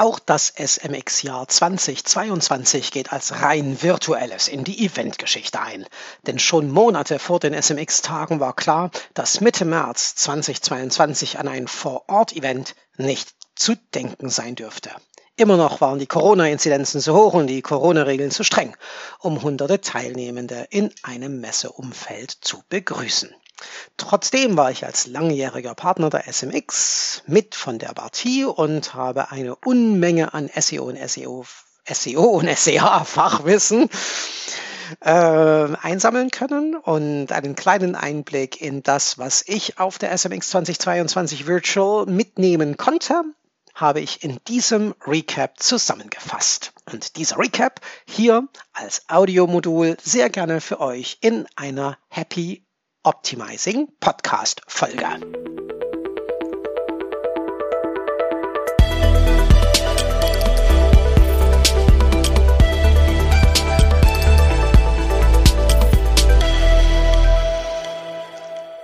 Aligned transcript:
Auch 0.00 0.20
das 0.20 0.52
SMX-Jahr 0.56 1.48
2022 1.48 2.92
geht 2.92 3.12
als 3.12 3.42
rein 3.42 3.82
virtuelles 3.82 4.46
in 4.46 4.62
die 4.62 4.84
Eventgeschichte 4.84 5.60
ein. 5.60 5.86
Denn 6.24 6.38
schon 6.38 6.70
Monate 6.70 7.18
vor 7.18 7.40
den 7.40 7.52
SMX-Tagen 7.52 8.38
war 8.38 8.54
klar, 8.54 8.92
dass 9.14 9.40
Mitte 9.40 9.64
März 9.64 10.14
2022 10.14 11.40
an 11.40 11.48
ein 11.48 11.66
Vor-Ort-Event 11.66 12.76
nicht 12.96 13.34
zu 13.56 13.74
denken 13.92 14.30
sein 14.30 14.54
dürfte. 14.54 14.90
Immer 15.34 15.56
noch 15.56 15.80
waren 15.80 15.98
die 15.98 16.06
Corona-Inzidenzen 16.06 17.00
zu 17.00 17.12
hoch 17.12 17.34
und 17.34 17.48
die 17.48 17.60
Corona-Regeln 17.60 18.30
zu 18.30 18.44
streng, 18.44 18.76
um 19.18 19.42
hunderte 19.42 19.80
Teilnehmende 19.80 20.68
in 20.70 20.94
einem 21.02 21.40
Messeumfeld 21.40 22.30
zu 22.30 22.62
begrüßen. 22.68 23.34
Trotzdem 23.96 24.56
war 24.56 24.70
ich 24.70 24.84
als 24.84 25.06
langjähriger 25.06 25.74
Partner 25.74 26.10
der 26.10 26.32
SMX 26.32 27.22
mit 27.26 27.54
von 27.54 27.78
der 27.78 27.94
Partie 27.94 28.44
und 28.44 28.94
habe 28.94 29.30
eine 29.30 29.56
Unmenge 29.56 30.34
an 30.34 30.48
SEO 30.54 30.84
und 30.84 30.98
SEO, 31.08 31.44
SEO 31.90 32.22
und 32.22 32.48
SEA-Fachwissen 32.56 33.88
äh, 35.00 35.10
einsammeln 35.10 36.30
können 36.30 36.76
und 36.76 37.32
einen 37.32 37.56
kleinen 37.56 37.94
Einblick 37.94 38.60
in 38.60 38.82
das, 38.82 39.18
was 39.18 39.42
ich 39.46 39.78
auf 39.78 39.98
der 39.98 40.16
SMX 40.16 40.50
2022 40.50 41.46
Virtual 41.46 42.06
mitnehmen 42.06 42.76
konnte, 42.76 43.22
habe 43.74 44.00
ich 44.00 44.24
in 44.24 44.38
diesem 44.48 44.94
Recap 45.06 45.60
zusammengefasst. 45.60 46.72
Und 46.90 47.16
dieser 47.16 47.38
Recap 47.38 47.80
hier 48.06 48.48
als 48.72 49.02
Audiomodul 49.08 49.96
sehr 50.02 50.30
gerne 50.30 50.60
für 50.60 50.80
euch 50.80 51.18
in 51.20 51.46
einer 51.54 51.96
Happy 52.08 52.64
Optimizing 53.08 53.88
Podcast 54.00 54.60
Folge. 54.66 55.08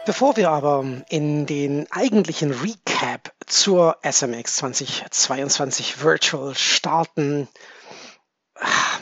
Bevor 0.06 0.38
wir 0.38 0.48
aber 0.48 0.86
in 1.10 1.44
den 1.44 1.86
eigentlichen 1.90 2.50
Recap 2.50 3.34
zur 3.44 3.98
SMX 4.02 4.56
2022 4.56 6.00
Virtual 6.00 6.54
starten, 6.54 7.46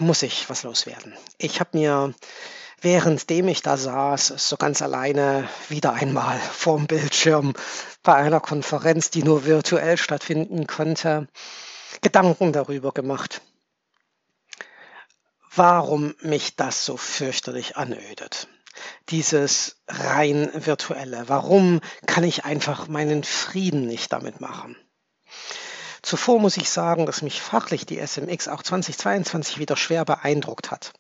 muss 0.01 0.25
ich 0.25 0.51
was 0.51 0.65
loswerden. 0.65 1.15
Ich 1.39 1.61
habe 1.61 1.79
mir 1.79 2.13
währenddem 2.83 3.49
ich 3.49 3.63
da 3.63 3.77
saß, 3.77 4.35
so 4.37 4.57
ganz 4.57 4.83
alleine 4.83 5.49
wieder 5.69 5.95
einmal 5.95 6.39
vorm 6.39 6.87
Bildschirm 6.87 7.55
bei 8.03 8.15
einer 8.15 8.41
Konferenz, 8.41 9.11
die 9.11 9.23
nur 9.23 9.45
virtuell 9.45 9.97
stattfinden 9.97 10.67
konnte, 10.67 11.29
Gedanken 12.01 12.53
darüber 12.53 12.93
gemacht, 12.93 13.41
warum 15.55 16.15
mich 16.21 16.57
das 16.57 16.85
so 16.85 16.97
fürchterlich 16.97 17.77
anödet. 17.77 18.49
Dieses 19.11 19.77
rein 19.87 20.51
virtuelle. 20.55 21.29
Warum 21.29 21.81
kann 22.07 22.25
ich 22.25 22.45
einfach 22.45 22.89
meinen 22.89 23.23
Frieden 23.23 23.87
nicht 23.87 24.13
damit 24.13 24.41
machen? 24.41 24.77
Zuvor 26.01 26.41
muss 26.41 26.57
ich 26.57 26.69
sagen, 26.69 27.07
dass 27.07 27.23
mich 27.23 27.41
fachlich 27.41 27.87
die 27.87 28.05
SMX 28.05 28.49
auch 28.49 28.63
2022 28.63 29.59
wieder 29.59 29.77
schwer 29.77 30.05
beeindruckt 30.05 30.71
hat. 30.73 30.93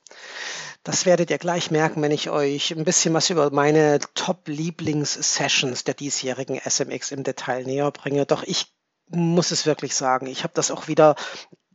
Das 0.84 1.06
werdet 1.06 1.30
ihr 1.30 1.38
gleich 1.38 1.70
merken, 1.70 2.02
wenn 2.02 2.10
ich 2.10 2.30
euch 2.30 2.72
ein 2.72 2.84
bisschen 2.84 3.14
was 3.14 3.30
über 3.30 3.50
meine 3.50 4.00
Top-Lieblings-Sessions 4.14 5.84
der 5.84 5.94
diesjährigen 5.94 6.58
SMX 6.58 7.12
im 7.12 7.22
Detail 7.22 7.64
näher 7.64 7.90
bringe. 7.92 8.26
Doch 8.26 8.42
ich 8.42 8.74
muss 9.08 9.52
es 9.52 9.64
wirklich 9.64 9.94
sagen, 9.94 10.26
ich 10.26 10.42
habe 10.42 10.54
das 10.54 10.70
auch 10.70 10.88
wieder 10.88 11.14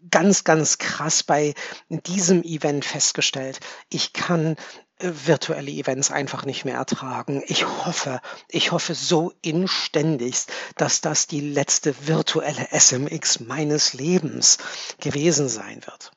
ganz, 0.09 0.43
ganz 0.43 0.77
krass 0.77 1.23
bei 1.23 1.53
diesem 1.89 2.43
Event 2.43 2.85
festgestellt. 2.85 3.59
Ich 3.89 4.13
kann 4.13 4.55
äh, 4.99 5.11
virtuelle 5.25 5.71
Events 5.71 6.11
einfach 6.11 6.45
nicht 6.45 6.65
mehr 6.65 6.75
ertragen. 6.75 7.43
Ich 7.47 7.65
hoffe, 7.65 8.21
ich 8.49 8.71
hoffe 8.71 8.93
so 8.95 9.33
inständigst, 9.41 10.51
dass 10.75 11.01
das 11.01 11.27
die 11.27 11.41
letzte 11.41 12.07
virtuelle 12.07 12.67
SMX 12.77 13.39
meines 13.41 13.93
Lebens 13.93 14.57
gewesen 14.99 15.47
sein 15.49 15.81
wird. 15.85 16.11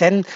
Denn 0.00 0.26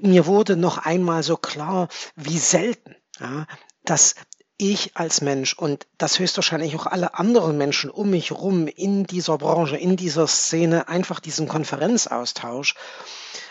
mir 0.00 0.26
wurde 0.26 0.56
noch 0.56 0.78
einmal 0.78 1.22
so 1.22 1.36
klar, 1.36 1.88
wie 2.14 2.38
selten, 2.38 2.96
ja, 3.20 3.46
dass 3.84 4.14
ich 4.58 4.96
als 4.96 5.20
Mensch 5.20 5.52
und 5.52 5.86
das 5.98 6.18
höchstwahrscheinlich 6.18 6.76
auch 6.76 6.86
alle 6.86 7.14
anderen 7.14 7.58
Menschen 7.58 7.90
um 7.90 8.10
mich 8.10 8.32
rum 8.32 8.66
in 8.68 9.04
dieser 9.04 9.38
Branche, 9.38 9.76
in 9.76 9.96
dieser 9.96 10.26
Szene 10.26 10.88
einfach 10.88 11.20
diesen 11.20 11.46
Konferenzaustausch 11.46 12.74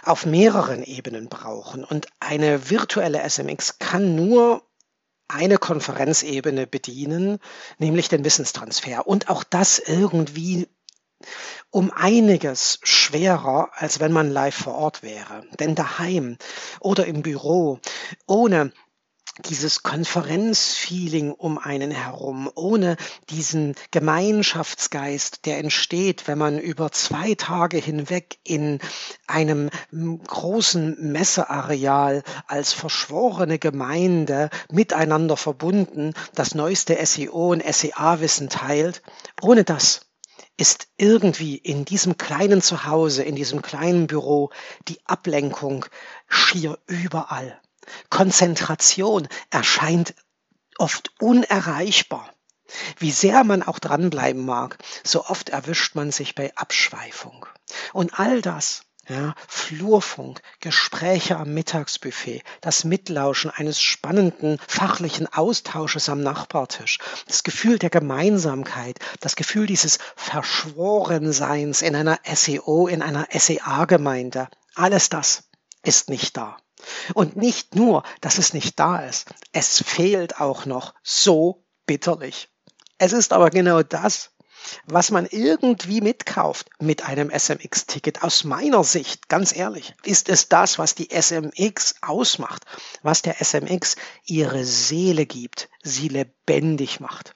auf 0.03 0.25
mehreren 0.25 0.83
Ebenen 0.83 1.29
brauchen. 1.29 1.83
Und 1.83 2.07
eine 2.19 2.69
virtuelle 2.69 3.21
SMX 3.27 3.77
kann 3.77 4.15
nur 4.15 4.63
eine 5.27 5.57
Konferenzebene 5.57 6.67
bedienen, 6.67 7.39
nämlich 7.77 8.09
den 8.09 8.23
Wissenstransfer. 8.23 9.07
Und 9.07 9.29
auch 9.29 9.43
das 9.43 9.79
irgendwie 9.79 10.67
um 11.69 11.91
einiges 11.91 12.79
schwerer, 12.83 13.69
als 13.73 13.99
wenn 13.99 14.11
man 14.11 14.31
live 14.31 14.55
vor 14.55 14.75
Ort 14.75 15.03
wäre. 15.03 15.43
Denn 15.59 15.75
daheim 15.75 16.37
oder 16.79 17.05
im 17.05 17.21
Büro, 17.21 17.79
ohne 18.27 18.71
dieses 19.43 19.83
Konferenzfeeling 19.83 21.31
um 21.33 21.57
einen 21.57 21.91
herum, 21.91 22.49
ohne 22.55 22.95
diesen 23.29 23.75
Gemeinschaftsgeist, 23.91 25.45
der 25.45 25.57
entsteht, 25.57 26.27
wenn 26.27 26.37
man 26.37 26.57
über 26.57 26.91
zwei 26.93 27.35
Tage 27.35 27.77
hinweg 27.77 28.37
in 28.43 28.79
einem 29.27 29.69
großen 30.25 31.11
Messeareal 31.11 32.23
als 32.47 32.71
verschworene 32.71 33.59
Gemeinde 33.59 34.49
miteinander 34.71 35.35
verbunden 35.35 36.13
das 36.33 36.55
neueste 36.55 36.97
SEO 37.05 37.51
und 37.51 37.63
SEA-Wissen 37.63 38.47
teilt. 38.47 39.01
Ohne 39.41 39.65
das 39.65 40.04
ist 40.57 40.87
irgendwie 40.97 41.57
in 41.57 41.85
diesem 41.85 42.17
kleinen 42.17 42.61
Zuhause, 42.61 43.23
in 43.23 43.35
diesem 43.35 43.61
kleinen 43.61 44.07
Büro 44.07 44.51
die 44.87 44.99
Ablenkung 45.05 45.85
schier 46.27 46.79
überall. 46.87 47.59
Konzentration 48.09 49.27
erscheint 49.49 50.15
oft 50.77 51.11
unerreichbar. 51.19 52.33
Wie 52.97 53.11
sehr 53.11 53.43
man 53.43 53.61
auch 53.61 53.79
dranbleiben 53.79 54.43
mag, 54.43 54.77
so 55.03 55.25
oft 55.25 55.49
erwischt 55.49 55.95
man 55.95 56.11
sich 56.11 56.33
bei 56.33 56.55
Abschweifung. 56.55 57.45
Und 57.93 58.19
all 58.19 58.41
das 58.41 58.81
ja, 59.07 59.35
Flurfunk, 59.47 60.41
Gespräche 60.59 61.37
am 61.37 61.53
Mittagsbuffet, 61.53 62.43
das 62.61 62.83
Mitlauschen 62.83 63.51
eines 63.51 63.81
spannenden 63.81 64.59
fachlichen 64.67 65.31
Austausches 65.31 66.09
am 66.09 66.21
Nachbartisch, 66.21 66.99
das 67.27 67.43
Gefühl 67.43 67.79
der 67.79 67.89
Gemeinsamkeit, 67.89 68.99
das 69.19 69.35
Gefühl 69.35 69.67
dieses 69.67 69.99
Verschworenseins 70.15 71.81
in 71.81 71.95
einer 71.95 72.19
SEO, 72.25 72.87
in 72.87 73.01
einer 73.01 73.27
SEA-Gemeinde, 73.31 74.47
alles 74.75 75.09
das 75.09 75.43
ist 75.83 76.09
nicht 76.09 76.35
da. 76.35 76.57
Und 77.13 77.35
nicht 77.35 77.75
nur, 77.75 78.03
dass 78.21 78.37
es 78.37 78.53
nicht 78.53 78.79
da 78.79 78.99
ist, 78.99 79.27
es 79.51 79.81
fehlt 79.81 80.39
auch 80.39 80.65
noch 80.65 80.93
so 81.03 81.65
bitterlich. 81.85 82.49
Es 82.97 83.13
ist 83.13 83.33
aber 83.33 83.49
genau 83.49 83.83
das, 83.83 84.31
was 84.85 85.11
man 85.11 85.25
irgendwie 85.25 86.01
mitkauft 86.01 86.69
mit 86.79 87.05
einem 87.05 87.29
SMX-Ticket. 87.29 88.23
Aus 88.23 88.43
meiner 88.43 88.83
Sicht, 88.83 89.29
ganz 89.29 89.55
ehrlich, 89.55 89.93
ist 90.03 90.29
es 90.29 90.49
das, 90.49 90.79
was 90.79 90.95
die 90.95 91.09
SMX 91.11 91.95
ausmacht, 92.01 92.65
was 93.03 93.21
der 93.21 93.41
SMX 93.43 93.95
ihre 94.25 94.65
Seele 94.65 95.25
gibt, 95.25 95.69
sie 95.83 96.07
lebendig 96.07 96.99
macht. 96.99 97.35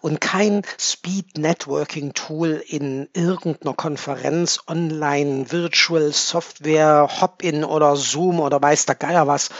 Und 0.00 0.20
kein 0.20 0.62
Speed-Networking-Tool 0.78 2.62
in 2.66 3.08
irgendeiner 3.12 3.74
Konferenz, 3.74 4.60
online, 4.66 5.50
Virtual 5.50 6.12
Software, 6.12 7.08
Hop-in 7.20 7.64
oder 7.64 7.96
Zoom 7.96 8.40
oder 8.40 8.60
weiß 8.60 8.86
der 8.86 8.94
Geier 8.94 9.26
was, 9.26 9.50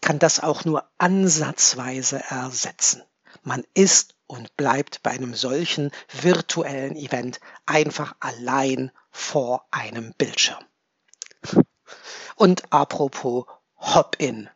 kann 0.00 0.18
das 0.18 0.40
auch 0.40 0.64
nur 0.64 0.84
ansatzweise 0.98 2.22
ersetzen. 2.28 3.02
Man 3.42 3.64
ist 3.74 4.13
und 4.26 4.56
bleibt 4.56 5.02
bei 5.02 5.10
einem 5.10 5.34
solchen 5.34 5.90
virtuellen 6.12 6.96
Event 6.96 7.40
einfach 7.66 8.14
allein 8.20 8.90
vor 9.10 9.66
einem 9.70 10.14
Bildschirm. 10.14 10.64
Und 12.36 12.72
apropos 12.72 13.44
Hop-in. 13.76 14.48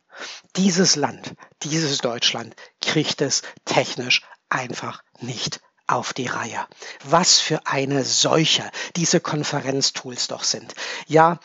Dieses 0.55 0.95
Land, 0.95 1.35
dieses 1.63 1.99
Deutschland 1.99 2.55
kriegt 2.81 3.21
es 3.21 3.43
technisch 3.63 4.21
einfach 4.49 5.03
nicht 5.19 5.61
auf 5.87 6.13
die 6.13 6.27
Reihe. 6.27 6.67
Was 7.03 7.39
für 7.39 7.65
eine 7.65 8.03
Seuche 8.03 8.69
diese 8.95 9.19
Konferenztools 9.19 10.27
doch 10.27 10.43
sind. 10.43 10.75
Ja, 11.07 11.39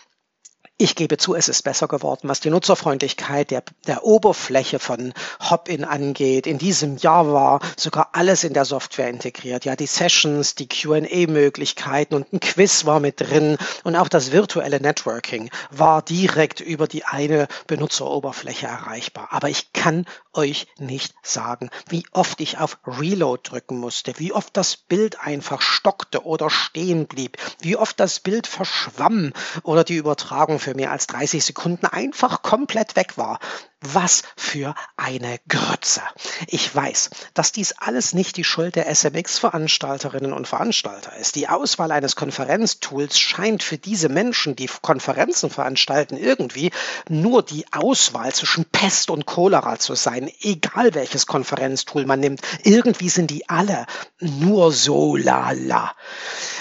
Ich 0.77 0.97
gebe 0.97 1.19
zu, 1.19 1.37
es 1.37 1.49
ist 1.49 1.63
besser 1.63 1.87
geworden, 1.87 2.29
was 2.29 2.41
die 2.41 2.51
Nutzerfreundlichkeit 2.51 3.53
der, 3.53 3.63
der 3.87 4.05
Oberfläche 4.05 4.81
von 4.81 5.15
Hopin 5.49 5.85
angeht. 5.85 6.49
In 6.49 6.59
diesem 6.59 6.97
Jahr 6.97 7.33
war 7.33 7.61
sogar 7.77 8.09
alles 8.15 8.43
in 8.43 8.55
der 8.55 8.65
Software 8.65 9.09
integriert. 9.09 9.65
Ja, 9.65 9.77
die 9.77 9.87
Sessions, 9.87 10.57
die 10.57 10.67
Q&A-Möglichkeiten 10.67 12.15
und 12.17 12.33
ein 12.33 12.41
Quiz 12.41 12.87
war 12.87 12.99
mit 12.99 13.21
drin 13.21 13.57
und 13.85 13.95
auch 13.95 14.09
das 14.09 14.33
virtuelle 14.33 14.81
Networking 14.81 15.49
war 15.71 16.03
direkt 16.03 16.59
über 16.59 16.89
die 16.89 17.05
eine 17.05 17.47
Benutzeroberfläche 17.69 18.67
erreichbar. 18.67 19.29
Aber 19.31 19.49
ich 19.49 19.73
kann 19.75 20.07
euch 20.35 20.67
nicht 20.79 21.15
sagen, 21.23 21.71
wie 21.89 22.05
oft 22.13 22.41
ich 22.41 22.59
auf 22.59 22.79
Reload 22.87 23.43
drücken 23.45 23.79
musste, 23.79 24.19
wie 24.19 24.33
oft 24.33 24.57
das 24.57 24.77
Bild 24.77 25.21
einfach 25.21 25.63
stockte 25.63 26.25
oder 26.25 26.51
stehen 26.51 27.07
blieb, 27.07 27.37
wie 27.61 27.77
oft 27.77 27.99
das 28.01 28.21
Bild 28.21 28.47
verschwamm 28.47 29.33
oder 29.63 29.85
die 29.85 29.97
Übertragung 29.97 30.59
für 30.59 30.75
mehr 30.75 30.91
als 30.91 31.07
30 31.07 31.45
Sekunden 31.45 31.87
einfach 31.87 32.43
komplett 32.43 32.97
weg 32.97 33.17
war. 33.17 33.39
Was 33.87 34.23
für 34.35 34.75
eine 34.97 35.39
Grütze. 35.47 36.01
Ich 36.47 36.75
weiß, 36.75 37.11
dass 37.35 37.53
dies 37.53 37.73
alles 37.73 38.15
nicht 38.15 38.39
die 38.39 38.45
Schuld 38.45 38.77
der 38.77 38.87
SMX-Veranstalterinnen 38.87 40.33
und 40.33 40.49
Veranstalter 40.49 41.15
ist. 41.17 41.35
Die 41.35 41.51
Auswahl 41.51 41.93
eines 41.93 42.17
Konferenztools 42.17 43.19
scheint 43.19 43.63
für 43.63 43.77
diese 43.77 44.09
Menschen, 44.09 44.57
die 44.57 44.71
Konferenzen 44.81 45.51
veranstalten, 45.51 46.17
irgendwie 46.17 46.71
nur 47.11 47.43
die 47.43 47.67
Auswahl 47.73 48.33
zwischen 48.33 48.65
Pest 48.65 49.11
und 49.11 49.27
Cholera 49.27 49.79
zu 49.79 49.95
sein, 49.95 50.31
egal 50.41 50.95
welches 50.95 51.27
Konferenztool 51.27 52.07
man 52.07 52.21
nimmt. 52.21 52.41
Irgendwie 52.63 53.11
sind 53.11 53.31
die 53.31 53.51
alle 53.51 53.85
nur 54.19 54.73
so 54.73 55.17
lala. 55.17 55.95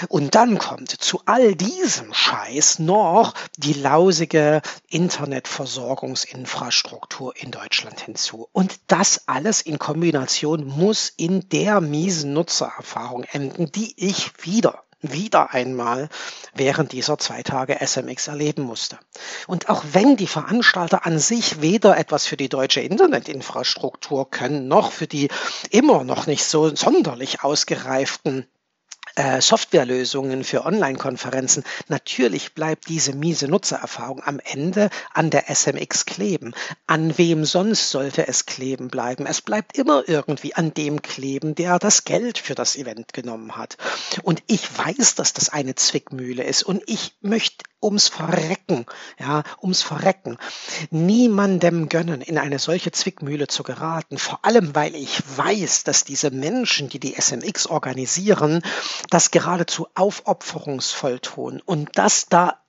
Und 0.08 0.34
dann 0.34 0.58
kommt 0.58 0.90
zu 0.90 1.22
all 1.24 1.54
diesem 1.54 2.12
Scheiß 2.12 2.80
noch 2.80 3.32
die 3.56 3.72
lausige 3.72 4.60
Internetversorgungsinfrastruktur 4.90 7.13
Infrastruktur 7.14 7.34
in 7.36 7.50
Deutschland 7.52 8.00
hinzu. 8.00 8.48
Und 8.52 8.80
das 8.88 9.28
alles 9.28 9.62
in 9.62 9.78
Kombination 9.78 10.66
muss 10.66 11.12
in 11.16 11.48
der 11.48 11.80
miesen 11.80 12.32
Nutzererfahrung 12.32 13.24
enden, 13.24 13.70
die 13.70 13.94
ich 13.96 14.32
wieder 14.44 14.82
wieder 15.06 15.52
einmal 15.52 16.08
während 16.54 16.92
dieser 16.92 17.18
zwei 17.18 17.42
Tage 17.42 17.76
SMX 17.78 18.28
erleben 18.28 18.62
musste. 18.62 18.98
Und 19.46 19.68
auch 19.68 19.84
wenn 19.92 20.16
die 20.16 20.26
Veranstalter 20.26 21.04
an 21.04 21.18
sich 21.18 21.60
weder 21.60 21.98
etwas 21.98 22.24
für 22.24 22.38
die 22.38 22.48
deutsche 22.48 22.80
Internetinfrastruktur 22.80 24.30
können, 24.30 24.66
noch 24.66 24.92
für 24.92 25.06
die 25.06 25.28
immer 25.68 26.04
noch 26.04 26.26
nicht 26.26 26.44
so 26.44 26.74
sonderlich 26.74 27.44
ausgereiften 27.44 28.48
äh, 29.16 29.40
Softwarelösungen 29.40 30.44
für 30.44 30.64
Online-Konferenzen. 30.64 31.64
Natürlich 31.88 32.54
bleibt 32.54 32.88
diese 32.88 33.14
miese 33.14 33.48
Nutzererfahrung 33.48 34.22
am 34.22 34.40
Ende 34.40 34.90
an 35.12 35.30
der 35.30 35.48
SMX 35.54 36.06
kleben. 36.06 36.54
An 36.86 37.16
wem 37.16 37.44
sonst 37.44 37.90
sollte 37.90 38.26
es 38.26 38.46
kleben 38.46 38.88
bleiben? 38.88 39.26
Es 39.26 39.40
bleibt 39.40 39.78
immer 39.78 40.02
irgendwie 40.08 40.54
an 40.54 40.74
dem 40.74 41.02
kleben, 41.02 41.54
der 41.54 41.78
das 41.78 42.04
Geld 42.04 42.38
für 42.38 42.54
das 42.54 42.76
Event 42.76 43.12
genommen 43.12 43.56
hat. 43.56 43.76
Und 44.22 44.42
ich 44.46 44.66
weiß, 44.76 45.14
dass 45.14 45.32
das 45.32 45.48
eine 45.48 45.74
Zwickmühle 45.74 46.42
ist 46.42 46.62
und 46.62 46.82
ich 46.86 47.12
möchte 47.20 47.64
ums 47.84 48.08
Verrecken, 48.08 48.86
ja, 49.20 49.44
ums 49.62 49.82
Verrecken, 49.82 50.38
niemandem 50.90 51.88
gönnen, 51.88 52.22
in 52.22 52.38
eine 52.38 52.58
solche 52.58 52.90
Zwickmühle 52.90 53.46
zu 53.46 53.62
geraten. 53.62 54.16
Vor 54.16 54.44
allem, 54.44 54.74
weil 54.74 54.94
ich 54.94 55.20
weiß, 55.36 55.84
dass 55.84 56.04
diese 56.04 56.30
Menschen, 56.30 56.88
die 56.88 56.98
die 56.98 57.14
SMX 57.20 57.66
organisieren, 57.66 58.62
das 59.10 59.30
geradezu 59.30 59.88
aufopferungsvoll 59.94 61.20
tun 61.20 61.62
und 61.64 61.98
dass 61.98 62.26
da 62.26 62.64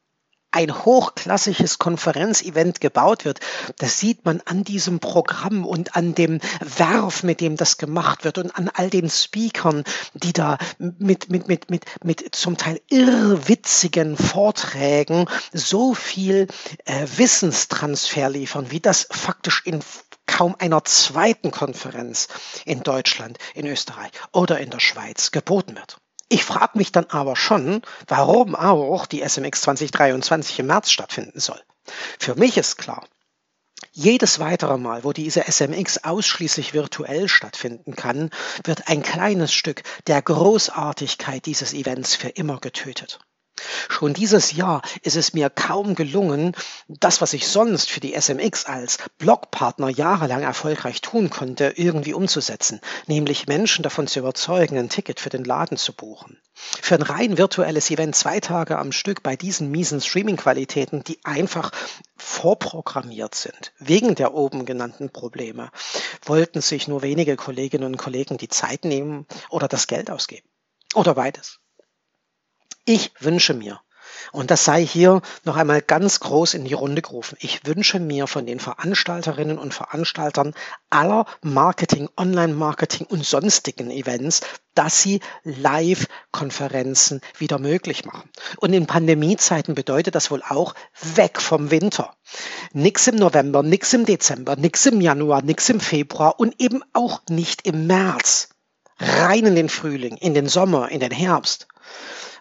ein 0.55 0.85
hochklassisches 0.85 1.79
Konferenzevent 1.79 2.79
gebaut 2.79 3.25
wird. 3.25 3.41
Das 3.77 3.99
sieht 3.99 4.23
man 4.23 4.41
an 4.45 4.63
diesem 4.63 5.01
Programm 5.01 5.65
und 5.65 5.97
an 5.97 6.15
dem 6.15 6.39
Werf, 6.61 7.23
mit 7.23 7.41
dem 7.41 7.57
das 7.57 7.77
gemacht 7.77 8.23
wird 8.23 8.37
und 8.37 8.55
an 8.55 8.71
all 8.73 8.89
den 8.89 9.09
Speakern, 9.09 9.83
die 10.13 10.31
da 10.31 10.57
mit, 10.77 11.29
mit, 11.29 11.49
mit, 11.49 11.69
mit, 11.69 11.85
mit 12.05 12.33
zum 12.33 12.55
Teil 12.55 12.79
irrwitzigen 12.89 14.15
Vorträgen 14.15 15.25
so 15.51 15.93
viel 15.93 16.47
äh, 16.85 17.05
Wissenstransfer 17.17 18.29
liefern, 18.29 18.71
wie 18.71 18.79
das 18.79 19.07
faktisch 19.11 19.61
in 19.65 19.81
kaum 20.25 20.55
einer 20.57 20.85
zweiten 20.85 21.51
Konferenz 21.51 22.29
in 22.63 22.81
Deutschland, 22.81 23.39
in 23.55 23.67
Österreich 23.67 24.11
oder 24.31 24.59
in 24.61 24.69
der 24.69 24.79
Schweiz 24.79 25.31
geboten 25.31 25.75
wird. 25.75 25.97
Ich 26.27 26.43
frage 26.43 26.77
mich 26.77 26.91
dann 26.91 27.05
aber 27.05 27.35
schon, 27.35 27.81
warum 28.07 28.55
auch 28.55 29.05
die 29.05 29.21
SMX 29.27 29.61
2023 29.61 30.59
im 30.59 30.67
März 30.67 30.89
stattfinden 30.89 31.39
soll. 31.39 31.61
Für 32.19 32.35
mich 32.35 32.57
ist 32.57 32.77
klar, 32.77 33.05
jedes 33.91 34.39
weitere 34.39 34.77
Mal, 34.77 35.03
wo 35.03 35.13
diese 35.13 35.43
SMX 35.49 36.03
ausschließlich 36.03 36.73
virtuell 36.73 37.29
stattfinden 37.29 37.95
kann, 37.95 38.31
wird 38.63 38.87
ein 38.87 39.03
kleines 39.03 39.53
Stück 39.53 39.83
der 40.07 40.21
Großartigkeit 40.21 41.45
dieses 41.45 41.73
Events 41.73 42.15
für 42.15 42.29
immer 42.29 42.59
getötet. 42.59 43.19
Schon 43.89 44.13
dieses 44.13 44.51
Jahr 44.51 44.81
ist 45.01 45.15
es 45.15 45.33
mir 45.33 45.49
kaum 45.49 45.95
gelungen, 45.95 46.55
das, 46.87 47.21
was 47.21 47.33
ich 47.33 47.47
sonst 47.47 47.89
für 47.89 48.01
die 48.01 48.13
SMX 48.19 48.65
als 48.65 48.97
Blogpartner 49.17 49.89
jahrelang 49.89 50.43
erfolgreich 50.43 51.01
tun 51.01 51.29
konnte, 51.29 51.73
irgendwie 51.75 52.13
umzusetzen, 52.13 52.81
nämlich 53.07 53.47
Menschen 53.47 53.83
davon 53.83 54.07
zu 54.07 54.19
überzeugen, 54.19 54.77
ein 54.77 54.89
Ticket 54.89 55.19
für 55.19 55.29
den 55.29 55.45
Laden 55.45 55.77
zu 55.77 55.93
buchen. 55.93 56.37
Für 56.53 56.95
ein 56.95 57.01
rein 57.01 57.37
virtuelles 57.37 57.91
Event 57.91 58.15
zwei 58.15 58.39
Tage 58.39 58.77
am 58.77 58.91
Stück 58.91 59.23
bei 59.23 59.35
diesen 59.35 59.71
miesen 59.71 60.01
Streaming-Qualitäten, 60.01 61.03
die 61.03 61.19
einfach 61.23 61.71
vorprogrammiert 62.17 63.35
sind, 63.35 63.73
wegen 63.79 64.15
der 64.15 64.33
oben 64.33 64.65
genannten 64.65 65.09
Probleme, 65.09 65.69
wollten 66.23 66.61
sich 66.61 66.87
nur 66.87 67.01
wenige 67.01 67.35
Kolleginnen 67.35 67.85
und 67.85 67.97
Kollegen 67.97 68.37
die 68.37 68.49
Zeit 68.49 68.85
nehmen 68.85 69.25
oder 69.49 69.67
das 69.67 69.87
Geld 69.87 70.09
ausgeben. 70.09 70.47
Oder 70.93 71.13
beides. 71.13 71.59
Ich 72.87 73.11
wünsche 73.19 73.55
mir, 73.55 73.81
und 74.31 74.51
das 74.51 74.63
sei 74.63 74.85
hier 74.85 75.23
noch 75.43 75.55
einmal 75.55 75.81
ganz 75.81 76.19
groß 76.19 76.53
in 76.53 76.65
die 76.65 76.73
Runde 76.73 77.01
gerufen. 77.01 77.35
Ich 77.39 77.65
wünsche 77.65 77.99
mir 77.99 78.27
von 78.27 78.45
den 78.45 78.59
Veranstalterinnen 78.59 79.57
und 79.57 79.73
Veranstaltern 79.73 80.53
aller 80.91 81.25
Marketing, 81.41 82.09
Online-Marketing 82.15 83.07
und 83.07 83.25
sonstigen 83.25 83.89
Events, 83.89 84.41
dass 84.75 85.01
sie 85.01 85.21
Live-Konferenzen 85.43 87.21
wieder 87.39 87.57
möglich 87.57 88.05
machen. 88.05 88.29
Und 88.57 88.73
in 88.73 88.85
Pandemiezeiten 88.85 89.73
bedeutet 89.73 90.13
das 90.13 90.29
wohl 90.29 90.43
auch 90.47 90.75
weg 91.15 91.41
vom 91.41 91.71
Winter. 91.71 92.15
Nix 92.71 93.07
im 93.07 93.15
November, 93.15 93.63
nix 93.63 93.93
im 93.93 94.05
Dezember, 94.05 94.55
nix 94.57 94.85
im 94.85 95.01
Januar, 95.01 95.41
nix 95.41 95.69
im 95.69 95.79
Februar 95.79 96.39
und 96.39 96.61
eben 96.61 96.83
auch 96.93 97.21
nicht 97.29 97.65
im 97.65 97.87
März. 97.87 98.49
Rein 98.99 99.45
in 99.45 99.55
den 99.55 99.69
Frühling, 99.69 100.17
in 100.17 100.35
den 100.35 100.47
Sommer, 100.47 100.89
in 100.89 100.99
den 100.99 101.11
Herbst. 101.11 101.67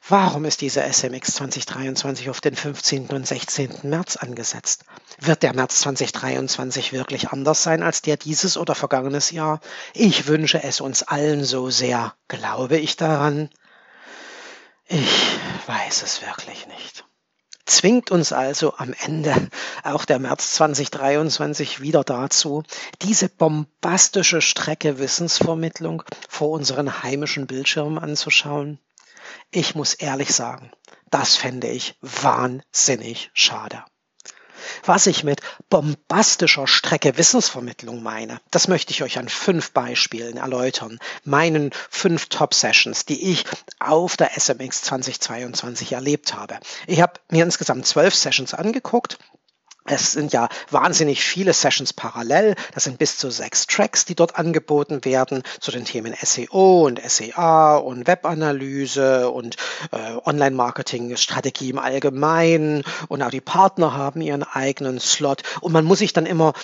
Warum 0.06 0.44
ist 0.44 0.60
diese 0.60 0.82
SMX 0.82 1.36
2023 1.36 2.28
auf 2.28 2.42
den 2.42 2.54
15. 2.54 3.06
und 3.06 3.26
16. 3.26 3.78
März 3.84 4.16
angesetzt? 4.16 4.84
Wird 5.18 5.42
der 5.42 5.54
März 5.54 5.80
2023 5.80 6.92
wirklich 6.92 7.30
anders 7.30 7.62
sein 7.62 7.82
als 7.82 8.02
der 8.02 8.18
dieses 8.18 8.58
oder 8.58 8.74
vergangenes 8.74 9.30
Jahr? 9.30 9.60
Ich 9.94 10.26
wünsche 10.26 10.62
es 10.62 10.82
uns 10.82 11.04
allen 11.04 11.42
so 11.42 11.70
sehr. 11.70 12.12
Glaube 12.28 12.76
ich 12.76 12.96
daran? 12.96 13.48
Ich 14.88 15.38
weiß 15.68 16.02
es 16.02 16.20
wirklich 16.20 16.66
nicht. 16.66 17.06
Zwingt 17.64 18.10
uns 18.10 18.34
also 18.34 18.74
am 18.76 18.92
Ende 19.06 19.48
auch 19.84 20.04
der 20.04 20.18
März 20.18 20.52
2023 20.56 21.80
wieder 21.80 22.04
dazu, 22.04 22.62
diese 23.00 23.30
bombastische 23.30 24.42
Strecke 24.42 24.98
Wissensvermittlung 24.98 26.02
vor 26.28 26.50
unseren 26.50 27.02
heimischen 27.02 27.46
Bildschirmen 27.46 27.98
anzuschauen? 27.98 28.78
Ich 29.50 29.74
muss 29.74 29.94
ehrlich 29.94 30.34
sagen, 30.34 30.70
das 31.10 31.36
fände 31.36 31.68
ich 31.68 31.96
wahnsinnig 32.00 33.30
schade. 33.34 33.84
Was 34.84 35.06
ich 35.06 35.24
mit 35.24 35.40
bombastischer 35.68 36.66
Strecke 36.66 37.16
Wissensvermittlung 37.18 38.02
meine, 38.02 38.40
das 38.50 38.68
möchte 38.68 38.92
ich 38.92 39.02
euch 39.02 39.18
an 39.18 39.28
fünf 39.28 39.72
Beispielen 39.72 40.36
erläutern. 40.36 40.98
Meinen 41.22 41.70
fünf 41.90 42.28
Top-Sessions, 42.28 43.04
die 43.04 43.32
ich 43.32 43.44
auf 43.78 44.16
der 44.16 44.38
SMX 44.38 44.82
2022 44.82 45.92
erlebt 45.92 46.34
habe. 46.34 46.58
Ich 46.86 47.00
habe 47.00 47.20
mir 47.30 47.44
insgesamt 47.44 47.86
zwölf 47.86 48.14
Sessions 48.14 48.54
angeguckt 48.54 49.18
es 49.86 50.12
sind 50.12 50.32
ja 50.32 50.48
wahnsinnig 50.70 51.22
viele 51.22 51.52
Sessions 51.52 51.92
parallel. 51.92 52.54
Das 52.72 52.84
sind 52.84 52.98
bis 52.98 53.18
zu 53.18 53.30
sechs 53.30 53.66
Tracks, 53.66 54.06
die 54.06 54.14
dort 54.14 54.36
angeboten 54.36 55.04
werden 55.04 55.42
zu 55.60 55.70
den 55.70 55.84
Themen 55.84 56.14
SEO 56.20 56.86
und 56.86 57.00
SEA 57.02 57.76
und 57.76 58.06
Webanalyse 58.06 59.30
und 59.30 59.56
äh, 59.92 60.16
Online-Marketing-Strategie 60.24 61.70
im 61.70 61.78
Allgemeinen. 61.78 62.82
Und 63.08 63.22
auch 63.22 63.30
die 63.30 63.42
Partner 63.42 63.94
haben 63.94 64.22
ihren 64.22 64.42
eigenen 64.42 65.00
Slot. 65.00 65.42
Und 65.60 65.72
man 65.72 65.84
muss 65.84 65.98
sich 65.98 66.14
dann 66.14 66.26
immer 66.26 66.54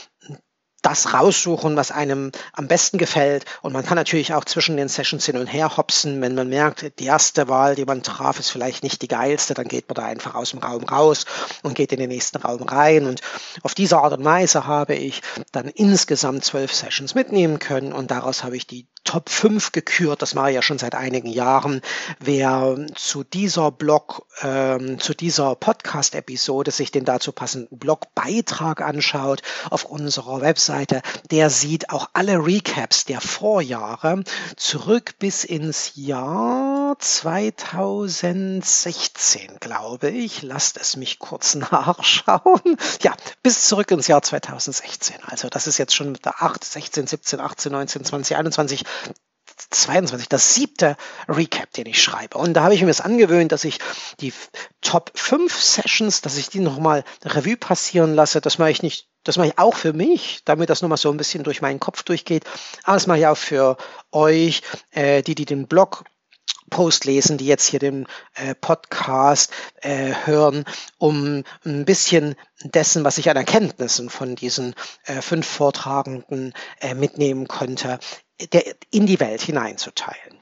das 0.83 1.13
raussuchen, 1.13 1.77
was 1.77 1.91
einem 1.91 2.33
am 2.53 2.69
besten 2.69 2.99
gefällt. 2.99 3.45
Und 3.63 3.73
man 3.73 3.85
kann 3.85 3.97
natürlich 3.97 4.35
auch 4.35 4.45
zwischen 4.45 4.77
den 4.77 4.89
Sessions 4.89 5.27
hin 5.27 5.37
und 5.37 5.47
her 5.47 5.77
hopsen. 5.77 6.21
Wenn 6.21 6.35
man 6.35 6.49
merkt, 6.49 6.99
die 6.99 7.07
erste 7.07 7.49
Wahl, 7.49 7.75
die 7.75 7.85
man 7.85 8.03
traf, 8.03 8.39
ist 8.39 8.51
vielleicht 8.51 8.83
nicht 8.83 9.03
die 9.03 9.09
geilste, 9.09 9.55
dann 9.55 9.69
geht 9.69 9.89
man 9.89 9.97
da 9.97 10.05
einfach 10.05 10.35
aus 10.35 10.51
dem 10.51 10.61
Raum 10.61 10.85
raus 10.85 11.25
und 11.63 11.75
geht 11.75 11.93
in 11.93 11.99
den 11.99 12.09
nächsten 12.09 12.39
Raum 12.39 12.63
rein. 12.63 13.07
Und 13.07 13.21
auf 13.63 13.75
diese 13.75 13.99
Art 13.99 14.13
und 14.13 14.25
Weise 14.25 14.67
habe 14.67 14.95
ich 14.95 15.23
dann 15.53 15.69
insgesamt 15.69 16.45
zwölf 16.45 16.75
Sessions 16.75 17.15
mitnehmen 17.15 17.59
können 17.59 17.93
und 17.93 18.11
daraus 18.11 18.45
habe 18.45 18.57
ich 18.57 18.67
die 18.67 18.87
Top 19.05 19.29
5 19.29 19.73
gekürt. 19.73 20.23
Das 20.23 20.35
mache 20.35 20.51
ich 20.51 20.55
ja 20.55 20.63
schon 20.63 20.79
seit 20.79 20.95
einigen 20.95 21.29
Jahren. 21.29 21.81
Wer 22.21 22.77
zu 22.95 23.25
dieser 23.25 23.73
Blog, 23.73 24.27
ähm, 24.43 25.01
zu 25.01 25.15
dieser 25.15 25.57
Podcast-Episode 25.57 26.71
sich 26.71 26.93
den 26.93 27.05
dazu 27.05 27.33
passenden 27.33 27.79
Blogbeitrag 27.79 28.83
anschaut 28.83 29.43
auf 29.71 29.85
unserer 29.85 30.43
Webseite, 30.71 31.03
der 31.33 31.50
sieht 31.50 31.91
auch 31.91 32.11
alle 32.12 32.47
Recaps 32.47 33.05
der 33.05 33.21
Vorjahre 33.21 34.23
zurück 34.57 35.15
bis 35.19 35.43
ins 35.43 35.91
Jahr 35.97 36.95
2016, 36.97 39.57
glaube 39.59 40.11
ich. 40.11 40.43
Lasst 40.43 40.77
es 40.77 40.95
mich 40.97 41.19
kurz 41.19 41.55
nachschauen. 41.57 42.77
Ja, 43.03 43.17
bis 43.43 43.67
zurück 43.67 43.91
ins 43.91 44.07
Jahr 44.07 44.23
2016. 44.23 45.17
Also 45.25 45.49
das 45.49 45.67
ist 45.67 45.79
jetzt 45.79 45.97
schon 45.97 46.12
mit 46.12 46.25
der 46.25 46.41
8, 46.41 46.65
16, 46.65 47.09
17, 47.09 47.41
18, 47.41 47.73
19, 47.73 48.05
20, 48.05 48.37
21 48.37 48.85
22, 49.71 50.29
das 50.29 50.55
siebte 50.55 50.97
Recap, 51.29 51.73
den 51.73 51.87
ich 51.87 52.00
schreibe. 52.03 52.39
Und 52.39 52.55
da 52.55 52.62
habe 52.62 52.75
ich 52.75 52.81
mir 52.81 52.87
das 52.87 53.03
angewöhnt, 53.03 53.53
dass 53.53 53.65
ich 53.65 53.79
die 54.21 54.33
Top 54.81 55.12
5 55.15 55.55
Sessions, 55.55 56.23
dass 56.23 56.39
ich 56.39 56.49
die 56.49 56.61
nochmal 56.61 57.05
Revue 57.25 57.57
passieren 57.57 58.15
lasse. 58.15 58.41
Das 58.41 58.59
mache 58.59 58.71
ich 58.71 58.83
nicht, 58.83 59.10
das 59.25 59.37
mache 59.37 59.49
ich 59.49 59.59
auch 59.59 59.75
für 59.75 59.93
mich, 59.93 60.41
damit 60.45 60.71
das 60.71 60.83
nochmal 60.83 60.99
so 60.99 61.11
ein 61.11 61.17
bisschen 61.17 61.45
durch 61.45 61.62
meinen 61.62 61.81
Kopf 61.81 62.03
durchgeht. 62.03 62.45
Aber 62.85 62.95
das 62.95 63.07
mache 63.07 63.19
ich 63.19 63.27
auch 63.27 63.37
für 63.37 63.77
euch, 64.12 64.62
äh, 64.93 65.23
die, 65.23 65.35
die 65.35 65.45
den 65.45 65.67
Blog 65.67 66.05
Post 66.71 67.05
lesen, 67.05 67.37
die 67.37 67.47
jetzt 67.47 67.67
hier 67.67 67.81
den 67.81 68.07
äh, 68.35 68.55
Podcast 68.55 69.53
äh, 69.83 70.15
hören, 70.25 70.65
um 70.99 71.43
ein 71.65 71.85
bisschen 71.85 72.37
dessen, 72.62 73.05
was 73.05 73.19
ich 73.19 73.29
an 73.29 73.37
Erkenntnissen 73.37 74.09
von 74.09 74.37
diesen 74.37 74.75
äh, 75.05 75.21
fünf 75.21 75.47
Vortragenden 75.47 76.55
äh, 76.81 76.95
mitnehmen 76.95 77.49
konnte, 77.49 77.99
der, 78.53 78.65
in 78.91 79.07
die 79.07 79.21
Welt 79.21 79.43
hineinzuteilen. 79.43 80.39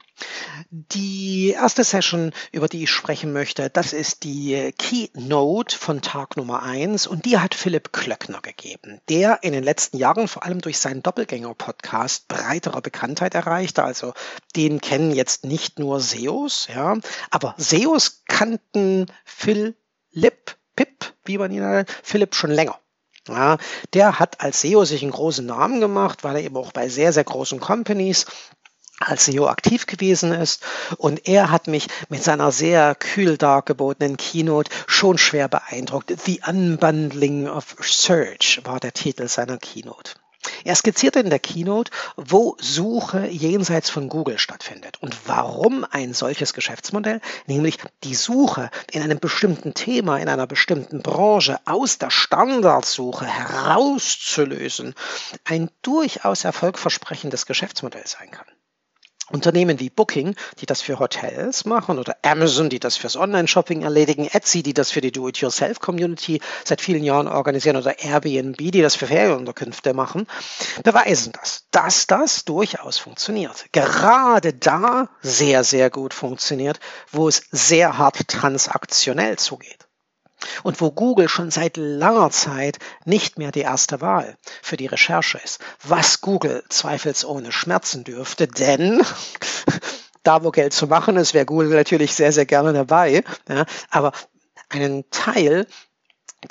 Die 0.69 1.51
erste 1.51 1.83
Session, 1.83 2.31
über 2.51 2.67
die 2.67 2.83
ich 2.83 2.91
sprechen 2.91 3.33
möchte, 3.33 3.69
das 3.69 3.93
ist 3.93 4.23
die 4.23 4.73
Keynote 4.77 5.77
von 5.77 6.01
Tag 6.01 6.37
Nummer 6.37 6.63
eins 6.63 7.07
und 7.07 7.25
die 7.25 7.37
hat 7.37 7.55
Philipp 7.55 7.93
Klöckner 7.93 8.41
gegeben, 8.41 8.99
der 9.09 9.43
in 9.43 9.53
den 9.53 9.63
letzten 9.63 9.97
Jahren 9.97 10.27
vor 10.27 10.43
allem 10.43 10.61
durch 10.61 10.79
seinen 10.79 11.03
Doppelgänger-Podcast 11.03 12.27
breiterer 12.27 12.81
Bekanntheit 12.81 13.35
erreichte. 13.35 13.83
Also 13.83 14.13
den 14.55 14.81
kennen 14.81 15.11
jetzt 15.11 15.45
nicht 15.45 15.79
nur 15.79 15.99
SEOs, 15.99 16.67
ja, 16.73 16.97
aber 17.31 17.55
SEOs 17.57 18.23
kannten 18.27 19.07
Philipp, 19.25 20.57
Pip, 20.75 21.13
wie 21.25 21.37
man 21.37 21.51
ihn 21.51 21.61
nennt, 21.61 21.89
Philipp 22.03 22.35
schon 22.35 22.51
länger. 22.51 22.79
Ja, 23.27 23.57
der 23.93 24.17
hat 24.17 24.41
als 24.41 24.61
SEO 24.61 24.85
sich 24.85 25.03
einen 25.03 25.11
großen 25.11 25.45
Namen 25.45 25.79
gemacht, 25.79 26.23
weil 26.23 26.37
er 26.37 26.43
eben 26.43 26.57
auch 26.57 26.71
bei 26.71 26.89
sehr, 26.89 27.13
sehr 27.13 27.23
großen 27.23 27.59
Companies 27.59 28.25
als 28.99 29.25
SEO 29.25 29.47
aktiv 29.47 29.85
gewesen 29.85 30.31
ist. 30.31 30.63
Und 30.97 31.27
er 31.27 31.51
hat 31.51 31.67
mich 31.67 31.87
mit 32.09 32.23
seiner 32.23 32.51
sehr 32.51 32.95
kühl 32.95 33.37
dargebotenen 33.37 34.17
Keynote 34.17 34.71
schon 34.87 35.17
schwer 35.17 35.47
beeindruckt. 35.47 36.13
The 36.25 36.41
Unbundling 36.45 37.47
of 37.47 37.75
Search 37.81 38.61
war 38.63 38.79
der 38.79 38.93
Titel 38.93 39.27
seiner 39.27 39.57
Keynote. 39.57 40.13
Er 40.63 40.75
skizzierte 40.75 41.19
in 41.19 41.29
der 41.29 41.39
Keynote, 41.39 41.91
wo 42.15 42.55
Suche 42.59 43.27
jenseits 43.27 43.89
von 43.89 44.07
Google 44.07 44.39
stattfindet 44.39 44.97
und 45.01 45.27
warum 45.27 45.85
ein 45.89 46.13
solches 46.13 46.53
Geschäftsmodell, 46.53 47.21
nämlich 47.47 47.77
die 48.03 48.15
Suche 48.15 48.69
in 48.91 49.01
einem 49.01 49.19
bestimmten 49.19 49.73
Thema, 49.73 50.17
in 50.17 50.29
einer 50.29 50.47
bestimmten 50.47 51.01
Branche 51.01 51.59
aus 51.65 51.97
der 51.97 52.09
Standardsuche 52.09 53.25
herauszulösen, 53.25 54.95
ein 55.43 55.69
durchaus 55.81 56.45
erfolgversprechendes 56.45 57.45
Geschäftsmodell 57.45 58.07
sein 58.07 58.31
kann. 58.31 58.47
Unternehmen 59.29 59.79
wie 59.79 59.89
Booking, 59.89 60.35
die 60.59 60.65
das 60.65 60.81
für 60.81 60.99
Hotels 60.99 61.65
machen, 61.65 61.99
oder 61.99 62.17
Amazon, 62.21 62.69
die 62.69 62.79
das 62.79 62.97
fürs 62.97 63.15
Online-Shopping 63.15 63.83
erledigen, 63.83 64.27
Etsy, 64.31 64.63
die 64.63 64.73
das 64.73 64.91
für 64.91 65.01
die 65.01 65.11
Do-it-yourself-Community 65.11 66.41
seit 66.63 66.81
vielen 66.81 67.03
Jahren 67.03 67.27
organisieren, 67.27 67.77
oder 67.77 67.99
Airbnb, 67.99 68.57
die 68.57 68.81
das 68.81 68.95
für 68.95 69.07
Ferienunterkünfte 69.07 69.93
machen, 69.93 70.27
beweisen 70.83 71.33
das, 71.39 71.65
dass 71.71 72.07
das 72.07 72.45
durchaus 72.45 72.97
funktioniert. 72.97 73.65
Gerade 73.71 74.53
da 74.53 75.09
sehr, 75.21 75.63
sehr 75.63 75.89
gut 75.89 76.13
funktioniert, 76.13 76.79
wo 77.11 77.27
es 77.27 77.43
sehr 77.51 77.97
hart 77.97 78.27
transaktionell 78.27 79.37
zugeht 79.37 79.88
und 80.63 80.79
wo 80.81 80.91
Google 80.91 81.29
schon 81.29 81.51
seit 81.51 81.77
langer 81.77 82.29
Zeit 82.31 82.79
nicht 83.05 83.37
mehr 83.37 83.51
die 83.51 83.61
erste 83.61 84.01
Wahl 84.01 84.37
für 84.61 84.77
die 84.77 84.87
Recherche 84.87 85.39
ist, 85.43 85.59
was 85.83 86.21
Google 86.21 86.63
zweifelsohne 86.69 87.51
schmerzen 87.51 88.03
dürfte, 88.03 88.47
denn 88.47 89.01
da, 90.23 90.43
wo 90.43 90.51
Geld 90.51 90.73
zu 90.73 90.87
machen 90.87 91.17
ist, 91.17 91.33
wäre 91.33 91.45
Google 91.45 91.69
natürlich 91.69 92.13
sehr, 92.13 92.31
sehr 92.31 92.45
gerne 92.45 92.73
dabei. 92.73 93.23
Ja, 93.47 93.65
aber 93.89 94.11
einen 94.69 95.09
Teil 95.09 95.65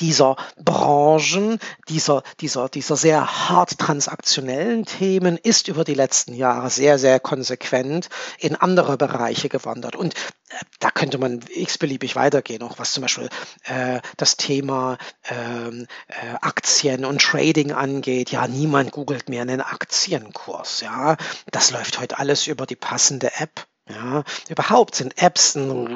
dieser 0.01 0.37
Branchen, 0.57 1.59
dieser, 1.89 2.23
dieser, 2.41 2.69
dieser 2.69 2.97
sehr 2.97 3.49
hart 3.49 3.79
transaktionellen 3.79 4.85
Themen 4.85 5.37
ist 5.37 5.69
über 5.69 5.85
die 5.85 5.95
letzten 5.95 6.35
Jahre 6.35 6.71
sehr, 6.71 6.99
sehr 6.99 7.21
konsequent 7.21 8.09
in 8.39 8.57
andere 8.57 8.97
Bereiche 8.97 9.49
gewandert. 9.49 9.97
Und 9.97 10.15
äh, 10.15 10.57
da 10.81 10.91
könnte 10.91 11.19
man 11.19 11.41
x-beliebig 11.49 12.17
weitergehen, 12.17 12.63
auch 12.63 12.79
was 12.79 12.93
zum 12.93 13.03
Beispiel 13.03 13.29
äh, 13.65 14.01
das 14.17 14.37
Thema 14.37 14.99
ähm, 15.29 15.87
äh, 16.09 16.35
Aktien 16.41 17.05
und 17.05 17.23
Trading 17.23 17.73
angeht. 17.73 18.31
Ja, 18.31 18.47
niemand 18.47 18.93
googelt 18.93 19.29
mehr 19.29 19.43
einen 19.43 19.61
Aktienkurs. 19.61 20.81
Ja, 20.81 21.17
das 21.51 21.71
läuft 21.71 21.99
heute 21.99 22.19
alles 22.19 22.47
über 22.47 22.67
die 22.67 22.77
passende 22.77 23.33
App. 23.39 23.67
Ja, 23.89 24.23
überhaupt 24.51 24.95
sind 24.95 25.21
Apps 25.23 25.55
ein 25.55 25.89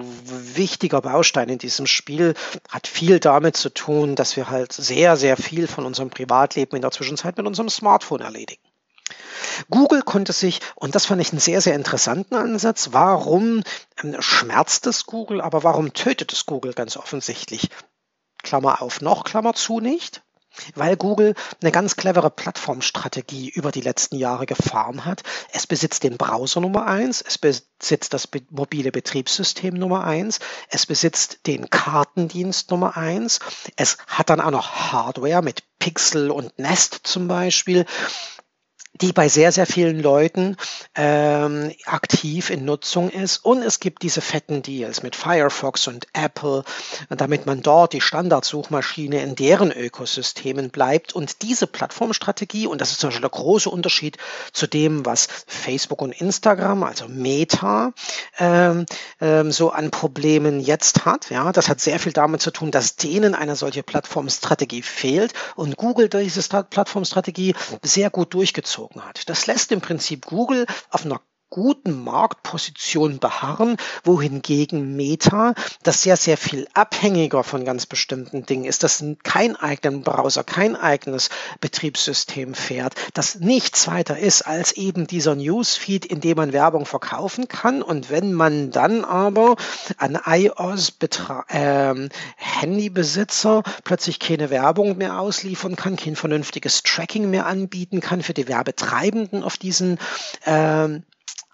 wichtiger 0.56 1.02
Baustein 1.02 1.50
in 1.50 1.58
diesem 1.58 1.86
Spiel, 1.86 2.34
hat 2.70 2.86
viel 2.86 3.20
damit 3.20 3.56
zu 3.56 3.68
tun, 3.68 4.16
dass 4.16 4.36
wir 4.36 4.48
halt 4.48 4.72
sehr, 4.72 5.16
sehr 5.16 5.36
viel 5.36 5.66
von 5.66 5.84
unserem 5.84 6.08
Privatleben 6.08 6.76
in 6.76 6.82
der 6.82 6.90
Zwischenzeit 6.90 7.36
mit 7.36 7.46
unserem 7.46 7.68
Smartphone 7.68 8.22
erledigen. 8.22 8.62
Google 9.68 10.02
konnte 10.02 10.32
sich, 10.32 10.60
und 10.74 10.94
das 10.94 11.04
fand 11.04 11.20
ich 11.20 11.32
einen 11.32 11.40
sehr, 11.40 11.60
sehr 11.60 11.74
interessanten 11.74 12.34
Ansatz, 12.34 12.88
warum 12.92 13.62
ähm, 14.02 14.16
schmerzt 14.20 14.86
es 14.86 15.04
Google, 15.04 15.42
aber 15.42 15.62
warum 15.62 15.92
tötet 15.92 16.32
es 16.32 16.46
Google 16.46 16.72
ganz 16.72 16.96
offensichtlich? 16.96 17.68
Klammer 18.42 18.80
auf, 18.80 19.02
noch 19.02 19.24
Klammer 19.24 19.52
zu 19.52 19.80
nicht 19.80 20.22
weil 20.74 20.96
Google 20.96 21.34
eine 21.60 21.72
ganz 21.72 21.96
clevere 21.96 22.30
Plattformstrategie 22.30 23.50
über 23.50 23.70
die 23.70 23.80
letzten 23.80 24.16
Jahre 24.16 24.46
gefahren 24.46 25.04
hat. 25.04 25.22
Es 25.52 25.66
besitzt 25.66 26.02
den 26.02 26.16
Browser 26.16 26.60
Nummer 26.60 26.86
eins, 26.86 27.22
es 27.22 27.38
besitzt 27.38 28.12
das 28.12 28.28
mobile 28.50 28.92
Betriebssystem 28.92 29.74
Nummer 29.74 30.04
eins, 30.04 30.40
es 30.68 30.86
besitzt 30.86 31.46
den 31.46 31.70
Kartendienst 31.70 32.70
Nummer 32.70 32.96
eins, 32.96 33.40
es 33.76 33.98
hat 34.06 34.30
dann 34.30 34.40
auch 34.40 34.50
noch 34.50 34.92
Hardware 34.92 35.42
mit 35.42 35.62
Pixel 35.78 36.30
und 36.30 36.58
Nest 36.58 37.00
zum 37.02 37.28
Beispiel 37.28 37.86
die 39.00 39.12
bei 39.12 39.28
sehr, 39.28 39.52
sehr 39.52 39.66
vielen 39.66 40.00
Leuten 40.00 40.56
ähm, 40.94 41.72
aktiv 41.86 42.50
in 42.50 42.64
Nutzung 42.64 43.08
ist. 43.08 43.38
Und 43.38 43.62
es 43.62 43.80
gibt 43.80 44.02
diese 44.02 44.20
fetten 44.20 44.62
Deals 44.62 45.02
mit 45.02 45.16
Firefox 45.16 45.88
und 45.88 46.06
Apple, 46.12 46.62
damit 47.08 47.46
man 47.46 47.62
dort 47.62 47.94
die 47.94 48.02
Standardsuchmaschine 48.02 49.22
in 49.22 49.34
deren 49.34 49.72
Ökosystemen 49.72 50.70
bleibt. 50.70 51.14
Und 51.14 51.42
diese 51.42 51.66
Plattformstrategie, 51.66 52.66
und 52.66 52.80
das 52.80 52.90
ist 52.90 53.00
zum 53.00 53.08
Beispiel 53.08 53.22
der 53.22 53.30
große 53.30 53.70
Unterschied 53.70 54.18
zu 54.52 54.66
dem, 54.66 55.06
was 55.06 55.26
Facebook 55.46 56.02
und 56.02 56.12
Instagram, 56.12 56.82
also 56.82 57.08
Meta, 57.08 57.92
ähm, 58.38 58.84
ähm, 59.20 59.52
so 59.52 59.70
an 59.70 59.90
Problemen 59.90 60.60
jetzt 60.60 61.06
hat. 61.06 61.30
Ja, 61.30 61.50
das 61.52 61.68
hat 61.70 61.80
sehr 61.80 61.98
viel 61.98 62.12
damit 62.12 62.42
zu 62.42 62.50
tun, 62.50 62.70
dass 62.70 62.96
denen 62.96 63.34
eine 63.34 63.56
solche 63.56 63.82
Plattformstrategie 63.82 64.82
fehlt 64.82 65.32
und 65.56 65.76
Google 65.76 66.10
diese 66.10 66.42
Plattformstrategie 66.42 67.54
sehr 67.82 68.10
gut 68.10 68.34
durchgezogen 68.34 68.91
gezogen 68.92 69.06
hat. 69.06 69.28
Das 69.28 69.46
lässt 69.46 69.72
im 69.72 69.80
Prinzip 69.80 70.26
Google 70.26 70.66
auf 70.90 71.04
einer 71.04 71.20
guten 71.52 72.02
Marktposition 72.02 73.18
beharren, 73.18 73.76
wohingegen 74.04 74.96
Meta, 74.96 75.52
das 75.82 76.00
sehr, 76.00 76.16
sehr 76.16 76.38
viel 76.38 76.66
abhängiger 76.72 77.44
von 77.44 77.66
ganz 77.66 77.84
bestimmten 77.84 78.46
Dingen 78.46 78.64
ist, 78.64 78.82
das 78.82 79.04
kein 79.22 79.54
eigenen 79.56 80.00
Browser, 80.00 80.44
kein 80.44 80.76
eigenes 80.76 81.28
Betriebssystem 81.60 82.54
fährt, 82.54 82.94
das 83.12 83.34
nichts 83.40 83.86
weiter 83.86 84.18
ist 84.18 84.42
als 84.46 84.72
eben 84.72 85.06
dieser 85.06 85.34
Newsfeed, 85.34 86.06
in 86.06 86.22
dem 86.22 86.38
man 86.38 86.54
Werbung 86.54 86.86
verkaufen 86.86 87.48
kann. 87.48 87.82
Und 87.82 88.08
wenn 88.08 88.32
man 88.32 88.70
dann 88.70 89.04
aber 89.04 89.56
an 89.98 90.18
iOS 90.24 90.94
äh, 91.48 91.94
Handybesitzer 92.36 93.62
plötzlich 93.84 94.18
keine 94.20 94.48
Werbung 94.48 94.96
mehr 94.96 95.20
ausliefern 95.20 95.76
kann, 95.76 95.96
kein 95.96 96.16
vernünftiges 96.16 96.82
Tracking 96.82 97.28
mehr 97.28 97.44
anbieten 97.44 98.00
kann 98.00 98.22
für 98.22 98.32
die 98.32 98.48
Werbetreibenden 98.48 99.44
auf 99.44 99.58
diesen 99.58 99.98
äh, 100.46 100.88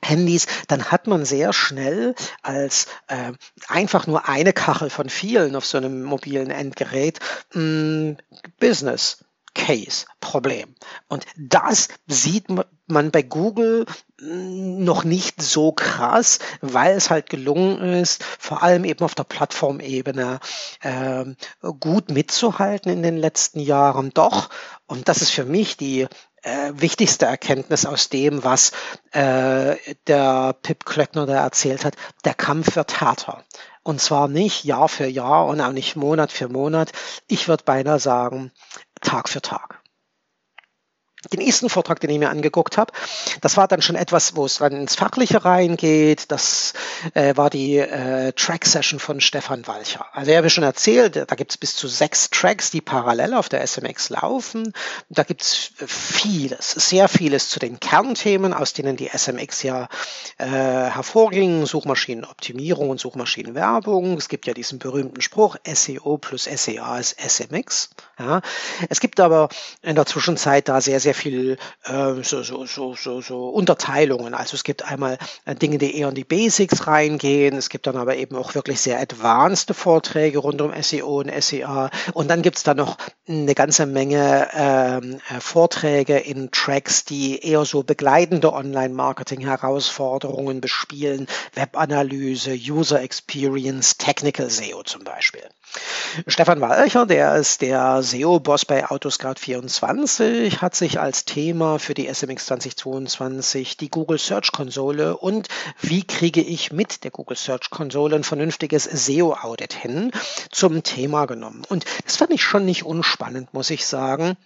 Handys, 0.02 0.46
dann 0.68 0.90
hat 0.90 1.06
man 1.06 1.24
sehr 1.24 1.52
schnell 1.52 2.14
als 2.42 2.86
äh, 3.08 3.32
einfach 3.68 4.06
nur 4.06 4.28
eine 4.28 4.52
Kachel 4.52 4.90
von 4.90 5.08
vielen 5.08 5.56
auf 5.56 5.66
so 5.66 5.78
einem 5.78 6.02
mobilen 6.02 6.50
Endgerät 6.50 7.18
mh, 7.52 7.60
hm, 7.60 8.16
Business 8.60 9.24
Case 9.54 10.06
Problem. 10.20 10.74
Und 11.08 11.26
das 11.36 11.88
sieht 12.06 12.46
man 12.86 13.10
bei 13.10 13.22
Google 13.22 13.86
hm, 14.20 14.84
noch 14.84 15.04
nicht 15.04 15.42
so 15.42 15.72
krass, 15.72 16.38
weil 16.60 16.96
es 16.96 17.10
halt 17.10 17.28
gelungen 17.28 17.80
ist, 17.94 18.22
vor 18.22 18.62
allem 18.62 18.84
eben 18.84 19.04
auf 19.04 19.14
der 19.14 19.24
Plattformebene 19.24 20.38
äh, 20.80 21.24
gut 21.80 22.10
mitzuhalten 22.10 22.92
in 22.92 23.02
den 23.02 23.16
letzten 23.16 23.60
Jahren. 23.60 24.10
Doch, 24.14 24.48
und 24.86 25.08
das 25.08 25.22
ist 25.22 25.30
für 25.30 25.44
mich 25.44 25.76
die 25.76 26.06
äh, 26.42 26.72
wichtigste 26.74 27.26
Erkenntnis 27.26 27.86
aus 27.86 28.08
dem, 28.08 28.44
was 28.44 28.72
äh, 29.12 29.76
der 30.06 30.54
Pip 30.62 30.84
Klöckner 30.84 31.26
da 31.26 31.42
erzählt 31.42 31.84
hat. 31.84 31.94
Der 32.24 32.34
Kampf 32.34 32.76
wird 32.76 33.00
härter. 33.00 33.44
Und 33.82 34.00
zwar 34.00 34.28
nicht 34.28 34.64
Jahr 34.64 34.88
für 34.88 35.06
Jahr 35.06 35.46
und 35.46 35.60
auch 35.60 35.72
nicht 35.72 35.96
Monat 35.96 36.30
für 36.30 36.48
Monat. 36.48 36.92
Ich 37.26 37.48
würde 37.48 37.64
beinahe 37.64 37.98
sagen, 37.98 38.52
Tag 39.00 39.28
für 39.28 39.40
Tag 39.40 39.77
den 41.32 41.40
nächsten 41.40 41.68
Vortrag, 41.68 42.00
den 42.00 42.10
ich 42.10 42.18
mir 42.18 42.30
angeguckt 42.30 42.78
habe, 42.78 42.92
das 43.40 43.56
war 43.56 43.68
dann 43.68 43.82
schon 43.82 43.96
etwas, 43.96 44.36
wo 44.36 44.46
es 44.46 44.58
dann 44.58 44.72
ins 44.72 44.94
Fachliche 44.94 45.44
reingeht. 45.44 46.30
Das 46.30 46.74
äh, 47.14 47.36
war 47.36 47.50
die 47.50 47.78
äh, 47.78 48.32
Track-Session 48.32 49.00
von 49.00 49.20
Stefan 49.20 49.66
Walcher. 49.66 50.06
Also 50.12 50.30
ich 50.30 50.36
habe 50.36 50.50
schon 50.50 50.64
erzählt, 50.64 51.16
da 51.16 51.34
gibt 51.34 51.50
es 51.50 51.56
bis 51.56 51.74
zu 51.74 51.88
sechs 51.88 52.30
Tracks, 52.30 52.70
die 52.70 52.80
parallel 52.80 53.34
auf 53.34 53.48
der 53.48 53.66
SMX 53.66 54.10
laufen. 54.10 54.72
Da 55.08 55.24
gibt 55.24 55.42
es 55.42 55.72
vieles, 55.86 56.70
sehr 56.70 57.08
vieles 57.08 57.50
zu 57.50 57.58
den 57.58 57.80
Kernthemen, 57.80 58.54
aus 58.54 58.72
denen 58.72 58.96
die 58.96 59.08
SMX 59.08 59.62
ja 59.62 59.88
äh, 60.38 60.46
hervorging. 60.46 61.66
Suchmaschinenoptimierung 61.66 62.90
und 62.90 63.00
Suchmaschinenwerbung. 63.00 64.16
Es 64.16 64.28
gibt 64.28 64.46
ja 64.46 64.54
diesen 64.54 64.78
berühmten 64.78 65.20
Spruch, 65.20 65.56
SEO 65.66 66.18
plus 66.18 66.44
SEA 66.44 66.98
ist 66.98 67.16
SMX. 67.20 67.90
Ja. 68.18 68.40
Es 68.88 69.00
gibt 69.00 69.20
aber 69.20 69.48
in 69.82 69.96
der 69.96 70.06
Zwischenzeit 70.06 70.68
da 70.68 70.80
sehr, 70.80 71.00
sehr 71.00 71.07
viel 71.14 71.58
äh, 71.84 72.22
so, 72.22 72.42
so, 72.42 72.66
so, 72.66 72.94
so, 72.94 73.20
so 73.20 73.48
Unterteilungen. 73.48 74.34
Also 74.34 74.54
es 74.54 74.64
gibt 74.64 74.84
einmal 74.84 75.18
äh, 75.44 75.54
Dinge, 75.54 75.78
die 75.78 75.96
eher 75.96 76.08
in 76.08 76.14
die 76.14 76.24
Basics 76.24 76.86
reingehen. 76.86 77.56
Es 77.56 77.68
gibt 77.68 77.86
dann 77.86 77.96
aber 77.96 78.16
eben 78.16 78.36
auch 78.36 78.54
wirklich 78.54 78.80
sehr 78.80 79.00
advanced 79.00 79.74
Vorträge 79.74 80.38
rund 80.38 80.60
um 80.60 80.72
SEO 80.80 81.20
und 81.20 81.42
SEA. 81.42 81.90
Und 82.14 82.28
dann 82.28 82.42
gibt 82.42 82.58
es 82.58 82.62
da 82.62 82.74
noch 82.74 82.96
eine 83.28 83.54
ganze 83.54 83.86
Menge 83.86 84.48
ähm, 84.54 85.20
äh, 85.28 85.40
Vorträge 85.40 86.18
in 86.18 86.50
Tracks, 86.50 87.04
die 87.04 87.40
eher 87.40 87.64
so 87.64 87.82
begleitende 87.82 88.52
Online-Marketing-Herausforderungen 88.52 90.60
bespielen. 90.60 91.26
Webanalyse, 91.54 92.52
User 92.52 93.02
Experience, 93.02 93.98
Technical 93.98 94.50
SEO 94.50 94.82
zum 94.82 95.04
Beispiel. 95.04 95.42
Stefan 96.26 96.60
Walcher, 96.60 97.06
der 97.06 97.36
ist 97.36 97.60
der 97.60 98.02
SEO-Boss 98.02 98.64
bei 98.64 98.86
Autoscout24, 98.86 100.58
hat 100.58 100.74
sich 100.74 100.97
als 100.98 101.24
Thema 101.24 101.78
für 101.78 101.94
die 101.94 102.12
SMX 102.12 102.46
2022 102.46 103.76
die 103.76 103.90
Google 103.90 104.18
Search 104.18 104.52
Konsole 104.52 105.16
und 105.16 105.48
wie 105.80 106.04
kriege 106.04 106.40
ich 106.40 106.72
mit 106.72 107.04
der 107.04 107.10
Google 107.10 107.36
Search 107.36 107.70
Konsole 107.70 108.16
ein 108.16 108.24
vernünftiges 108.24 108.84
SEO-Audit 108.84 109.72
hin 109.72 110.12
zum 110.50 110.82
Thema 110.82 111.26
genommen. 111.26 111.62
Und 111.68 111.84
das 112.04 112.16
fand 112.16 112.32
ich 112.32 112.42
schon 112.42 112.64
nicht 112.64 112.84
unspannend, 112.84 113.54
muss 113.54 113.70
ich 113.70 113.86
sagen. 113.86 114.36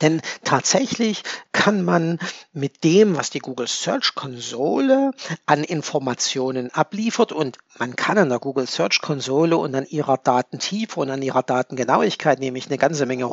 Denn 0.00 0.22
tatsächlich 0.42 1.22
kann 1.52 1.84
man 1.84 2.18
mit 2.52 2.82
dem, 2.82 3.16
was 3.16 3.30
die 3.30 3.40
Google 3.40 3.68
Search 3.68 4.14
Konsole 4.14 5.10
an 5.44 5.64
Informationen 5.64 6.70
abliefert 6.70 7.32
und 7.32 7.58
man 7.78 7.94
kann 7.94 8.16
an 8.16 8.30
der 8.30 8.38
Google 8.38 8.66
Search 8.66 9.02
Konsole 9.02 9.56
und 9.56 9.74
an 9.74 9.86
ihrer 9.86 10.16
Datentiefe 10.16 10.98
und 10.98 11.10
an 11.10 11.22
ihrer 11.22 11.42
Datengenauigkeit 11.42 12.40
nämlich 12.40 12.66
eine 12.66 12.78
ganze 12.78 13.06
Menge 13.06 13.26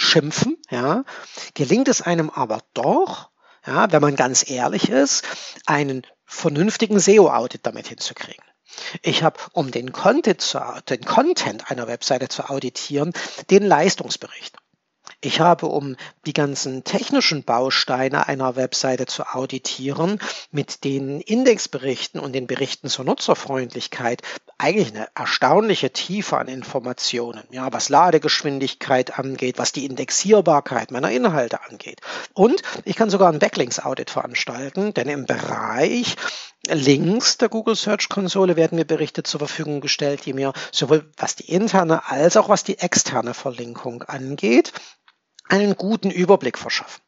rumschimpfen, 0.00 0.56
ja, 0.70 1.04
gelingt 1.54 1.88
es 1.88 2.02
einem 2.02 2.30
aber 2.30 2.60
doch, 2.74 3.30
ja, 3.66 3.92
wenn 3.92 4.00
man 4.00 4.16
ganz 4.16 4.48
ehrlich 4.48 4.88
ist, 4.88 5.24
einen 5.66 6.06
vernünftigen 6.24 6.98
SEO-Audit 6.98 7.66
damit 7.66 7.88
hinzukriegen. 7.88 8.44
Ich 9.02 9.22
habe, 9.22 9.38
um 9.52 9.70
den 9.70 9.92
Content, 9.92 10.40
zu, 10.40 10.60
den 10.88 11.04
Content 11.04 11.70
einer 11.70 11.86
Webseite 11.86 12.28
zu 12.28 12.48
auditieren, 12.48 13.12
den 13.50 13.64
Leistungsbericht. 13.64 14.56
Ich 15.22 15.38
habe, 15.40 15.66
um 15.66 15.96
die 16.24 16.32
ganzen 16.32 16.82
technischen 16.82 17.44
Bausteine 17.44 18.26
einer 18.26 18.56
Webseite 18.56 19.04
zu 19.04 19.24
auditieren, 19.24 20.18
mit 20.50 20.82
den 20.82 21.20
Indexberichten 21.20 22.18
und 22.18 22.32
den 22.32 22.46
Berichten 22.46 22.88
zur 22.88 23.04
Nutzerfreundlichkeit 23.04 24.22
eigentlich 24.56 24.94
eine 24.94 25.08
erstaunliche 25.14 25.90
Tiefe 25.90 26.38
an 26.38 26.48
Informationen, 26.48 27.42
ja, 27.50 27.70
was 27.70 27.90
Ladegeschwindigkeit 27.90 29.18
angeht, 29.18 29.58
was 29.58 29.72
die 29.72 29.84
Indexierbarkeit 29.84 30.90
meiner 30.90 31.10
Inhalte 31.10 31.62
angeht. 31.68 32.00
Und 32.32 32.62
ich 32.86 32.96
kann 32.96 33.10
sogar 33.10 33.30
ein 33.30 33.38
Backlinks-Audit 33.40 34.08
veranstalten, 34.08 34.94
denn 34.94 35.08
im 35.08 35.26
Bereich 35.26 36.16
Links 36.66 37.38
der 37.38 37.48
Google 37.48 37.74
Search 37.74 38.08
Konsole 38.08 38.56
werden 38.56 38.76
mir 38.76 38.84
Berichte 38.84 39.22
zur 39.22 39.40
Verfügung 39.40 39.80
gestellt, 39.80 40.26
die 40.26 40.34
mir 40.34 40.52
sowohl 40.72 41.10
was 41.16 41.36
die 41.36 41.50
interne 41.50 42.08
als 42.08 42.36
auch 42.36 42.48
was 42.48 42.64
die 42.64 42.78
externe 42.78 43.32
Verlinkung 43.32 44.02
angeht, 44.02 44.72
einen 45.50 45.76
guten 45.76 46.10
Überblick 46.10 46.58
verschaffen. 46.58 47.02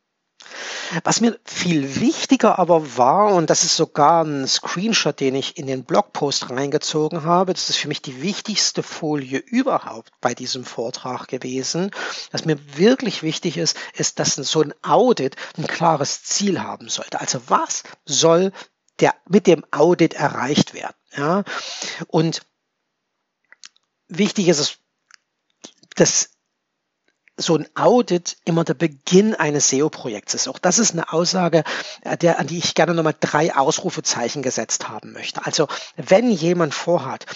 Was 1.04 1.22
mir 1.22 1.38
viel 1.44 2.00
wichtiger 2.00 2.58
aber 2.58 2.98
war, 2.98 3.34
und 3.34 3.48
das 3.48 3.64
ist 3.64 3.76
sogar 3.76 4.24
ein 4.24 4.46
Screenshot, 4.46 5.20
den 5.20 5.34
ich 5.34 5.56
in 5.56 5.66
den 5.66 5.84
Blogpost 5.84 6.50
reingezogen 6.50 7.24
habe, 7.24 7.54
das 7.54 7.70
ist 7.70 7.78
für 7.78 7.88
mich 7.88 8.02
die 8.02 8.20
wichtigste 8.20 8.82
Folie 8.82 9.38
überhaupt 9.38 10.12
bei 10.20 10.34
diesem 10.34 10.64
Vortrag 10.64 11.28
gewesen. 11.28 11.90
Was 12.30 12.44
mir 12.44 12.58
wirklich 12.76 13.22
wichtig 13.22 13.56
ist, 13.56 13.76
ist, 13.94 14.18
dass 14.18 14.34
so 14.34 14.60
ein 14.60 14.74
Audit 14.82 15.36
ein 15.56 15.66
klares 15.66 16.24
Ziel 16.24 16.60
haben 16.60 16.90
sollte. 16.90 17.20
Also 17.20 17.40
was 17.46 17.84
soll 18.04 18.52
der, 19.00 19.14
mit 19.26 19.46
dem 19.46 19.64
Audit 19.70 20.12
erreicht 20.12 20.74
werden? 20.74 20.96
Ja? 21.16 21.44
Und 22.08 22.42
wichtig 24.08 24.48
ist 24.48 24.58
es, 24.58 24.78
dass 25.96 26.30
so 27.42 27.56
ein 27.56 27.68
Audit 27.74 28.36
immer 28.44 28.64
der 28.64 28.74
Beginn 28.74 29.34
eines 29.34 29.68
SEO-Projekts 29.68 30.34
ist. 30.34 30.48
Auch 30.48 30.58
das 30.58 30.78
ist 30.78 30.92
eine 30.92 31.12
Aussage, 31.12 31.64
äh, 32.02 32.16
der, 32.16 32.38
an 32.38 32.46
die 32.46 32.58
ich 32.58 32.74
gerne 32.74 32.94
nochmal 32.94 33.16
drei 33.18 33.54
Ausrufezeichen 33.54 34.42
gesetzt 34.42 34.88
haben 34.88 35.12
möchte. 35.12 35.44
Also 35.44 35.68
wenn 35.96 36.30
jemand 36.30 36.74
vorhat, 36.74 37.26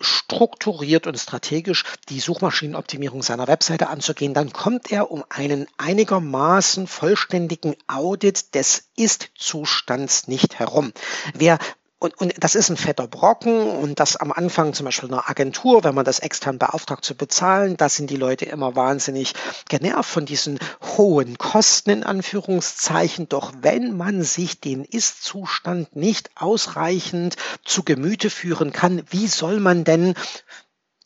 strukturiert 0.00 1.06
und 1.06 1.18
strategisch 1.18 1.84
die 2.08 2.20
Suchmaschinenoptimierung 2.20 3.22
seiner 3.22 3.46
Webseite 3.46 3.88
anzugehen, 3.88 4.34
dann 4.34 4.52
kommt 4.52 4.90
er 4.90 5.10
um 5.10 5.24
einen 5.28 5.66
einigermaßen 5.76 6.86
vollständigen 6.86 7.76
Audit 7.86 8.54
des 8.54 8.84
Ist-Zustands 8.96 10.28
nicht 10.28 10.58
herum. 10.58 10.92
Wer 11.34 11.58
und, 12.00 12.18
und 12.18 12.32
das 12.42 12.54
ist 12.54 12.70
ein 12.70 12.78
fetter 12.78 13.06
Brocken 13.06 13.60
und 13.60 14.00
das 14.00 14.16
am 14.16 14.32
Anfang 14.32 14.72
zum 14.72 14.86
Beispiel 14.86 15.12
einer 15.12 15.28
Agentur, 15.28 15.84
wenn 15.84 15.94
man 15.94 16.06
das 16.06 16.18
extern 16.18 16.58
beauftragt 16.58 17.04
zu 17.04 17.14
bezahlen, 17.14 17.76
da 17.76 17.90
sind 17.90 18.08
die 18.08 18.16
Leute 18.16 18.46
immer 18.46 18.74
wahnsinnig 18.74 19.34
genervt 19.68 20.08
von 20.08 20.24
diesen 20.24 20.58
hohen 20.96 21.36
Kosten 21.36 21.90
in 21.90 22.02
Anführungszeichen. 22.02 23.28
Doch 23.28 23.52
wenn 23.60 23.98
man 23.98 24.22
sich 24.22 24.60
den 24.60 24.84
Ist-Zustand 24.84 25.94
nicht 25.94 26.30
ausreichend 26.36 27.36
zu 27.66 27.82
Gemüte 27.82 28.30
führen 28.30 28.72
kann, 28.72 29.02
wie 29.10 29.26
soll 29.26 29.60
man 29.60 29.84
denn 29.84 30.14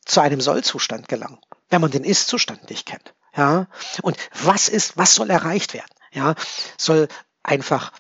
zu 0.04 0.20
einem 0.20 0.40
Soll-Zustand 0.40 1.08
gelangen, 1.08 1.40
wenn 1.70 1.80
man 1.80 1.90
den 1.90 2.04
Ist-Zustand 2.04 2.70
nicht 2.70 2.86
kennt? 2.86 3.14
Ja, 3.36 3.66
und 4.02 4.16
was 4.44 4.68
ist, 4.68 4.96
was 4.96 5.16
soll 5.16 5.28
erreicht 5.30 5.74
werden? 5.74 5.90
Ja, 6.12 6.36
soll 6.78 7.08
einfach 7.42 7.90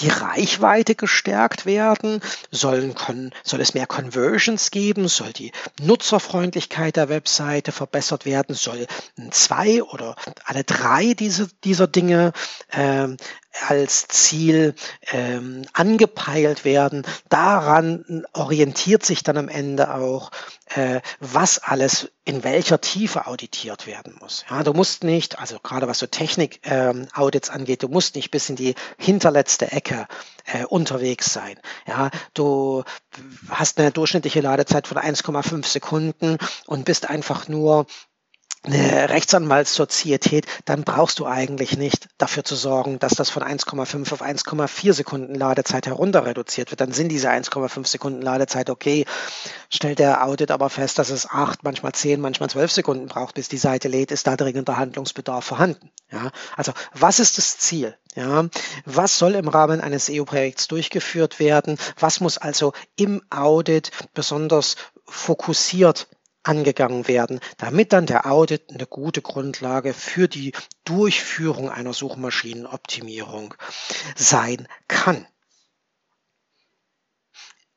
die 0.00 0.08
Reichweite 0.08 0.94
gestärkt 0.94 1.66
werden? 1.66 2.20
Sollen, 2.50 2.94
soll 3.42 3.60
es 3.60 3.74
mehr 3.74 3.86
Conversions 3.86 4.70
geben? 4.70 5.08
Soll 5.08 5.32
die 5.32 5.52
Nutzerfreundlichkeit 5.80 6.96
der 6.96 7.08
Webseite 7.08 7.72
verbessert 7.72 8.24
werden? 8.24 8.54
Soll 8.54 8.86
zwei 9.30 9.82
oder 9.82 10.16
alle 10.44 10.64
drei 10.64 11.14
diese, 11.14 11.48
dieser 11.64 11.86
Dinge 11.86 12.32
äh, 12.70 13.08
als 13.68 14.08
Ziel 14.08 14.74
ähm, 15.10 15.64
angepeilt 15.72 16.64
werden. 16.64 17.04
Daran 17.28 18.24
orientiert 18.32 19.04
sich 19.04 19.22
dann 19.22 19.36
am 19.36 19.48
Ende 19.48 19.94
auch, 19.94 20.30
äh, 20.74 21.00
was 21.20 21.58
alles 21.58 22.10
in 22.24 22.44
welcher 22.44 22.80
Tiefe 22.80 23.26
auditiert 23.26 23.86
werden 23.86 24.16
muss. 24.20 24.44
Ja, 24.48 24.62
du 24.62 24.72
musst 24.72 25.04
nicht, 25.04 25.38
also 25.38 25.58
gerade 25.58 25.88
was 25.88 25.98
so 25.98 26.06
Technik-Audits 26.06 27.48
ähm, 27.48 27.54
angeht, 27.54 27.82
du 27.82 27.88
musst 27.88 28.14
nicht 28.14 28.30
bis 28.30 28.48
in 28.48 28.56
die 28.56 28.74
hinterletzte 28.96 29.72
Ecke 29.72 30.06
äh, 30.46 30.64
unterwegs 30.64 31.32
sein. 31.32 31.58
Ja, 31.86 32.10
du 32.34 32.84
hast 33.48 33.78
eine 33.78 33.90
durchschnittliche 33.90 34.40
Ladezeit 34.40 34.86
von 34.86 34.98
1,5 34.98 35.66
Sekunden 35.66 36.38
und 36.66 36.84
bist 36.84 37.10
einfach 37.10 37.48
nur 37.48 37.86
eine 38.64 39.08
Rechtsanwaltssozietät, 39.08 40.46
dann 40.64 40.84
brauchst 40.84 41.18
du 41.18 41.26
eigentlich 41.26 41.76
nicht 41.76 42.08
dafür 42.16 42.44
zu 42.44 42.54
sorgen, 42.54 43.00
dass 43.00 43.14
das 43.14 43.28
von 43.28 43.42
1,5 43.42 44.12
auf 44.12 44.22
1,4 44.22 44.92
Sekunden 44.92 45.34
Ladezeit 45.34 45.86
herunter 45.86 46.24
reduziert 46.26 46.70
wird. 46.70 46.80
Dann 46.80 46.92
sind 46.92 47.08
diese 47.08 47.28
1,5 47.28 47.86
Sekunden 47.86 48.22
Ladezeit 48.22 48.70
okay. 48.70 49.04
Stellt 49.68 49.98
der 49.98 50.24
Audit 50.24 50.52
aber 50.52 50.70
fest, 50.70 50.98
dass 50.98 51.10
es 51.10 51.28
8, 51.28 51.64
manchmal 51.64 51.92
10, 51.92 52.20
manchmal 52.20 52.50
12 52.50 52.70
Sekunden 52.70 53.06
braucht, 53.06 53.34
bis 53.34 53.48
die 53.48 53.58
Seite 53.58 53.88
lädt, 53.88 54.12
ist 54.12 54.28
da 54.28 54.36
dringender 54.36 54.76
Handlungsbedarf 54.76 55.44
vorhanden. 55.44 55.90
Ja, 56.12 56.30
also 56.56 56.72
was 56.92 57.18
ist 57.18 57.38
das 57.38 57.58
Ziel? 57.58 57.96
Ja, 58.14 58.44
was 58.84 59.18
soll 59.18 59.34
im 59.34 59.48
Rahmen 59.48 59.80
eines 59.80 60.08
EU-Projekts 60.10 60.68
durchgeführt 60.68 61.40
werden? 61.40 61.78
Was 61.98 62.20
muss 62.20 62.38
also 62.38 62.74
im 62.94 63.22
Audit 63.30 63.90
besonders 64.14 64.76
fokussiert 65.06 66.06
angegangen 66.42 67.08
werden, 67.08 67.40
damit 67.58 67.92
dann 67.92 68.06
der 68.06 68.26
Audit 68.26 68.70
eine 68.70 68.86
gute 68.86 69.22
Grundlage 69.22 69.94
für 69.94 70.28
die 70.28 70.52
Durchführung 70.84 71.70
einer 71.70 71.92
Suchmaschinenoptimierung 71.92 73.54
sein 74.16 74.68
kann 74.88 75.26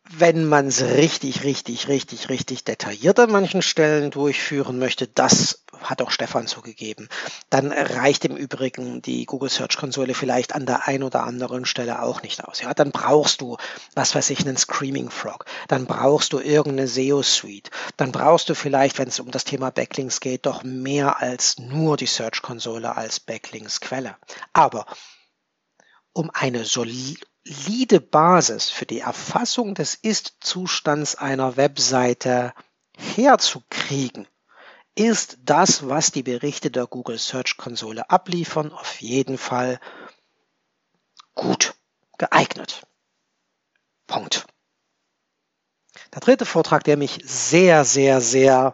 wenn 0.09 0.45
man 0.45 0.67
es 0.67 0.81
richtig, 0.83 1.43
richtig, 1.43 1.87
richtig, 1.87 2.29
richtig 2.29 2.63
detailliert 2.63 3.19
an 3.19 3.31
manchen 3.31 3.61
Stellen 3.61 4.11
durchführen 4.11 4.77
möchte, 4.77 5.07
das 5.07 5.65
hat 5.81 6.01
auch 6.01 6.11
Stefan 6.11 6.47
zugegeben, 6.47 7.09
dann 7.49 7.71
reicht 7.71 8.23
im 8.25 8.37
Übrigen 8.37 9.01
die 9.01 9.25
Google 9.25 9.49
Search 9.49 9.77
Konsole 9.77 10.13
vielleicht 10.13 10.53
an 10.53 10.65
der 10.65 10.87
einen 10.87 11.03
oder 11.03 11.23
anderen 11.23 11.65
Stelle 11.65 12.01
auch 12.01 12.21
nicht 12.21 12.43
aus. 12.43 12.61
Ja, 12.61 12.73
dann 12.73 12.91
brauchst 12.91 13.41
du, 13.41 13.57
was 13.95 14.15
weiß 14.15 14.29
ich, 14.29 14.41
einen 14.41 14.57
Screaming 14.57 15.09
Frog, 15.09 15.45
dann 15.67 15.85
brauchst 15.85 16.33
du 16.33 16.39
irgendeine 16.39 16.87
SEO 16.87 17.23
Suite, 17.23 17.71
dann 17.97 18.11
brauchst 18.11 18.49
du 18.49 18.55
vielleicht, 18.55 18.99
wenn 18.99 19.07
es 19.07 19.19
um 19.19 19.31
das 19.31 19.43
Thema 19.43 19.71
Backlinks 19.71 20.19
geht, 20.19 20.45
doch 20.45 20.63
mehr 20.63 21.19
als 21.19 21.57
nur 21.57 21.97
die 21.97 22.05
Search 22.05 22.41
Konsole 22.41 22.95
als 22.95 23.19
Backlinks 23.19 23.81
Quelle. 23.81 24.15
Aber 24.53 24.85
um 26.13 26.29
eine 26.33 26.63
solide 26.63 27.25
solide 27.45 28.01
Basis 28.01 28.69
für 28.69 28.86
die 28.86 28.99
Erfassung 28.99 29.75
des 29.75 29.95
Ist-Zustands 29.95 31.15
einer 31.15 31.58
Webseite 31.58 32.53
herzukriegen, 32.97 34.27
ist 34.95 35.38
das, 35.43 35.88
was 35.88 36.12
die 36.12 36.23
Berichte 36.23 36.71
der 36.71 36.88
Google 36.88 37.19
Search 37.19 37.58
Konsole 37.58 38.10
abliefern, 38.10 38.71
auf 38.71 39.01
jeden 39.01 39.38
Fall 39.38 39.79
gut 41.34 41.75
geeignet. 42.17 42.88
Punkt. 44.08 44.45
Der 46.13 46.21
dritte 46.21 46.45
Vortrag, 46.45 46.84
der 46.86 46.97
mich 46.97 47.19
sehr, 47.25 47.84
sehr, 47.84 48.21
sehr 48.21 48.73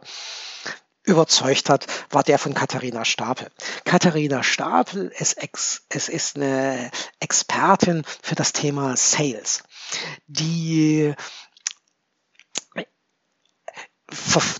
überzeugt 1.04 1.70
hat, 1.70 1.88
war 2.10 2.24
der 2.24 2.38
von 2.38 2.54
Katharina 2.54 3.06
Stapel. 3.06 3.48
Katharina 3.86 4.44
Stapel 4.44 5.12
ist, 5.18 5.42
ex, 5.42 5.84
es 5.90 6.10
ist 6.10 6.36
eine 6.36 6.92
Expertin 7.20 8.04
für 8.22 8.36
das 8.36 8.54
Thema 8.54 8.96
Sales, 8.96 9.64
die 10.28 11.14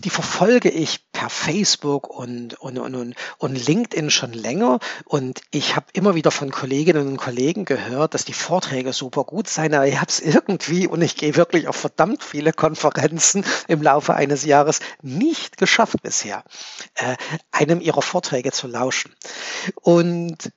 die 0.04 0.10
verfolge 0.10 0.70
ich 0.70 1.10
per 1.12 1.28
Facebook 1.28 2.08
und, 2.08 2.54
und, 2.54 2.78
und, 2.78 3.14
und 3.38 3.66
LinkedIn 3.66 4.10
schon 4.10 4.32
länger. 4.32 4.78
Und 5.04 5.42
ich 5.50 5.76
habe 5.76 5.86
immer 5.92 6.14
wieder 6.14 6.30
von 6.30 6.50
Kolleginnen 6.50 7.06
und 7.06 7.16
Kollegen 7.16 7.64
gehört, 7.64 8.14
dass 8.14 8.24
die 8.24 8.32
Vorträge 8.32 8.92
super 8.92 9.24
gut 9.24 9.48
seien. 9.48 9.74
Aber 9.74 9.86
ich 9.86 9.96
habe 9.96 10.08
es 10.08 10.20
irgendwie, 10.20 10.86
und 10.86 11.02
ich 11.02 11.16
gehe 11.16 11.36
wirklich 11.36 11.68
auf 11.68 11.76
verdammt 11.76 12.22
viele 12.22 12.52
Konferenzen 12.52 13.44
im 13.68 13.82
Laufe 13.82 14.14
eines 14.14 14.44
Jahres, 14.44 14.80
nicht 15.02 15.56
geschafft 15.58 16.02
bisher, 16.02 16.44
äh, 16.94 17.16
einem 17.50 17.80
ihrer 17.80 18.02
Vorträge 18.02 18.52
zu 18.52 18.66
lauschen. 18.66 19.14
Und 19.82 20.52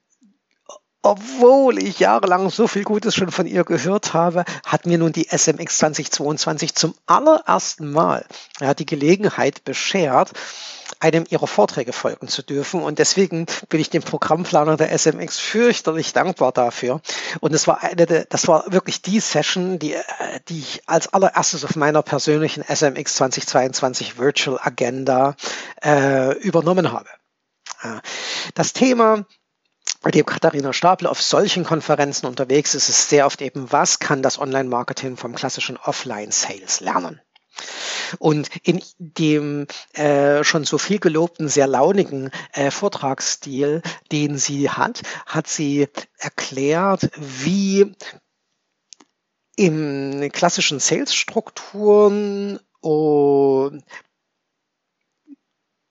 obwohl 1.05 1.77
ich 1.77 1.99
jahrelang 1.99 2.49
so 2.49 2.67
viel 2.67 2.83
Gutes 2.83 3.13
schon 3.13 3.29
von 3.29 3.45
ihr 3.45 3.63
gehört 3.63 4.15
habe, 4.15 4.43
hat 4.65 4.87
mir 4.87 4.97
nun 4.97 5.11
die 5.11 5.27
SMX 5.29 5.77
2022 5.77 6.73
zum 6.73 6.95
allerersten 7.05 7.91
Mal 7.91 8.25
ja, 8.59 8.73
die 8.73 8.87
Gelegenheit 8.87 9.63
beschert, 9.63 10.31
einem 10.99 11.25
ihrer 11.29 11.45
Vorträge 11.45 11.93
folgen 11.93 12.27
zu 12.27 12.41
dürfen. 12.41 12.81
Und 12.81 12.97
deswegen 12.97 13.45
bin 13.69 13.79
ich 13.79 13.91
dem 13.91 14.01
Programmplaner 14.01 14.77
der 14.77 14.97
SMX 14.97 15.37
fürchterlich 15.37 16.11
dankbar 16.13 16.51
dafür. 16.51 17.01
Und 17.39 17.53
es 17.53 17.67
war 17.67 17.83
eine, 17.83 18.25
das 18.27 18.47
war 18.47 18.71
wirklich 18.71 19.03
die 19.03 19.19
Session, 19.19 19.77
die, 19.77 19.93
äh, 19.93 20.03
die 20.49 20.57
ich 20.57 20.81
als 20.87 21.13
allererstes 21.13 21.63
auf 21.65 21.75
meiner 21.75 22.01
persönlichen 22.01 22.63
SMX 22.63 23.13
2022 23.15 24.17
Virtual 24.17 24.59
Agenda 24.59 25.35
äh, 25.83 26.35
übernommen 26.39 26.91
habe. 26.91 27.09
Das 28.55 28.73
Thema 28.73 29.25
bei 30.05 30.11
dem 30.11 30.25
Katharina 30.27 30.71
Stapel 30.71 31.07
auf 31.07 31.19
solchen 31.19 31.63
Konferenzen 31.63 32.27
unterwegs 32.27 32.75
ist, 32.75 32.89
ist 32.89 33.09
sehr 33.09 33.25
oft 33.25 33.41
eben, 33.41 33.71
was 33.71 33.97
kann 33.97 34.21
das 34.21 34.37
Online-Marketing 34.37 35.17
vom 35.17 35.33
klassischen 35.33 35.77
Offline-Sales 35.77 36.79
lernen? 36.81 37.19
Und 38.19 38.55
in 38.61 38.83
dem 38.99 39.65
äh, 39.93 40.43
schon 40.43 40.63
so 40.63 40.77
viel 40.77 40.99
gelobten, 40.99 41.49
sehr 41.49 41.65
launigen 41.65 42.29
äh, 42.53 42.69
Vortragsstil, 42.69 43.81
den 44.11 44.37
sie 44.37 44.69
hat, 44.69 45.01
hat 45.25 45.47
sie 45.47 45.87
erklärt, 46.19 47.09
wie 47.15 47.91
im 49.55 50.29
klassischen 50.31 50.79
Sales-Strukturen 50.79 52.59
oh, 52.83 53.71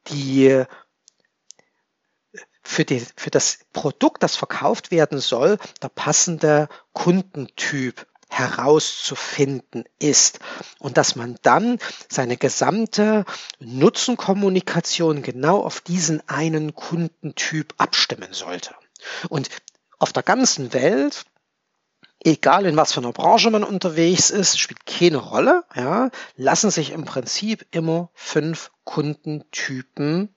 die 0.07 0.65
für, 2.65 2.85
die, 2.85 3.07
für 3.17 3.31
das 3.31 3.59
Produkt, 3.73 4.23
das 4.23 4.37
verkauft 4.37 4.91
werden 4.91 5.21
soll, 5.21 5.59
der 5.83 5.91
passende 5.91 6.69
Kundentyp 6.93 8.07
herauszufinden 8.29 9.85
ist 10.01 10.41
und 10.81 10.97
dass 10.97 11.15
man 11.15 11.37
dann 11.43 11.79
seine 12.09 12.37
gesamte 12.37 13.25
Nutzenkommunikation 13.61 15.23
genau 15.23 15.63
auf 15.63 15.81
diesen 15.81 16.27
einen 16.29 16.75
Kundentyp 16.75 17.75
abstimmen 17.79 18.33
sollte. 18.33 18.75
Und 19.29 19.51
auf 19.99 20.13
der 20.13 20.25
ganzen 20.25 20.73
Welt, 20.73 21.27
egal 22.25 22.67
in 22.67 22.77
was 22.77 22.93
für 22.93 23.01
einer 23.01 23.13
Branche 23.13 23.51
man 23.51 23.63
unterwegs 23.63 24.31
ist, 24.31 24.59
spielt 24.59 24.85
keine 24.85 25.19
Rolle, 25.19 25.63
ja, 25.77 26.11
lassen 26.35 26.71
sich 26.71 26.91
im 26.91 27.05
Prinzip 27.05 27.67
immer 27.71 28.11
fünf 28.15 28.73
Kundentypen 28.85 30.34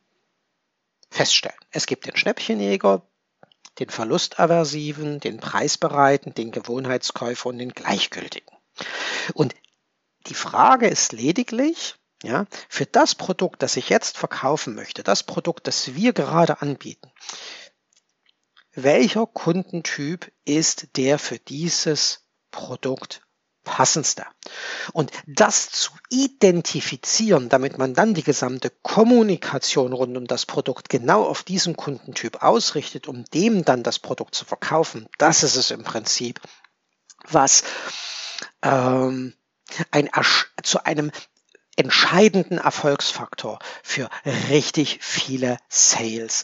feststellen. 1.09 1.57
Es 1.71 1.85
gibt 1.85 2.05
den 2.05 2.15
Schnäppchenjäger, 2.15 3.01
den 3.79 3.89
Verlustaversiven, 3.89 5.19
den 5.19 5.39
Preisbereiten, 5.39 6.33
den 6.33 6.51
Gewohnheitskäufer 6.51 7.49
und 7.49 7.59
den 7.59 7.73
Gleichgültigen. 7.73 8.55
Und 9.33 9.55
die 10.27 10.33
Frage 10.33 10.87
ist 10.87 11.13
lediglich, 11.13 11.95
ja, 12.23 12.45
für 12.67 12.85
das 12.85 13.15
Produkt, 13.15 13.61
das 13.61 13.77
ich 13.77 13.89
jetzt 13.89 14.17
verkaufen 14.17 14.73
möchte, 14.73 15.03
das 15.03 15.23
Produkt, 15.23 15.67
das 15.67 15.93
wir 15.93 16.13
gerade 16.13 16.61
anbieten, 16.61 17.11
welcher 18.73 19.25
Kundentyp 19.25 20.31
ist 20.45 20.97
der 20.97 21.19
für 21.19 21.39
dieses 21.39 22.27
Produkt 22.51 23.26
passendste. 23.67 24.25
Und 24.93 25.11
das 25.27 25.69
zu 25.69 25.91
identifizieren, 26.09 27.49
damit 27.49 27.77
man 27.77 27.93
dann 27.93 28.13
die 28.13 28.23
gesamte 28.23 28.71
Kommunikation 28.81 29.93
rund 29.93 30.15
um 30.15 30.25
das 30.25 30.45
Produkt 30.45 30.89
genau 30.89 31.23
auf 31.23 31.43
diesen 31.43 31.75
Kundentyp 31.75 32.41
ausrichtet, 32.41 33.07
um 33.07 33.25
dem 33.25 33.65
dann 33.65 33.83
das 33.83 33.99
Produkt 33.99 34.33
zu 34.33 34.45
verkaufen, 34.45 35.07
das 35.17 35.43
ist 35.43 35.57
es 35.57 35.69
im 35.69 35.83
Prinzip, 35.83 36.39
was 37.29 37.63
ähm, 38.63 39.33
ein, 39.91 40.09
zu 40.63 40.85
einem 40.85 41.11
entscheidenden 41.75 42.57
Erfolgsfaktor 42.57 43.59
für 43.83 44.09
richtig 44.49 44.99
viele 45.01 45.57
Sales 45.67 46.43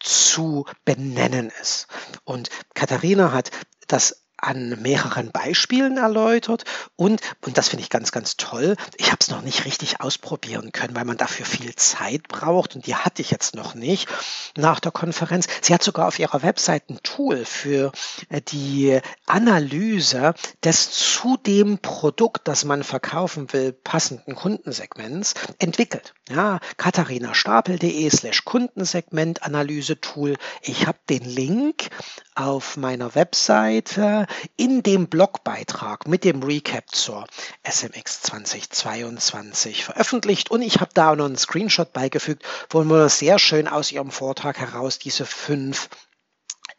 zu 0.00 0.64
benennen 0.84 1.50
ist. 1.60 1.88
Und 2.24 2.48
Katharina 2.74 3.32
hat 3.32 3.50
das 3.88 4.27
an 4.38 4.80
mehreren 4.82 5.30
Beispielen 5.30 5.96
erläutert 5.96 6.64
und, 6.96 7.20
und 7.44 7.58
das 7.58 7.68
finde 7.68 7.82
ich 7.82 7.90
ganz, 7.90 8.12
ganz 8.12 8.36
toll, 8.36 8.76
ich 8.96 9.08
habe 9.08 9.18
es 9.20 9.30
noch 9.30 9.42
nicht 9.42 9.64
richtig 9.64 10.00
ausprobieren 10.00 10.72
können, 10.72 10.94
weil 10.94 11.04
man 11.04 11.16
dafür 11.16 11.46
viel 11.46 11.74
Zeit 11.74 12.28
braucht 12.28 12.74
und 12.74 12.86
die 12.86 12.94
hatte 12.94 13.22
ich 13.22 13.30
jetzt 13.30 13.54
noch 13.54 13.74
nicht 13.74 14.08
nach 14.56 14.80
der 14.80 14.92
Konferenz. 14.92 15.46
Sie 15.60 15.74
hat 15.74 15.82
sogar 15.82 16.08
auf 16.08 16.18
ihrer 16.18 16.42
Website 16.42 16.88
ein 16.90 17.00
Tool 17.02 17.44
für 17.44 17.92
äh, 18.28 18.40
die 18.40 19.00
Analyse 19.26 20.34
des 20.64 20.90
zu 20.90 21.36
dem 21.36 21.78
Produkt, 21.78 22.46
das 22.46 22.64
man 22.64 22.84
verkaufen 22.84 23.52
will, 23.52 23.72
passenden 23.72 24.34
Kundensegments 24.34 25.34
entwickelt. 25.58 26.14
Ja, 26.28 26.60
katharinastapel.de 26.76 28.08
slash 28.10 28.44
Kundensegment 28.44 29.42
Analyse 29.42 30.00
Tool. 30.00 30.36
Ich 30.62 30.86
habe 30.86 30.98
den 31.08 31.24
Link 31.24 31.88
auf 32.34 32.76
meiner 32.76 33.14
Webseite 33.16 34.27
in 34.56 34.82
dem 34.82 35.08
Blogbeitrag 35.08 36.06
mit 36.06 36.24
dem 36.24 36.42
Recap 36.42 36.84
zur 36.94 37.26
SMX 37.68 38.22
2022 38.22 39.84
veröffentlicht. 39.84 40.50
Und 40.50 40.62
ich 40.62 40.80
habe 40.80 40.90
da 40.94 41.14
noch 41.14 41.26
einen 41.26 41.36
Screenshot 41.36 41.92
beigefügt, 41.92 42.44
wo 42.70 42.82
man 42.84 43.08
sehr 43.08 43.38
schön 43.38 43.68
aus 43.68 43.92
ihrem 43.92 44.10
Vortrag 44.10 44.58
heraus 44.58 44.98
diese 44.98 45.26
fünf 45.26 45.88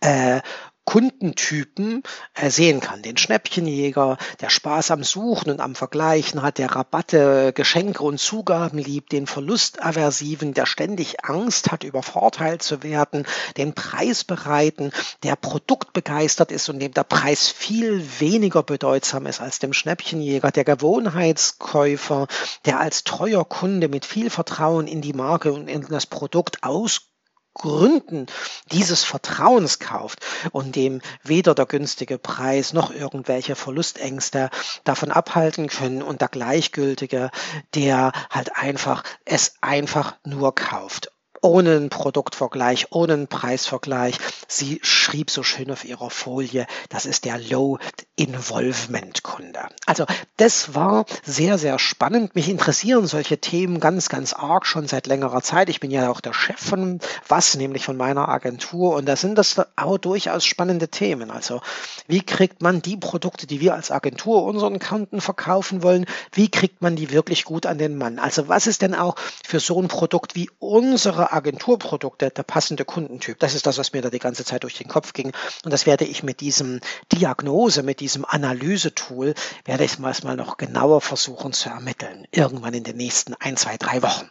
äh, 0.02 0.42
Kundentypen 0.90 2.02
äh, 2.34 2.50
sehen 2.50 2.80
kann. 2.80 3.04
Den 3.04 3.16
Schnäppchenjäger, 3.16 4.18
der 4.42 4.50
Spaß 4.50 4.90
am 4.90 5.04
Suchen 5.04 5.52
und 5.52 5.60
am 5.60 5.76
Vergleichen 5.76 6.42
hat, 6.42 6.58
der 6.58 6.72
Rabatte, 6.72 7.54
Geschenke 7.54 8.02
und 8.02 8.20
Zugaben 8.20 8.80
liebt, 8.80 9.12
den 9.12 9.28
Verlustaversiven, 9.28 10.56
der 10.56 10.66
ständig 10.66 11.24
Angst 11.24 11.72
hat, 11.72 11.84
übervorteilt 11.84 12.64
zu 12.64 12.82
werden, 12.82 13.28
den 13.56 13.76
Preisbereiten, 13.76 14.92
der 15.22 15.36
produktbegeistert 15.36 16.52
ist 16.52 16.70
und 16.70 16.80
dem 16.80 16.92
der 16.92 17.04
Preis 17.04 17.50
viel 17.50 18.04
weniger 18.20 18.64
bedeutsam 18.64 19.28
ist 19.28 19.42
als 19.42 19.60
dem 19.60 19.74
Schnäppchenjäger, 19.74 20.50
der 20.50 20.64
Gewohnheitskäufer, 20.64 22.26
der 22.66 22.80
als 22.80 23.04
treuer 23.04 23.48
Kunde 23.48 23.90
mit 23.90 24.06
viel 24.06 24.32
Vertrauen 24.32 24.88
in 24.88 25.02
die 25.02 25.14
Marke 25.14 25.54
und 25.54 25.68
in 25.68 25.86
das 25.88 26.08
Produkt 26.08 26.64
aus 26.64 27.10
Gründen 27.54 28.28
dieses 28.72 29.04
Vertrauens 29.04 29.80
kauft 29.80 30.26
und 30.52 30.76
dem 30.76 31.02
weder 31.24 31.56
der 31.56 31.66
günstige 31.66 32.18
Preis 32.18 32.74
noch 32.74 32.92
irgendwelche 32.92 33.56
Verlustängste 33.56 34.50
davon 34.84 35.12
abhalten 35.12 35.68
können 35.68 36.02
und 36.02 36.22
der 36.22 36.30
Gleichgültige, 36.30 37.32
der 37.76 38.12
halt 38.30 38.56
einfach 38.56 39.04
es 39.26 39.56
einfach 39.62 40.16
nur 40.24 40.56
kauft 40.56 41.12
ohne 41.42 41.76
einen 41.76 41.90
Produktvergleich, 41.90 42.88
ohne 42.92 43.14
einen 43.14 43.28
Preisvergleich. 43.28 44.18
Sie 44.48 44.80
schrieb 44.82 45.30
so 45.30 45.44
schön 45.44 45.72
auf 45.72 45.86
ihrer 45.86 46.10
Folie, 46.10 46.66
das 46.90 47.06
ist 47.06 47.26
der 47.26 47.38
Low 47.38 47.80
Involvement 48.16 49.24
Kunde. 49.24 49.62
Also 49.86 50.06
das 50.38 50.76
war 50.76 51.06
sehr, 51.24 51.58
sehr 51.58 51.80
spannend. 51.80 52.36
Mich 52.36 52.50
interessieren 52.50 53.08
solche 53.08 53.40
Themen 53.40 53.80
ganz, 53.80 54.10
ganz 54.10 54.34
arg 54.34 54.66
schon 54.66 54.88
seit 54.88 55.08
längerer 55.08 55.42
Zeit. 55.42 55.70
Ich 55.70 55.80
bin 55.80 55.92
ja 55.92 56.10
auch 56.10 56.22
der 56.22 56.34
Chef 56.34 56.60
von 56.60 57.00
was, 57.28 57.56
nämlich 57.56 57.86
von 57.86 57.96
meiner 57.96 58.28
Agentur 58.28 58.96
und 58.96 59.06
da 59.06 59.16
sind 59.16 59.38
das 59.38 59.56
auch 59.78 59.98
durchaus 59.98 60.46
spannende 60.46 60.90
Themen. 60.90 61.32
Also 61.32 61.62
wie 62.08 62.22
kriegt 62.22 62.62
man 62.62 62.82
die 62.82 62.98
Produkte, 62.98 63.48
die 63.48 63.62
wir 63.62 63.74
als 63.74 63.92
Agentur 63.92 64.44
unseren 64.44 64.80
Kunden 64.80 65.22
verkaufen 65.22 65.84
wollen, 65.84 66.06
wie 66.34 66.50
kriegt 66.50 66.82
man 66.82 66.96
die 66.96 67.12
wirklich 67.12 67.46
gut 67.46 67.66
an 67.66 67.78
den 67.78 67.98
Mann? 67.98 68.20
Also 68.20 68.48
was 68.48 68.68
ist 68.68 68.82
denn 68.82 68.96
auch 68.96 69.16
für 69.46 69.60
so 69.60 69.82
ein 69.82 69.88
Produkt 69.88 70.36
wie 70.36 70.50
unsere 70.60 71.29
Agenturprodukte 71.32 72.30
der 72.30 72.44
passende 72.44 72.86
Kundentyp. 72.86 73.40
Das 73.40 73.56
ist 73.56 73.66
das, 73.66 73.78
was 73.78 73.94
mir 73.94 74.02
da 74.02 74.10
die 74.10 74.20
ganze 74.20 74.46
Zeit 74.46 74.64
durch 74.64 74.78
den 74.78 74.88
Kopf 74.88 75.14
ging. 75.14 75.32
Und 75.64 75.72
das 75.72 75.86
werde 75.86 76.06
ich 76.06 76.24
mit 76.24 76.42
diesem 76.42 76.80
Diagnose, 77.12 77.84
mit 77.84 78.00
diesem 78.00 78.26
Analysetool, 78.26 79.34
werde 79.66 79.84
ich 79.84 80.00
mal 80.00 80.14
noch 80.36 80.58
genauer 80.58 81.02
versuchen 81.02 81.54
zu 81.54 81.70
ermitteln. 81.70 82.28
Irgendwann 82.32 82.74
in 82.74 82.84
den 82.84 82.98
nächsten 82.98 83.34
ein, 83.36 83.58
zwei, 83.58 83.78
drei 83.78 84.02
Wochen. 84.02 84.30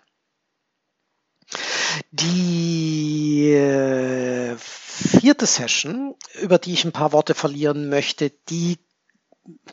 Die 2.11 3.52
äh, 3.52 4.56
vierte 4.58 5.46
Session, 5.46 6.14
über 6.40 6.58
die 6.58 6.72
ich 6.74 6.84
ein 6.84 6.92
paar 6.92 7.12
Worte 7.12 7.34
verlieren 7.34 7.88
möchte, 7.88 8.30
die 8.30 8.78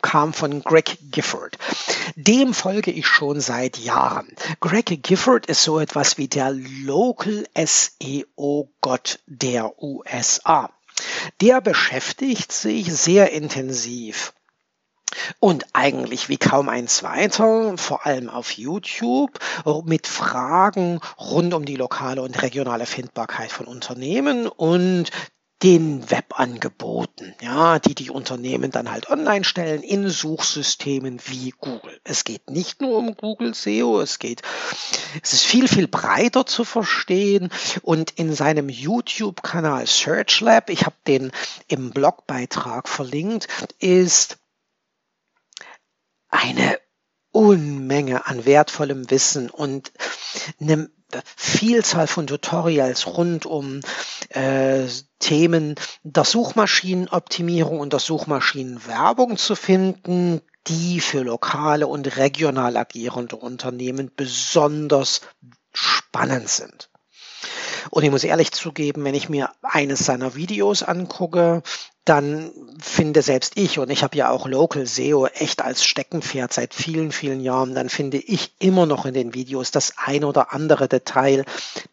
kam 0.02 0.32
von 0.32 0.62
Greg 0.62 0.98
Gifford. 1.10 1.58
Dem 2.14 2.54
folge 2.54 2.90
ich 2.90 3.06
schon 3.06 3.40
seit 3.40 3.78
Jahren. 3.78 4.28
Greg 4.60 5.02
Gifford 5.02 5.46
ist 5.46 5.62
so 5.62 5.78
etwas 5.78 6.18
wie 6.18 6.28
der 6.28 6.52
Local 6.52 7.46
SEO-Gott 7.54 9.18
der 9.26 9.82
USA. 9.82 10.70
Der 11.40 11.60
beschäftigt 11.60 12.52
sich 12.52 12.92
sehr 12.94 13.32
intensiv 13.32 14.32
und 15.40 15.66
eigentlich 15.72 16.28
wie 16.28 16.36
kaum 16.36 16.68
ein 16.68 16.88
zweiter, 16.88 17.76
vor 17.78 18.06
allem 18.06 18.28
auf 18.28 18.52
YouTube, 18.52 19.38
mit 19.84 20.06
Fragen 20.06 21.00
rund 21.18 21.54
um 21.54 21.64
die 21.64 21.76
lokale 21.76 22.22
und 22.22 22.42
regionale 22.42 22.86
Findbarkeit 22.86 23.50
von 23.50 23.66
Unternehmen 23.66 24.46
und 24.46 25.10
den 25.62 26.10
Webangeboten, 26.10 27.34
ja, 27.40 27.78
die 27.78 27.94
die 27.94 28.10
Unternehmen 28.10 28.70
dann 28.70 28.90
halt 28.90 29.08
online 29.08 29.44
stellen 29.44 29.82
in 29.82 30.10
Suchsystemen 30.10 31.18
wie 31.24 31.54
Google. 31.58 31.98
Es 32.04 32.24
geht 32.24 32.50
nicht 32.50 32.82
nur 32.82 32.98
um 32.98 33.16
Google 33.16 33.54
SEO, 33.54 34.00
es 34.00 34.18
geht, 34.18 34.42
es 35.22 35.32
ist 35.32 35.44
viel, 35.44 35.66
viel 35.66 35.88
breiter 35.88 36.44
zu 36.44 36.64
verstehen 36.64 37.50
und 37.80 38.10
in 38.12 38.34
seinem 38.34 38.68
YouTube-Kanal 38.68 39.86
Search 39.86 40.40
Lab, 40.40 40.68
ich 40.68 40.84
habe 40.84 40.96
den 41.06 41.32
im 41.68 41.90
Blogbeitrag 41.90 42.86
verlinkt, 42.86 43.48
ist 43.78 44.38
eine 46.28 46.78
Unmenge 47.30 48.26
an 48.26 48.44
wertvollem 48.44 49.10
Wissen 49.10 49.48
und 49.48 49.92
eine 50.60 50.90
Vielzahl 51.36 52.06
von 52.06 52.26
Tutorials 52.26 53.06
rund 53.06 53.46
um 53.46 53.80
äh, 54.30 54.86
Themen 55.18 55.76
der 56.02 56.24
Suchmaschinenoptimierung 56.24 57.80
und 57.80 57.92
der 57.92 58.00
Suchmaschinenwerbung 58.00 59.36
zu 59.36 59.54
finden, 59.54 60.40
die 60.66 61.00
für 61.00 61.22
lokale 61.22 61.86
und 61.86 62.16
regional 62.16 62.76
agierende 62.76 63.36
Unternehmen 63.36 64.10
besonders 64.14 65.20
spannend 65.72 66.48
sind. 66.48 66.90
Und 67.90 68.02
ich 68.02 68.10
muss 68.10 68.24
ehrlich 68.24 68.52
zugeben, 68.52 69.04
wenn 69.04 69.14
ich 69.14 69.28
mir 69.28 69.50
eines 69.62 70.00
seiner 70.00 70.34
Videos 70.34 70.82
angucke, 70.82 71.62
dann 72.04 72.52
finde 72.80 73.22
selbst 73.22 73.56
ich, 73.56 73.78
und 73.78 73.90
ich 73.90 74.02
habe 74.02 74.16
ja 74.16 74.30
auch 74.30 74.46
Local 74.46 74.86
SEO 74.86 75.26
echt 75.26 75.62
als 75.62 75.84
Steckenpferd 75.84 76.52
seit 76.52 76.72
vielen, 76.72 77.10
vielen 77.10 77.40
Jahren, 77.40 77.74
dann 77.74 77.88
finde 77.88 78.18
ich 78.18 78.54
immer 78.60 78.86
noch 78.86 79.06
in 79.06 79.14
den 79.14 79.34
Videos 79.34 79.72
das 79.72 79.94
ein 79.96 80.24
oder 80.24 80.52
andere 80.52 80.88
Detail, 80.88 81.44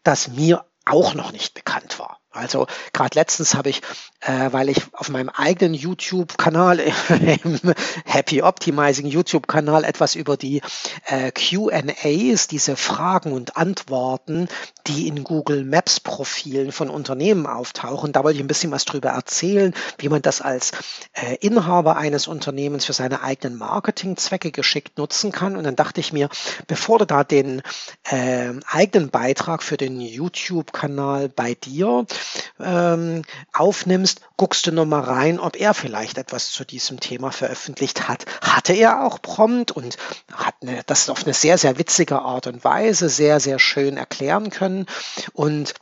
das 0.04 0.28
mir 0.28 0.64
auch 0.84 1.14
noch 1.14 1.32
nicht 1.32 1.54
bekannt 1.54 1.98
war. 1.98 2.20
Also 2.34 2.66
gerade 2.92 3.18
letztens 3.18 3.54
habe 3.54 3.70
ich, 3.70 3.80
äh, 4.20 4.52
weil 4.52 4.68
ich 4.68 4.82
auf 4.92 5.08
meinem 5.08 5.28
eigenen 5.28 5.74
YouTube-Kanal, 5.74 6.80
im 7.44 7.60
Happy 8.04 8.42
Optimizing 8.42 9.06
YouTube-Kanal, 9.06 9.84
etwas 9.84 10.14
über 10.14 10.36
die 10.36 10.60
äh, 11.06 11.30
QAs, 11.30 12.48
diese 12.48 12.76
Fragen 12.76 13.32
und 13.32 13.56
Antworten, 13.56 14.48
die 14.86 15.08
in 15.08 15.24
Google 15.24 15.64
Maps-Profilen 15.64 16.72
von 16.72 16.90
Unternehmen 16.90 17.46
auftauchen. 17.46 18.12
Da 18.12 18.24
wollte 18.24 18.36
ich 18.36 18.44
ein 18.44 18.48
bisschen 18.48 18.72
was 18.72 18.84
drüber 18.84 19.10
erzählen, 19.10 19.72
wie 19.98 20.08
man 20.08 20.22
das 20.22 20.40
als 20.40 20.72
äh, 21.12 21.36
Inhaber 21.36 21.96
eines 21.96 22.26
Unternehmens 22.26 22.84
für 22.84 22.92
seine 22.92 23.22
eigenen 23.22 23.56
Marketingzwecke 23.58 24.50
geschickt 24.50 24.98
nutzen 24.98 25.32
kann. 25.32 25.56
Und 25.56 25.64
dann 25.64 25.76
dachte 25.76 26.00
ich 26.00 26.12
mir, 26.12 26.28
bevor 26.66 26.98
du 26.98 27.06
da 27.06 27.24
den 27.24 27.62
äh, 28.04 28.52
eigenen 28.66 29.10
Beitrag 29.10 29.62
für 29.62 29.76
den 29.76 30.00
YouTube-Kanal 30.00 31.28
bei 31.28 31.54
dir 31.54 32.06
ähm, 32.60 33.22
aufnimmst, 33.52 34.20
guckst 34.36 34.66
du 34.66 34.72
nochmal 34.72 35.02
rein, 35.02 35.38
ob 35.38 35.56
er 35.56 35.74
vielleicht 35.74 36.18
etwas 36.18 36.50
zu 36.50 36.64
diesem 36.64 37.00
Thema 37.00 37.32
veröffentlicht 37.32 38.08
hat. 38.08 38.24
Hatte 38.40 38.72
er 38.72 39.04
auch 39.04 39.20
prompt 39.20 39.72
und 39.72 39.96
hat 40.32 40.54
eine, 40.62 40.82
das 40.84 41.08
auf 41.08 41.24
eine 41.24 41.34
sehr, 41.34 41.58
sehr 41.58 41.78
witzige 41.78 42.20
Art 42.20 42.46
und 42.46 42.64
Weise 42.64 43.08
sehr, 43.08 43.40
sehr 43.40 43.58
schön 43.58 43.96
erklären 43.96 44.50
können. 44.50 44.86
Und 45.32 45.74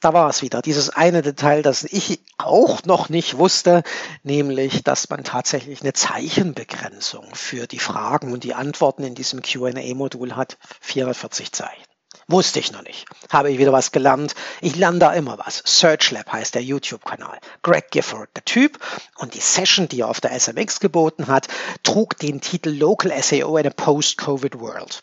da 0.00 0.14
war 0.14 0.30
es 0.30 0.40
wieder, 0.40 0.62
dieses 0.62 0.88
eine 0.88 1.20
Detail, 1.20 1.62
das 1.62 1.84
ich 1.84 2.20
auch 2.38 2.84
noch 2.84 3.10
nicht 3.10 3.36
wusste, 3.36 3.82
nämlich, 4.22 4.82
dass 4.82 5.10
man 5.10 5.24
tatsächlich 5.24 5.82
eine 5.82 5.92
Zeichenbegrenzung 5.92 7.34
für 7.34 7.66
die 7.66 7.78
Fragen 7.78 8.32
und 8.32 8.42
die 8.42 8.54
Antworten 8.54 9.04
in 9.04 9.14
diesem 9.14 9.42
QA-Modul 9.42 10.36
hat, 10.36 10.56
440 10.80 11.52
Zeichen. 11.52 11.89
Wusste 12.30 12.60
ich 12.60 12.70
noch 12.70 12.82
nicht. 12.82 13.06
Habe 13.30 13.50
ich 13.50 13.58
wieder 13.58 13.72
was 13.72 13.90
gelernt. 13.90 14.36
Ich 14.60 14.76
lerne 14.76 15.00
da 15.00 15.12
immer 15.12 15.38
was. 15.38 15.62
Search 15.66 16.12
Lab 16.12 16.32
heißt 16.32 16.54
der 16.54 16.62
YouTube-Kanal. 16.62 17.40
Greg 17.62 17.90
Gifford, 17.90 18.28
der 18.36 18.44
Typ. 18.44 18.78
Und 19.16 19.34
die 19.34 19.40
Session, 19.40 19.88
die 19.88 20.02
er 20.02 20.08
auf 20.08 20.20
der 20.20 20.38
SMX 20.38 20.78
geboten 20.78 21.26
hat, 21.26 21.48
trug 21.82 22.16
den 22.18 22.40
Titel 22.40 22.70
Local 22.70 23.12
SEO 23.20 23.56
in 23.56 23.66
a 23.66 23.70
Post-Covid 23.70 24.60
World. 24.60 25.02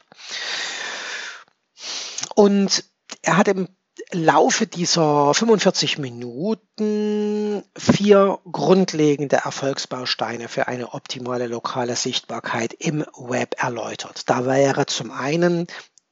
Und 2.36 2.86
er 3.24 3.36
hat 3.36 3.50
im 3.50 3.68
Laufe 4.14 4.66
dieser 4.66 5.34
45 5.34 5.98
Minuten 5.98 7.64
vier 7.78 8.40
grundlegende 8.50 9.38
Erfolgsbausteine 9.38 10.48
für 10.48 10.70
eine 10.70 10.94
optimale 10.94 11.48
lokale 11.48 11.98
Sichtbarkeit 11.98 12.74
im 12.74 13.06
Web 13.18 13.56
erläutert. 13.62 14.30
Da 14.30 14.46
wäre 14.46 14.86
zum 14.86 15.12
einen 15.12 15.68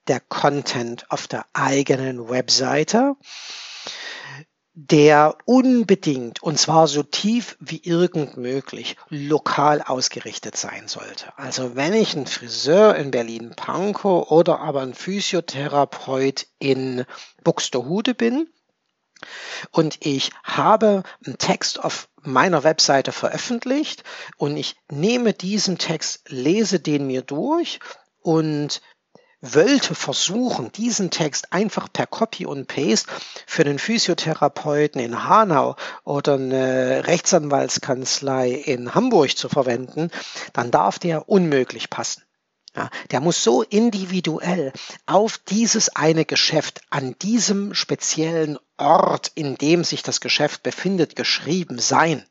der 0.07 0.19
Content 0.19 1.09
auf 1.11 1.27
der 1.27 1.45
eigenen 1.53 2.29
Webseite, 2.29 3.15
der 4.73 5.37
unbedingt, 5.45 6.43
und 6.43 6.59
zwar 6.59 6.87
so 6.87 7.01
tief 7.01 7.55
wie 7.59 7.81
irgend 7.81 8.35
möglich, 8.35 8.97
lokal 9.09 9.81
ausgerichtet 9.81 10.57
sein 10.57 10.89
sollte. 10.89 11.37
Also 11.37 11.75
wenn 11.77 11.93
ich 11.93 12.13
ein 12.13 12.27
Friseur 12.27 12.95
in 12.95 13.09
Berlin-Pankow 13.09 14.29
oder 14.29 14.59
aber 14.59 14.81
ein 14.81 14.93
Physiotherapeut 14.93 16.47
in 16.59 17.05
Buxtehude 17.43 18.13
bin, 18.15 18.49
und 19.71 20.05
ich 20.05 20.31
habe 20.43 21.03
einen 21.25 21.37
Text 21.37 21.83
auf 21.83 22.09
meiner 22.21 22.63
Webseite 22.63 23.11
veröffentlicht 23.11 24.03
und 24.37 24.57
ich 24.57 24.75
nehme 24.91 25.33
diesen 25.33 25.77
Text, 25.77 26.29
lese 26.29 26.79
den 26.79 27.07
mir 27.07 27.21
durch 27.21 27.79
und 28.21 28.81
wollte 29.53 29.95
versuchen, 29.95 30.71
diesen 30.71 31.11
Text 31.11 31.53
einfach 31.53 31.91
per 31.91 32.07
Copy 32.07 32.45
und 32.45 32.67
Paste 32.67 33.11
für 33.45 33.63
einen 33.63 33.79
Physiotherapeuten 33.79 35.01
in 35.01 35.27
Hanau 35.27 35.75
oder 36.03 36.35
eine 36.35 37.05
Rechtsanwaltskanzlei 37.05 38.51
in 38.51 38.95
Hamburg 38.95 39.37
zu 39.37 39.49
verwenden, 39.49 40.09
dann 40.53 40.71
darf 40.71 40.99
der 40.99 41.29
unmöglich 41.29 41.89
passen. 41.89 42.23
Ja, 42.75 42.89
der 43.11 43.21
muss 43.21 43.41
so 43.41 43.61
individuell 43.61 44.73
auf 45.05 45.37
dieses 45.37 45.95
eine 45.95 46.25
Geschäft 46.25 46.81
an 46.89 47.15
diesem 47.21 47.73
speziellen 47.73 48.57
Ort, 48.77 49.31
in 49.35 49.55
dem 49.55 49.85
sich 49.85 50.03
das 50.03 50.19
Geschäft 50.19 50.63
befindet, 50.63 51.15
geschrieben 51.15 51.79
sein 51.79 52.25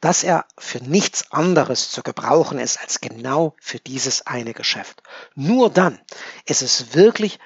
dass 0.00 0.22
er 0.22 0.46
für 0.58 0.78
nichts 0.78 1.30
anderes 1.32 1.90
zu 1.90 2.02
gebrauchen 2.02 2.58
ist 2.58 2.80
als 2.80 3.00
genau 3.00 3.54
für 3.60 3.78
dieses 3.78 4.26
eine 4.26 4.54
Geschäft. 4.54 5.02
Nur 5.34 5.70
dann 5.70 6.00
ist 6.46 6.62
es 6.62 6.94
wirklich 6.94 7.38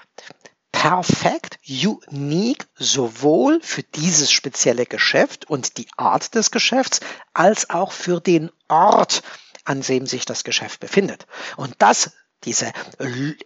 perfekt, 0.72 1.58
unique, 1.68 2.66
sowohl 2.76 3.60
für 3.62 3.82
dieses 3.82 4.30
spezielle 4.30 4.86
Geschäft 4.86 5.48
und 5.48 5.76
die 5.76 5.88
Art 5.96 6.34
des 6.34 6.50
Geschäfts, 6.50 7.00
als 7.34 7.70
auch 7.70 7.92
für 7.92 8.20
den 8.20 8.50
Ort, 8.68 9.22
an 9.64 9.80
dem 9.80 10.06
sich 10.06 10.24
das 10.24 10.44
Geschäft 10.44 10.80
befindet. 10.80 11.26
Und 11.56 11.74
das 11.78 12.12
diese 12.44 12.72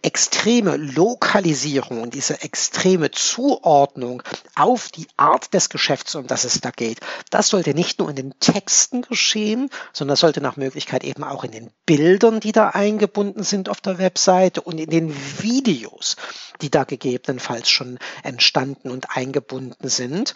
extreme 0.01 0.77
Lokalisierung 0.77 2.01
und 2.01 2.13
diese 2.13 2.41
extreme 2.41 3.09
Zuordnung 3.11 4.21
auf 4.55 4.89
die 4.89 5.07
Art 5.17 5.53
des 5.53 5.69
Geschäfts, 5.69 6.15
um 6.15 6.27
das 6.27 6.43
es 6.43 6.61
da 6.61 6.69
geht, 6.69 6.99
das 7.31 7.47
sollte 7.47 7.73
nicht 7.73 7.99
nur 7.99 8.09
in 8.09 8.15
den 8.15 8.39
Texten 8.39 9.01
geschehen, 9.01 9.69
sondern 9.93 10.15
sollte 10.15 10.41
nach 10.41 10.57
Möglichkeit 10.57 11.03
eben 11.03 11.23
auch 11.23 11.43
in 11.43 11.51
den 11.51 11.71
Bildern, 11.85 12.39
die 12.39 12.51
da 12.51 12.69
eingebunden 12.69 13.43
sind 13.43 13.67
auf 13.67 13.81
der 13.81 13.97
Webseite 13.97 14.61
und 14.61 14.77
in 14.77 14.89
den 14.89 15.15
Videos, 15.41 16.15
die 16.61 16.69
da 16.69 16.83
gegebenenfalls 16.83 17.69
schon 17.69 17.97
entstanden 18.21 18.91
und 18.91 19.15
eingebunden 19.15 19.89
sind, 19.89 20.35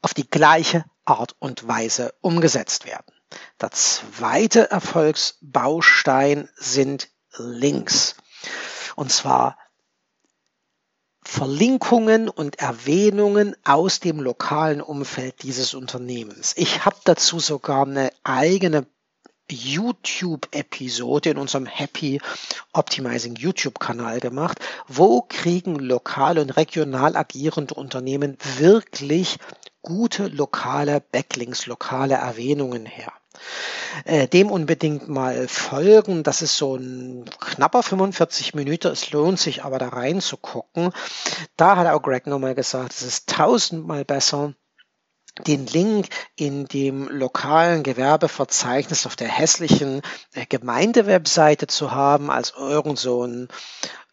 auf 0.00 0.14
die 0.14 0.28
gleiche 0.28 0.84
Art 1.04 1.36
und 1.38 1.68
Weise 1.68 2.14
umgesetzt 2.20 2.86
werden. 2.86 3.12
Der 3.60 3.70
zweite 3.70 4.70
Erfolgsbaustein 4.70 6.48
sind 6.56 7.08
Links. 7.36 8.16
Und 8.96 9.10
zwar 9.10 9.58
Verlinkungen 11.24 12.28
und 12.28 12.58
Erwähnungen 12.58 13.56
aus 13.64 14.00
dem 14.00 14.20
lokalen 14.20 14.80
Umfeld 14.82 15.42
dieses 15.42 15.72
Unternehmens. 15.72 16.54
Ich 16.56 16.84
habe 16.84 16.96
dazu 17.04 17.38
sogar 17.38 17.86
eine 17.86 18.12
eigene 18.24 18.86
YouTube-Episode 19.50 21.30
in 21.30 21.38
unserem 21.38 21.66
Happy 21.66 22.20
Optimizing 22.72 23.36
YouTube-Kanal 23.36 24.20
gemacht. 24.20 24.58
Wo 24.88 25.22
kriegen 25.22 25.76
lokal 25.76 26.38
und 26.38 26.50
regional 26.50 27.16
agierende 27.16 27.74
Unternehmen 27.74 28.36
wirklich 28.58 29.38
gute 29.82 30.28
lokale 30.28 31.00
Backlinks, 31.00 31.66
lokale 31.66 32.14
Erwähnungen 32.14 32.86
her? 32.86 33.12
Äh, 34.04 34.28
dem 34.28 34.50
unbedingt 34.50 35.08
mal 35.08 35.48
folgen. 35.48 36.22
Das 36.22 36.42
ist 36.42 36.56
so 36.56 36.76
ein 36.76 37.24
knapper 37.40 37.82
45 37.82 38.54
Minuten. 38.54 38.88
Es 38.88 39.10
lohnt 39.10 39.38
sich 39.38 39.64
aber 39.64 39.78
da 39.78 39.88
reinzugucken. 39.88 40.92
Da 41.56 41.76
hat 41.76 41.86
auch 41.86 42.02
Greg 42.02 42.26
nochmal 42.26 42.54
gesagt, 42.54 42.92
es 42.92 43.02
ist 43.02 43.28
tausendmal 43.28 44.04
besser, 44.04 44.54
den 45.46 45.66
Link 45.66 46.08
in 46.36 46.66
dem 46.66 47.08
lokalen 47.08 47.82
Gewerbeverzeichnis 47.82 49.06
auf 49.06 49.16
der 49.16 49.28
hässlichen 49.28 50.02
äh, 50.34 50.44
Gemeindewebseite 50.46 51.66
zu 51.66 51.92
haben, 51.92 52.30
als 52.30 52.52
irgend 52.56 52.98
so 52.98 53.24
ein 53.24 53.48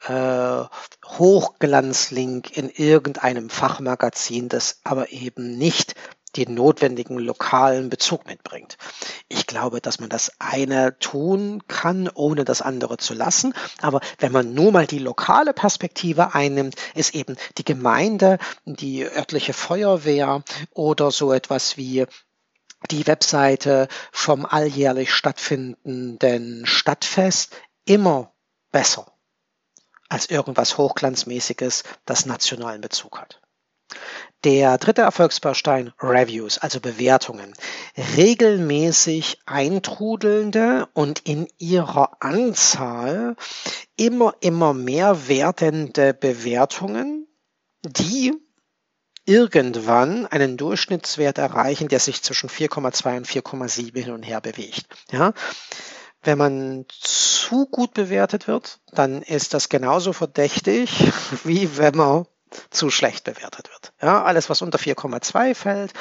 äh, 0.07 0.63
Hochglanzlink 1.05 2.55
in 2.55 2.69
irgendeinem 2.69 3.49
Fachmagazin, 3.49 4.47
das 4.47 4.79
aber 4.83 5.11
eben 5.11 5.57
nicht 5.57 5.95
den 6.35 6.53
notwendigen 6.53 7.17
lokalen 7.17 7.89
Bezug 7.89 8.25
mitbringt. 8.27 8.77
Ich 9.27 9.47
glaube, 9.47 9.81
dass 9.81 9.99
man 9.99 10.09
das 10.09 10.31
eine 10.39 10.97
tun 10.99 11.63
kann, 11.67 12.09
ohne 12.13 12.45
das 12.45 12.61
andere 12.61 12.97
zu 12.97 13.13
lassen. 13.13 13.53
Aber 13.81 14.01
wenn 14.19 14.31
man 14.31 14.53
nur 14.53 14.71
mal 14.71 14.87
die 14.87 14.99
lokale 14.99 15.53
Perspektive 15.53 16.33
einnimmt, 16.35 16.75
ist 16.95 17.15
eben 17.15 17.35
die 17.57 17.65
Gemeinde, 17.65 18.37
die 18.65 19.03
örtliche 19.03 19.53
Feuerwehr 19.53 20.43
oder 20.71 21.11
so 21.11 21.33
etwas 21.33 21.77
wie 21.77 22.05
die 22.91 23.07
Webseite 23.07 23.87
vom 24.11 24.45
alljährlich 24.45 25.13
stattfindenden 25.13 26.65
Stadtfest 26.65 27.55
immer 27.85 28.33
besser 28.71 29.11
als 30.09 30.29
irgendwas 30.29 30.77
Hochglanzmäßiges, 30.77 31.83
das 32.05 32.25
nationalen 32.25 32.81
Bezug 32.81 33.19
hat. 33.19 33.41
Der 34.45 34.77
dritte 34.77 35.01
Erfolgsbaustein 35.01 35.91
Reviews, 36.01 36.59
also 36.59 36.79
Bewertungen. 36.79 37.53
Regelmäßig 38.15 39.41
eintrudelnde 39.45 40.87
und 40.93 41.19
in 41.27 41.47
ihrer 41.57 42.21
Anzahl 42.21 43.35
immer, 43.97 44.35
immer 44.39 44.73
mehr 44.73 45.27
werdende 45.27 46.13
Bewertungen, 46.13 47.27
die 47.83 48.33
irgendwann 49.25 50.25
einen 50.25 50.57
Durchschnittswert 50.57 51.37
erreichen, 51.37 51.87
der 51.89 51.99
sich 51.99 52.23
zwischen 52.23 52.49
4,2 52.49 53.17
und 53.17 53.27
4,7 53.27 54.03
hin 54.03 54.13
und 54.13 54.23
her 54.23 54.41
bewegt. 54.41 54.87
Ja? 55.11 55.33
Wenn 56.23 56.37
man 56.37 56.85
zu 56.89 57.67
gut 57.67 57.93
bewertet 57.93 58.47
wird, 58.47 58.79
dann 58.91 59.21
ist 59.21 59.53
das 59.53 59.69
genauso 59.69 60.13
verdächtig, 60.13 61.11
wie 61.43 61.77
wenn 61.77 61.95
man 61.95 62.25
zu 62.69 62.89
schlecht 62.89 63.23
bewertet 63.23 63.69
wird. 63.69 63.93
Ja, 64.01 64.23
alles, 64.23 64.49
was 64.49 64.61
unter 64.61 64.77
4,2 64.77 65.55
fällt 65.55 65.93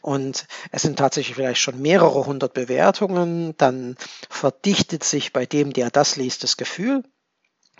und 0.00 0.46
es 0.70 0.82
sind 0.82 0.98
tatsächlich 0.98 1.36
vielleicht 1.36 1.60
schon 1.60 1.80
mehrere 1.80 2.26
hundert 2.26 2.54
Bewertungen, 2.54 3.56
dann 3.56 3.96
verdichtet 4.28 5.04
sich 5.04 5.32
bei 5.32 5.46
dem, 5.46 5.72
der 5.72 5.90
das 5.90 6.16
liest, 6.16 6.42
das 6.42 6.56
Gefühl, 6.56 7.04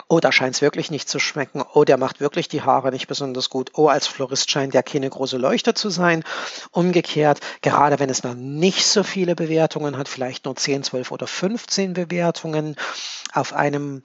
oh, 0.07 0.19
da 0.19 0.31
scheint 0.31 0.55
es 0.55 0.61
wirklich 0.61 0.91
nicht 0.91 1.09
zu 1.09 1.19
schmecken, 1.19 1.63
oh, 1.73 1.83
der 1.83 1.97
macht 1.97 2.19
wirklich 2.19 2.47
die 2.47 2.61
Haare 2.61 2.91
nicht 2.91 3.07
besonders 3.07 3.49
gut, 3.49 3.71
oh, 3.75 3.87
als 3.87 4.07
Florist 4.07 4.49
scheint 4.49 4.73
der 4.73 4.83
keine 4.83 5.09
große 5.09 5.37
Leuchte 5.37 5.73
zu 5.73 5.89
sein. 5.89 6.23
Umgekehrt, 6.71 7.39
gerade 7.61 7.99
wenn 7.99 8.09
es 8.09 8.23
noch 8.23 8.33
nicht 8.33 8.85
so 8.85 9.03
viele 9.03 9.35
Bewertungen 9.35 9.97
hat, 9.97 10.09
vielleicht 10.09 10.45
nur 10.45 10.55
10, 10.55 10.83
12 10.83 11.11
oder 11.11 11.27
15 11.27 11.93
Bewertungen 11.93 12.75
auf 13.33 13.53
einem 13.53 14.01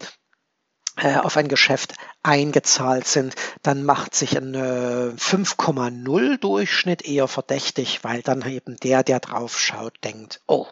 auf 0.97 1.37
ein 1.37 1.49
Geschäft 1.49 1.95
eingezahlt 2.23 3.07
sind, 3.07 3.35
dann 3.63 3.85
macht 3.85 4.15
sich 4.15 4.37
ein 4.37 4.55
5,0 4.55 6.39
Durchschnitt 6.39 7.03
eher 7.03 7.29
verdächtig, 7.29 8.05
weil 8.05 8.23
dann 8.23 8.49
eben 8.49 8.77
der, 8.77 9.03
der 9.03 9.21
drauf 9.21 9.59
schaut, 9.59 9.95
denkt, 10.05 10.41
oh, 10.47 10.67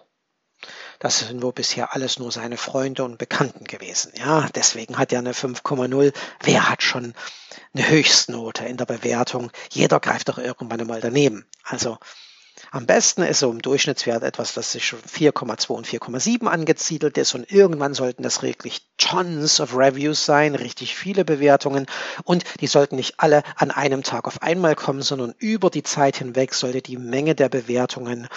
das 1.01 1.19
sind 1.19 1.43
wohl 1.43 1.53
bisher 1.53 1.95
alles 1.95 2.21
nur 2.21 2.31
seine 2.31 2.57
Freunde 2.57 3.03
und 3.03 3.19
Bekannten 3.19 3.65
gewesen. 3.65 4.13
Ja, 4.17 4.49
deswegen 4.55 4.99
hat 4.99 5.13
er 5.13 5.19
eine 5.19 5.33
5,0. 5.33 6.13
Wer 6.41 6.69
hat 6.69 6.83
schon 6.85 7.15
eine 7.75 7.89
Höchstnote 7.89 8.65
in 8.67 8.77
der 8.77 8.87
Bewertung? 8.87 9.51
Jeder 9.71 9.99
greift 9.99 10.29
doch 10.29 10.39
irgendwann 10.39 10.81
einmal 10.81 11.01
daneben. 11.01 11.45
Also 11.65 11.99
am 12.71 12.87
besten 12.87 13.23
ist 13.23 13.41
so 13.41 13.51
im 13.51 13.61
Durchschnittswert 13.61 14.23
etwas, 14.23 14.55
das 14.55 14.73
sich 14.73 14.85
4,2 14.85 15.71
und 15.73 15.87
4,7 15.87 16.47
angesiedelt 16.47 17.19
ist 17.19 17.35
und 17.35 17.51
irgendwann 17.51 17.95
sollten 17.95 18.23
das 18.23 18.43
wirklich 18.43 18.83
Tons 18.97 19.61
of 19.61 19.77
Reviews 19.77 20.25
sein, 20.25 20.55
richtig 20.55 20.95
viele 20.95 21.25
Bewertungen 21.25 21.87
und 22.25 22.45
die 22.61 22.67
sollten 22.67 22.97
nicht 22.97 23.15
alle 23.19 23.43
an 23.57 23.71
einem 23.71 24.03
Tag 24.03 24.27
auf 24.27 24.43
einmal 24.43 24.75
kommen, 24.75 25.03
sondern 25.03 25.35
über 25.39 25.71
die 25.71 25.83
Zeit 25.83 26.17
hinweg 26.17 26.55
sollte 26.55 26.83
die 26.83 26.97
Menge 26.97 27.35
der 27.35 27.49
Bewertungen 27.49 28.29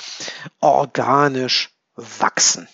organisch 0.59 1.71
wachsen. 1.95 2.67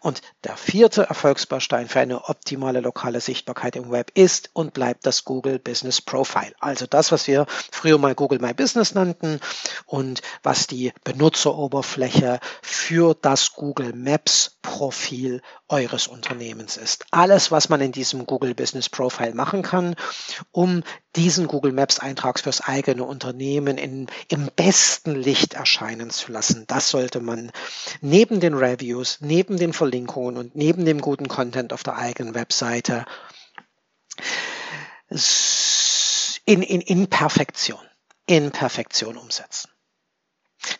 Und 0.00 0.22
der 0.44 0.56
vierte 0.56 1.04
Erfolgsbaustein 1.04 1.88
für 1.88 2.00
eine 2.00 2.28
optimale 2.28 2.80
lokale 2.80 3.20
Sichtbarkeit 3.20 3.76
im 3.76 3.90
Web 3.90 4.10
ist 4.14 4.50
und 4.52 4.74
bleibt 4.74 5.06
das 5.06 5.24
Google 5.24 5.58
Business 5.58 6.00
Profile. 6.00 6.54
Also 6.60 6.86
das, 6.86 7.12
was 7.12 7.26
wir 7.26 7.46
früher 7.70 7.98
mal 7.98 8.14
Google 8.14 8.38
My 8.40 8.54
Business 8.54 8.94
nannten 8.94 9.40
und 9.86 10.22
was 10.42 10.66
die 10.66 10.92
Benutzeroberfläche 11.04 12.40
für 12.62 13.14
das 13.14 13.52
Google 13.54 13.92
Maps 13.94 14.58
Profil 14.62 15.42
eures 15.72 16.06
Unternehmens 16.06 16.76
ist. 16.76 17.06
Alles, 17.10 17.50
was 17.50 17.68
man 17.68 17.80
in 17.80 17.92
diesem 17.92 18.26
Google 18.26 18.54
Business 18.54 18.88
Profile 18.88 19.34
machen 19.34 19.62
kann, 19.62 19.96
um 20.52 20.84
diesen 21.16 21.48
Google 21.48 21.72
Maps 21.72 21.98
Eintrag 21.98 22.38
fürs 22.38 22.60
eigene 22.60 23.04
Unternehmen 23.04 23.78
in, 23.78 24.06
im 24.28 24.50
besten 24.54 25.14
Licht 25.14 25.54
erscheinen 25.54 26.10
zu 26.10 26.30
lassen. 26.30 26.64
Das 26.68 26.90
sollte 26.90 27.20
man 27.20 27.50
neben 28.02 28.38
den 28.38 28.54
Reviews, 28.54 29.18
neben 29.20 29.56
den 29.56 29.72
Verlinkungen 29.72 30.36
und 30.36 30.54
neben 30.54 30.84
dem 30.84 31.00
guten 31.00 31.26
Content 31.26 31.72
auf 31.72 31.82
der 31.82 31.96
eigenen 31.96 32.34
Webseite 32.34 33.06
in, 36.44 36.62
in, 36.62 36.80
in 36.82 37.06
Perfektion, 37.08 37.80
in 38.26 38.50
Perfektion 38.50 39.16
umsetzen. 39.16 39.70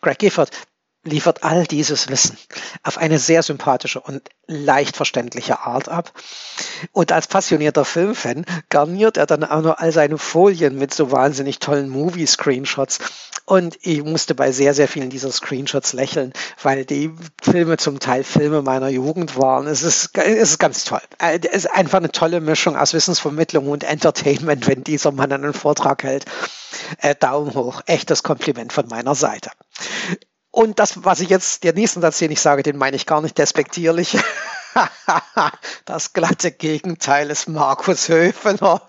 Greg 0.01 0.19
Gifford 0.19 0.51
liefert 1.05 1.43
all 1.43 1.67
dieses 1.67 2.09
Wissen 2.09 2.39
auf 2.83 2.99
eine 2.99 3.19
sehr 3.19 3.43
sympathische 3.43 4.01
und 4.01 4.23
leicht 4.47 4.97
verständliche 4.97 5.61
Art 5.61 5.89
ab. 5.89 6.13
Und 6.93 7.11
als 7.13 7.27
passionierter 7.27 7.85
Filmfan 7.85 8.45
garniert 8.69 9.17
er 9.17 9.27
dann 9.27 9.45
auch 9.45 9.63
noch 9.63 9.79
all 9.79 9.93
seine 9.93 10.19
Folien 10.19 10.79
mit 10.79 10.95
so 10.95 11.11
wahnsinnig 11.11 11.59
tollen 11.59 11.89
Movie-Screenshots. 11.89 13.01
Und 13.45 13.79
ich 13.83 14.05
musste 14.05 14.37
bei 14.37 14.53
sehr, 14.53 14.73
sehr 14.73 14.87
vielen 14.87 15.11
dieser 15.11 15.33
Screenshots 15.33 15.93
lächeln, 15.93 16.33
weil 16.63 16.85
die 16.85 17.11
Filme 17.43 17.77
zum 17.77 17.99
Teil 17.99 18.23
Filme 18.23 18.63
meiner 18.63 18.89
Jugend 18.89 19.37
waren. 19.37 19.67
Es 19.67 19.83
ist, 19.83 20.17
es 20.17 20.51
ist 20.51 20.59
ganz 20.59 20.85
toll. 20.85 21.03
Äh, 21.19 21.41
es 21.51 21.65
ist 21.65 21.71
einfach 21.73 21.99
eine 21.99 22.13
tolle 22.13 22.41
Mischung 22.41 22.77
aus 22.77 22.95
Wissensvermittlung 22.95 23.69
und 23.69 23.83
Entertainment, 23.83 24.69
wenn 24.69 24.85
dieser 24.85 25.11
Mann 25.11 25.33
einen 25.33 25.55
Vortrag 25.55 26.05
hält. 26.05 26.25
Äh, 26.99 27.17
Daumen 27.17 27.55
hoch. 27.55 27.83
Echtes 27.87 28.23
Kompliment 28.23 28.73
von 28.73 28.87
meiner 28.89 29.17
Seite. 29.17 29.51
Und 30.53 30.79
das, 30.79 31.03
was 31.03 31.21
ich 31.21 31.31
jetzt, 31.31 31.65
der 31.65 31.73
nächsten 31.73 32.03
Satz, 32.03 32.19
den 32.19 32.31
ich 32.31 32.41
sage, 32.41 32.63
den 32.63 32.77
meine 32.77 32.95
ich 32.95 33.07
gar 33.07 33.23
nicht 33.23 33.39
despektierlich. 33.39 34.19
das 35.87 36.13
glatte 36.13 36.53
Gegenteil 36.53 37.31
ist 37.31 37.49
Markus 37.49 38.11
Höfener. 38.11 38.83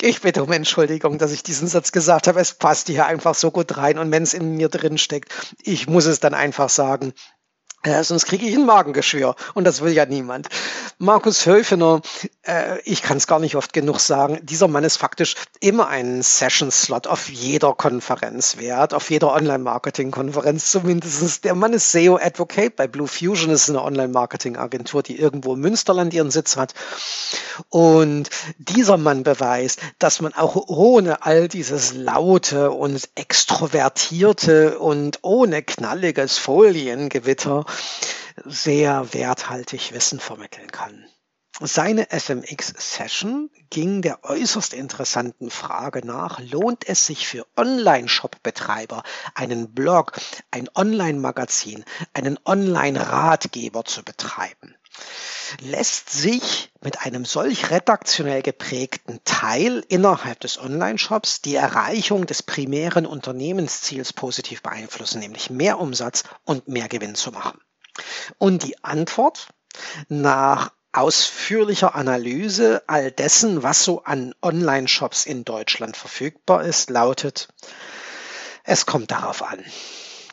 Ich 0.00 0.22
bitte 0.22 0.42
um 0.42 0.50
Entschuldigung, 0.50 1.18
dass 1.18 1.32
ich 1.32 1.42
diesen 1.42 1.68
Satz 1.68 1.92
gesagt 1.92 2.26
habe. 2.26 2.40
Es 2.40 2.54
passt 2.54 2.86
hier 2.86 3.04
einfach 3.04 3.34
so 3.34 3.50
gut 3.50 3.76
rein. 3.76 3.98
Und 3.98 4.10
wenn 4.10 4.22
es 4.22 4.32
in 4.32 4.56
mir 4.56 4.70
drin 4.70 4.96
steckt, 4.96 5.30
ich 5.62 5.86
muss 5.86 6.06
es 6.06 6.20
dann 6.20 6.32
einfach 6.32 6.70
sagen. 6.70 7.12
Äh, 7.82 8.04
sonst 8.04 8.26
kriege 8.26 8.46
ich 8.46 8.54
ein 8.54 8.66
Magengeschwür 8.66 9.36
und 9.54 9.64
das 9.64 9.80
will 9.80 9.92
ja 9.92 10.04
niemand. 10.04 10.48
Markus 10.98 11.46
Höfener, 11.46 12.02
äh, 12.42 12.78
ich 12.82 13.00
kann 13.00 13.16
es 13.16 13.26
gar 13.26 13.38
nicht 13.38 13.56
oft 13.56 13.72
genug 13.72 14.00
sagen, 14.00 14.38
dieser 14.42 14.68
Mann 14.68 14.84
ist 14.84 14.98
faktisch 14.98 15.34
immer 15.60 15.88
einen 15.88 16.22
Session-Slot 16.22 17.06
auf 17.06 17.30
jeder 17.30 17.72
Konferenz 17.72 18.58
wert, 18.58 18.92
auf 18.92 19.10
jeder 19.10 19.32
Online-Marketing-Konferenz 19.32 20.70
zumindest. 20.70 21.44
Der 21.44 21.54
Mann 21.54 21.72
ist 21.72 21.90
SEO-Advocate 21.90 22.76
bei 22.76 22.86
Blue 22.86 23.08
Fusion, 23.08 23.48
das 23.48 23.62
ist 23.62 23.70
eine 23.70 23.82
Online-Marketing-Agentur, 23.82 25.02
die 25.02 25.18
irgendwo 25.18 25.54
im 25.54 25.60
Münsterland 25.60 26.12
ihren 26.12 26.30
Sitz 26.30 26.58
hat. 26.58 26.74
Und 27.70 28.28
dieser 28.58 28.98
Mann 28.98 29.22
beweist, 29.22 29.80
dass 29.98 30.20
man 30.20 30.34
auch 30.34 30.54
ohne 30.68 31.22
all 31.24 31.48
dieses 31.48 31.94
laute 31.94 32.72
und 32.72 33.08
extrovertierte 33.14 34.78
und 34.78 35.20
ohne 35.22 35.62
knalliges 35.62 36.36
Foliengewitter 36.36 37.64
sehr 38.44 39.12
werthaltig 39.12 39.92
Wissen 39.92 40.20
vermitteln 40.20 40.70
kann. 40.70 41.09
Seine 41.62 42.06
FMX-Session 42.10 43.50
ging 43.68 44.00
der 44.00 44.24
äußerst 44.24 44.72
interessanten 44.72 45.50
Frage 45.50 46.00
nach, 46.06 46.40
lohnt 46.40 46.88
es 46.88 47.04
sich 47.04 47.28
für 47.28 47.46
Online-Shop-Betreiber, 47.54 49.02
einen 49.34 49.74
Blog, 49.74 50.12
ein 50.50 50.70
Online-Magazin, 50.74 51.84
einen 52.14 52.38
Online-Ratgeber 52.46 53.84
zu 53.84 54.02
betreiben? 54.02 54.74
Lässt 55.60 56.08
sich 56.08 56.72
mit 56.80 57.02
einem 57.02 57.26
solch 57.26 57.70
redaktionell 57.70 58.40
geprägten 58.40 59.20
Teil 59.24 59.84
innerhalb 59.88 60.40
des 60.40 60.58
Online-Shops 60.58 61.42
die 61.42 61.56
Erreichung 61.56 62.24
des 62.24 62.42
primären 62.42 63.04
Unternehmensziels 63.04 64.14
positiv 64.14 64.62
beeinflussen, 64.62 65.20
nämlich 65.20 65.50
mehr 65.50 65.78
Umsatz 65.78 66.24
und 66.44 66.68
mehr 66.68 66.88
Gewinn 66.88 67.16
zu 67.16 67.32
machen? 67.32 67.60
Und 68.38 68.62
die 68.62 68.82
Antwort 68.82 69.48
nach 70.08 70.72
ausführlicher 70.92 71.94
Analyse 71.94 72.82
all 72.86 73.10
dessen, 73.10 73.62
was 73.62 73.84
so 73.84 74.02
an 74.04 74.34
Online-Shops 74.42 75.26
in 75.26 75.44
Deutschland 75.44 75.96
verfügbar 75.96 76.64
ist, 76.64 76.90
lautet, 76.90 77.48
es 78.64 78.86
kommt 78.86 79.10
darauf 79.10 79.42
an. 79.42 79.64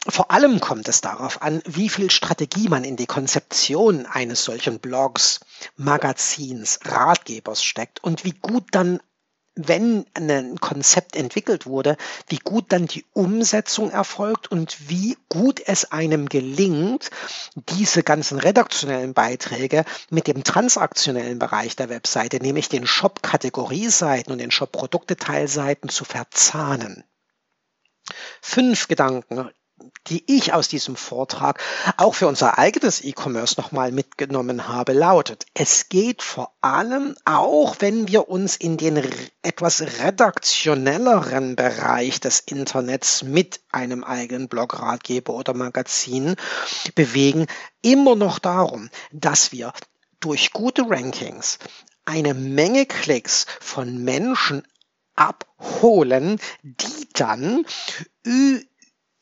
Vor 0.10 0.32
allem 0.32 0.60
kommt 0.60 0.88
es 0.88 1.02
darauf 1.02 1.42
an, 1.42 1.62
wie 1.66 1.90
viel 1.90 2.10
Strategie 2.10 2.70
man 2.70 2.86
in 2.86 2.96
die 2.96 3.08
Konzeption 3.08 4.06
eines 4.06 4.44
solchen 4.44 4.80
Blogs, 4.80 5.42
Magazins, 5.76 6.80
Ratgebers 6.86 7.62
steckt 7.64 8.04
und 8.04 8.24
wie 8.24 8.32
gut 8.32 8.68
dann 8.72 9.02
wenn 9.58 10.06
ein 10.14 10.60
Konzept 10.60 11.16
entwickelt 11.16 11.66
wurde, 11.66 11.98
wie 12.28 12.38
gut 12.38 12.66
dann 12.70 12.86
die 12.86 13.06
Umsetzung 13.14 13.90
erfolgt 13.90 14.50
und 14.52 14.90
wie 14.90 15.18
gut 15.30 15.62
es 15.66 15.92
einem 15.92 16.30
gelingt, 16.30 17.10
diese 17.56 18.04
ganzen 18.04 18.40
redaktionellen 18.40 19.14
Beiträge 19.14 19.84
mit 20.10 20.28
dem 20.28 20.44
transaktionellen 20.44 21.40
Bereich 21.40 21.76
der 21.76 21.90
Webseite, 21.90 22.38
nämlich 22.38 22.70
den 22.70 22.86
Shop-Kategorieseiten 22.86 24.32
und 24.32 24.38
den 24.38 24.52
Shop-Produkteteilseiten 24.52 25.90
zu 25.90 26.06
verzahnen. 26.06 27.04
Fünf 28.42 28.88
Gedanken, 28.88 29.50
die 30.08 30.24
ich 30.28 30.54
aus 30.54 30.68
diesem 30.68 30.96
Vortrag 30.96 31.62
auch 31.98 32.16
für 32.16 32.28
unser 32.28 32.58
eigenes 32.58 33.04
E-Commerce 33.04 33.56
nochmal 33.58 33.92
mitgenommen 33.92 34.68
habe, 34.68 34.94
lautet, 34.94 35.46
es 35.54 35.90
geht 35.90 36.22
vor 36.22 36.54
allem, 36.62 37.16
auch 37.26 37.76
wenn 37.80 38.08
wir 38.08 38.30
uns 38.30 38.56
in 38.56 38.78
den 38.78 39.02
etwas 39.42 39.82
redaktionelleren 40.02 41.56
Bereich 41.56 42.20
des 42.20 42.40
Internets 42.40 43.24
mit 43.24 43.60
einem 43.72 44.04
eigenen 44.04 44.48
Blog, 44.48 44.80
Ratgeber 44.80 45.34
oder 45.34 45.54
Magazin 45.54 46.36
bewegen, 46.96 47.48
immer 47.82 48.16
noch 48.16 48.40
darum, 48.40 48.90
dass 49.12 49.52
wir 49.52 49.74
durch 50.20 50.52
gute 50.52 50.90
Rankings 50.90 51.60
eine 52.06 52.34
Menge 52.34 52.86
Klicks 52.86 53.46
von 53.60 54.04
Menschen 54.04 54.64
abholen, 55.16 56.40
die 56.64 57.10
dann 57.14 57.66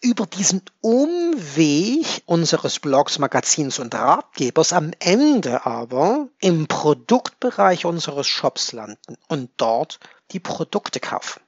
über 0.05 0.27
diesen 0.27 0.61
Umweg 0.81 2.05
unseres 2.27 2.79
Blogs, 2.79 3.17
Magazins 3.17 3.79
und 3.79 3.95
Ratgebers 3.95 4.71
am 4.71 4.91
Ende 4.99 5.65
aber 5.65 6.29
im 6.39 6.67
Produktbereich 6.67 7.85
unseres 7.85 8.27
Shops 8.27 8.71
landen 8.71 9.17
und 9.29 9.49
dort 9.57 9.99
die 10.31 10.39
Produkte 10.39 10.99
kaufen. 10.99 11.41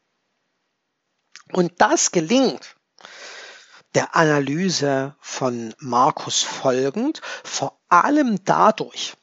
Und 1.53 1.74
das 1.78 2.12
gelingt 2.12 2.76
der 3.93 4.16
Analyse 4.16 5.16
von 5.20 5.76
Markus 5.78 6.41
folgend, 6.41 7.22
vor 7.43 7.80
allem 7.89 8.43
dadurch, 8.43 9.14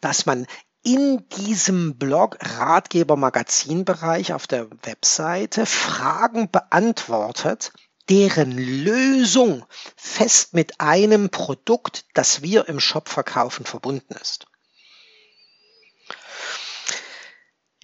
dass 0.00 0.26
man 0.26 0.46
in 0.82 1.28
diesem 1.36 1.98
Blog 1.98 2.36
Ratgeber 2.40 3.14
Magazinbereich 3.14 4.32
auf 4.32 4.48
der 4.48 4.68
Webseite 4.82 5.66
Fragen 5.66 6.50
beantwortet, 6.50 7.72
deren 8.10 8.58
Lösung 8.58 9.64
fest 9.96 10.52
mit 10.52 10.80
einem 10.80 11.30
Produkt, 11.30 12.04
das 12.14 12.42
wir 12.42 12.68
im 12.68 12.80
Shop 12.80 13.08
verkaufen, 13.08 13.64
verbunden 13.64 14.14
ist. 14.20 14.46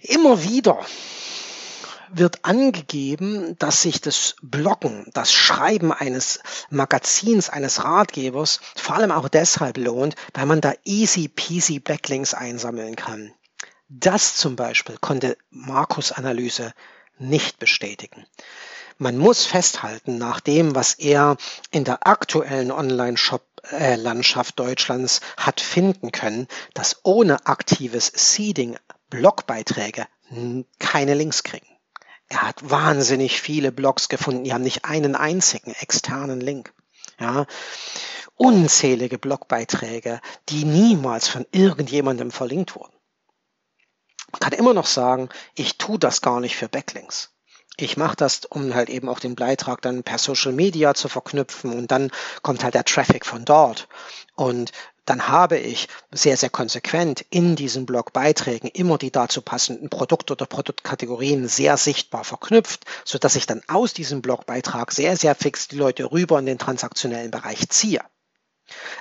Immer 0.01 0.43
wieder 0.43 0.85
wird 2.09 2.45
angegeben, 2.45 3.57
dass 3.59 3.81
sich 3.81 3.99
das 4.01 4.35
Bloggen, 4.41 5.05
das 5.13 5.33
Schreiben 5.33 5.91
eines 5.91 6.39
Magazins, 6.69 7.49
eines 7.49 7.83
Ratgebers 7.83 8.59
vor 8.75 8.95
allem 8.95 9.11
auch 9.11 9.27
deshalb 9.27 9.77
lohnt, 9.77 10.15
weil 10.33 10.45
man 10.45 10.61
da 10.61 10.73
easy 10.85 11.27
peasy 11.27 11.79
Backlinks 11.79 12.33
einsammeln 12.33 12.95
kann. 12.95 13.33
Das 13.89 14.35
zum 14.37 14.55
Beispiel 14.55 14.97
konnte 14.99 15.37
Markus 15.49 16.11
Analyse 16.11 16.73
nicht 17.17 17.59
bestätigen. 17.59 18.25
Man 18.99 19.17
muss 19.17 19.45
festhalten, 19.45 20.17
nach 20.17 20.39
dem, 20.39 20.73
was 20.73 20.95
er 20.95 21.37
in 21.69 21.83
der 21.83 22.07
aktuellen 22.07 22.71
Online-Shop-Landschaft 22.71 24.57
Deutschlands 24.57 25.21
hat 25.37 25.61
finden 25.61 26.11
können, 26.11 26.47
dass 26.73 27.01
ohne 27.03 27.45
aktives 27.45 28.11
Seeding 28.15 28.77
Blogbeiträge 29.09 30.07
keine 30.79 31.13
Links 31.13 31.43
kriegen. 31.43 31.67
Er 32.27 32.41
hat 32.41 32.69
wahnsinnig 32.69 33.39
viele 33.39 33.71
Blogs 33.71 34.09
gefunden, 34.09 34.43
die 34.43 34.53
haben 34.53 34.63
nicht 34.63 34.83
einen 34.83 35.15
einzigen 35.15 35.73
externen 35.73 36.41
Link. 36.41 36.73
Ja. 37.19 37.47
unzählige 38.35 39.17
Blogbeiträge, 39.17 40.21
die 40.49 40.65
niemals 40.65 41.27
von 41.27 41.47
irgendjemandem 41.51 42.29
verlinkt 42.29 42.75
wurden. 42.75 42.93
Man 44.31 44.39
kann 44.39 44.53
immer 44.53 44.73
noch 44.73 44.85
sagen, 44.85 45.29
ich 45.55 45.77
tue 45.79 45.97
das 45.97 46.21
gar 46.21 46.39
nicht 46.39 46.55
für 46.55 46.67
Backlinks. 46.67 47.31
Ich 47.79 47.95
mache 47.95 48.15
das, 48.15 48.45
um 48.45 48.73
halt 48.73 48.89
eben 48.89 49.07
auch 49.07 49.19
den 49.19 49.35
Beitrag 49.35 49.83
dann 49.83 50.01
per 50.01 50.17
Social 50.17 50.51
Media 50.51 50.95
zu 50.95 51.09
verknüpfen 51.09 51.71
und 51.77 51.91
dann 51.91 52.09
kommt 52.41 52.63
halt 52.63 52.73
der 52.73 52.85
Traffic 52.85 53.23
von 53.23 53.45
dort. 53.45 53.87
Und 54.35 54.71
dann 55.05 55.27
habe 55.27 55.57
ich 55.57 55.87
sehr, 56.11 56.37
sehr 56.37 56.49
konsequent 56.49 57.23
in 57.29 57.55
diesen 57.55 57.85
Blogbeiträgen 57.85 58.69
immer 58.69 58.97
die 58.97 59.11
dazu 59.11 59.41
passenden 59.41 59.89
Produkte 59.89 60.33
oder 60.33 60.47
Produktkategorien 60.47 61.47
sehr 61.47 61.77
sichtbar 61.77 62.23
verknüpft, 62.23 62.85
so 63.05 63.19
dass 63.19 63.35
ich 63.35 63.45
dann 63.45 63.61
aus 63.67 63.93
diesem 63.93 64.21
Blogbeitrag 64.21 64.91
sehr, 64.91 65.15
sehr 65.15 65.35
fix 65.35 65.67
die 65.67 65.77
Leute 65.77 66.11
rüber 66.11 66.39
in 66.39 66.47
den 66.47 66.57
transaktionellen 66.57 67.31
Bereich 67.31 67.69
ziehe. 67.69 68.01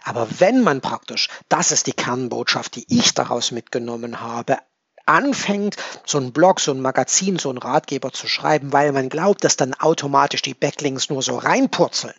Aber 0.04 0.28
wenn 0.38 0.62
man 0.62 0.80
praktisch, 0.80 1.28
das 1.48 1.72
ist 1.72 1.86
die 1.86 1.92
Kernbotschaft, 1.92 2.76
die 2.76 2.86
ich 2.88 3.14
daraus 3.14 3.50
mitgenommen 3.50 4.20
habe, 4.20 4.58
anfängt, 5.06 5.76
so 6.04 6.18
ein 6.18 6.32
Blog, 6.32 6.60
so 6.60 6.72
ein 6.72 6.80
Magazin, 6.80 7.38
so 7.38 7.50
ein 7.50 7.58
Ratgeber 7.58 8.12
zu 8.12 8.26
schreiben, 8.28 8.72
weil 8.72 8.92
man 8.92 9.08
glaubt, 9.08 9.44
dass 9.44 9.56
dann 9.56 9.74
automatisch 9.74 10.42
die 10.42 10.54
Backlinks 10.54 11.08
nur 11.08 11.22
so 11.22 11.38
reinpurzeln, 11.38 12.14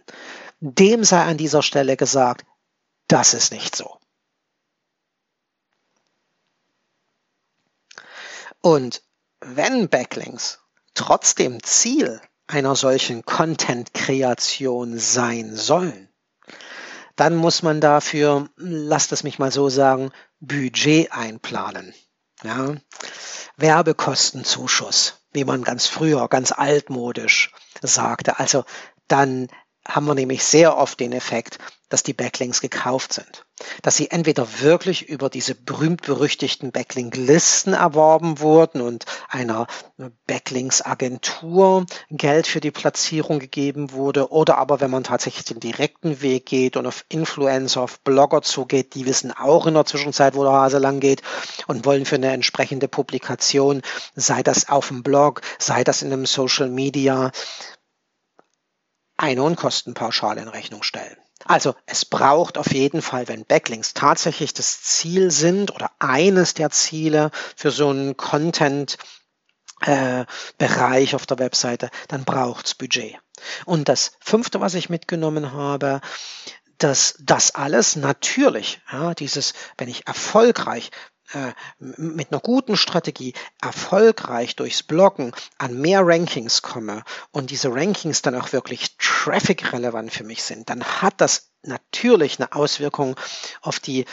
dem 0.59 1.03
sei 1.03 1.21
an 1.21 1.37
dieser 1.37 1.61
Stelle 1.61 1.97
gesagt, 1.97 2.45
das 3.07 3.33
ist 3.33 3.51
nicht 3.51 3.75
so. 3.75 3.97
Und 8.61 9.03
wenn 9.39 9.87
Backlinks 9.87 10.59
trotzdem 10.93 11.61
Ziel 11.63 12.21
einer 12.47 12.75
solchen 12.75 13.23
Content-Kreation 13.23 14.97
sein 14.97 15.55
sollen, 15.55 16.09
dann 17.15 17.35
muss 17.35 17.63
man 17.63 17.81
dafür, 17.81 18.49
lasst 18.57 19.11
es 19.11 19.23
mich 19.23 19.39
mal 19.39 19.51
so 19.51 19.69
sagen, 19.69 20.11
Budget 20.39 21.11
einplanen. 21.11 21.93
Ja? 22.43 22.75
Werbekostenzuschuss, 23.57 25.25
wie 25.33 25.45
man 25.45 25.63
ganz 25.63 25.87
früher, 25.87 26.27
ganz 26.27 26.51
altmodisch 26.51 27.51
sagte. 27.81 28.39
Also 28.39 28.65
dann 29.07 29.47
haben 29.87 30.05
wir 30.05 30.15
nämlich 30.15 30.43
sehr 30.43 30.77
oft 30.77 30.99
den 30.99 31.13
Effekt, 31.13 31.57
dass 31.89 32.03
die 32.03 32.13
Backlinks 32.13 32.61
gekauft 32.61 33.13
sind. 33.13 33.46
Dass 33.81 33.97
sie 33.97 34.11
entweder 34.11 34.61
wirklich 34.61 35.09
über 35.09 35.29
diese 35.29 35.55
berühmt-berüchtigten 35.55 36.71
Backlink-Listen 36.71 37.73
erworben 37.73 38.39
wurden 38.39 38.81
und 38.81 39.05
einer 39.29 39.67
Backlinks-Agentur 40.27 41.85
Geld 42.11 42.47
für 42.47 42.59
die 42.59 42.71
Platzierung 42.71 43.39
gegeben 43.39 43.91
wurde 43.91 44.31
oder 44.31 44.57
aber 44.57 44.79
wenn 44.79 44.91
man 44.91 45.03
tatsächlich 45.03 45.45
den 45.45 45.59
direkten 45.59 46.21
Weg 46.21 46.45
geht 46.45 46.77
und 46.77 46.85
auf 46.85 47.05
Influencer, 47.09 47.81
auf 47.81 47.99
Blogger 48.01 48.41
zugeht, 48.41 48.93
die 48.93 49.05
wissen 49.05 49.31
auch 49.31 49.65
in 49.65 49.73
der 49.73 49.85
Zwischenzeit, 49.85 50.35
wo 50.35 50.43
der 50.43 50.53
Hase 50.53 50.77
lang 50.77 50.99
geht 50.99 51.21
und 51.67 51.85
wollen 51.85 52.05
für 52.05 52.15
eine 52.15 52.31
entsprechende 52.31 52.87
Publikation, 52.87 53.81
sei 54.15 54.43
das 54.43 54.69
auf 54.69 54.89
dem 54.89 55.03
Blog, 55.03 55.41
sei 55.57 55.83
das 55.83 56.01
in 56.01 56.13
einem 56.13 56.25
Social 56.25 56.69
Media, 56.69 57.31
eine 59.17 59.41
Unkostenpauschale 59.43 60.41
in 60.41 60.47
Rechnung 60.47 60.83
stellen. 60.83 61.17
Also 61.47 61.75
es 61.85 62.03
braucht 62.03 62.57
auf 62.57 62.73
jeden 62.73 63.01
Fall, 63.01 63.27
wenn 63.27 63.45
Backlinks 63.45 63.93
tatsächlich 63.93 64.53
das 64.53 64.81
Ziel 64.81 65.31
sind 65.31 65.73
oder 65.73 65.91
eines 65.99 66.53
der 66.53 66.69
Ziele 66.71 67.31
für 67.55 67.71
so 67.71 67.89
einen 67.89 68.17
Content 68.17 68.97
äh, 69.81 70.25
Bereich 70.57 71.15
auf 71.15 71.25
der 71.25 71.39
Webseite, 71.39 71.89
dann 72.09 72.25
braucht's 72.25 72.75
Budget. 72.75 73.17
Und 73.65 73.87
das 73.87 74.13
fünfte, 74.19 74.59
was 74.59 74.73
ich 74.73 74.89
mitgenommen 74.89 75.53
habe, 75.53 76.01
dass 76.79 77.15
das 77.19 77.55
alles 77.55 77.95
natürlich, 77.95 78.81
ja, 78.91 79.13
dieses, 79.13 79.53
wenn 79.77 79.87
ich 79.87 80.05
erfolgreich 80.07 80.91
mit 81.79 82.31
einer 82.31 82.39
guten 82.39 82.77
Strategie 82.77 83.33
erfolgreich 83.61 84.55
durchs 84.55 84.83
Bloggen 84.83 85.33
an 85.57 85.79
mehr 85.79 86.01
Rankings 86.05 86.61
komme 86.61 87.03
und 87.31 87.51
diese 87.51 87.73
Rankings 87.73 88.21
dann 88.21 88.35
auch 88.35 88.53
wirklich 88.53 88.97
traffic-relevant 88.97 90.11
für 90.11 90.23
mich 90.23 90.43
sind, 90.43 90.69
dann 90.69 90.83
hat 90.83 91.19
das 91.19 91.51
natürlich 91.63 92.39
eine 92.39 92.53
Auswirkung 92.53 93.15
auf 93.61 93.79
die 93.79 94.05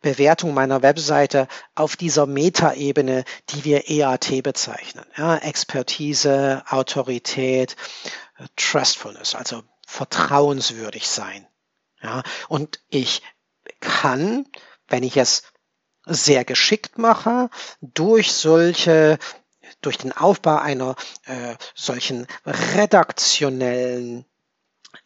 Bewertung 0.00 0.52
meiner 0.52 0.82
Webseite 0.82 1.48
auf 1.74 1.96
dieser 1.96 2.26
Metaebene, 2.26 3.24
die 3.48 3.64
wir 3.64 3.88
EAT 3.88 4.42
bezeichnen. 4.42 5.06
Ja, 5.16 5.36
Expertise, 5.36 6.62
Autorität, 6.68 7.76
Trustfulness, 8.56 9.34
also 9.34 9.62
vertrauenswürdig 9.86 11.08
sein. 11.08 11.46
Ja, 12.02 12.22
und 12.48 12.80
ich 12.90 13.22
kann, 13.80 14.46
wenn 14.88 15.04
ich 15.04 15.16
es 15.16 15.42
sehr 16.06 16.44
geschickt 16.44 16.98
mache 16.98 17.50
durch 17.80 18.32
solche 18.32 19.18
durch 19.80 19.98
den 19.98 20.12
Aufbau 20.12 20.56
einer 20.56 20.96
äh, 21.24 21.56
solchen 21.74 22.26
redaktionellen 22.46 24.24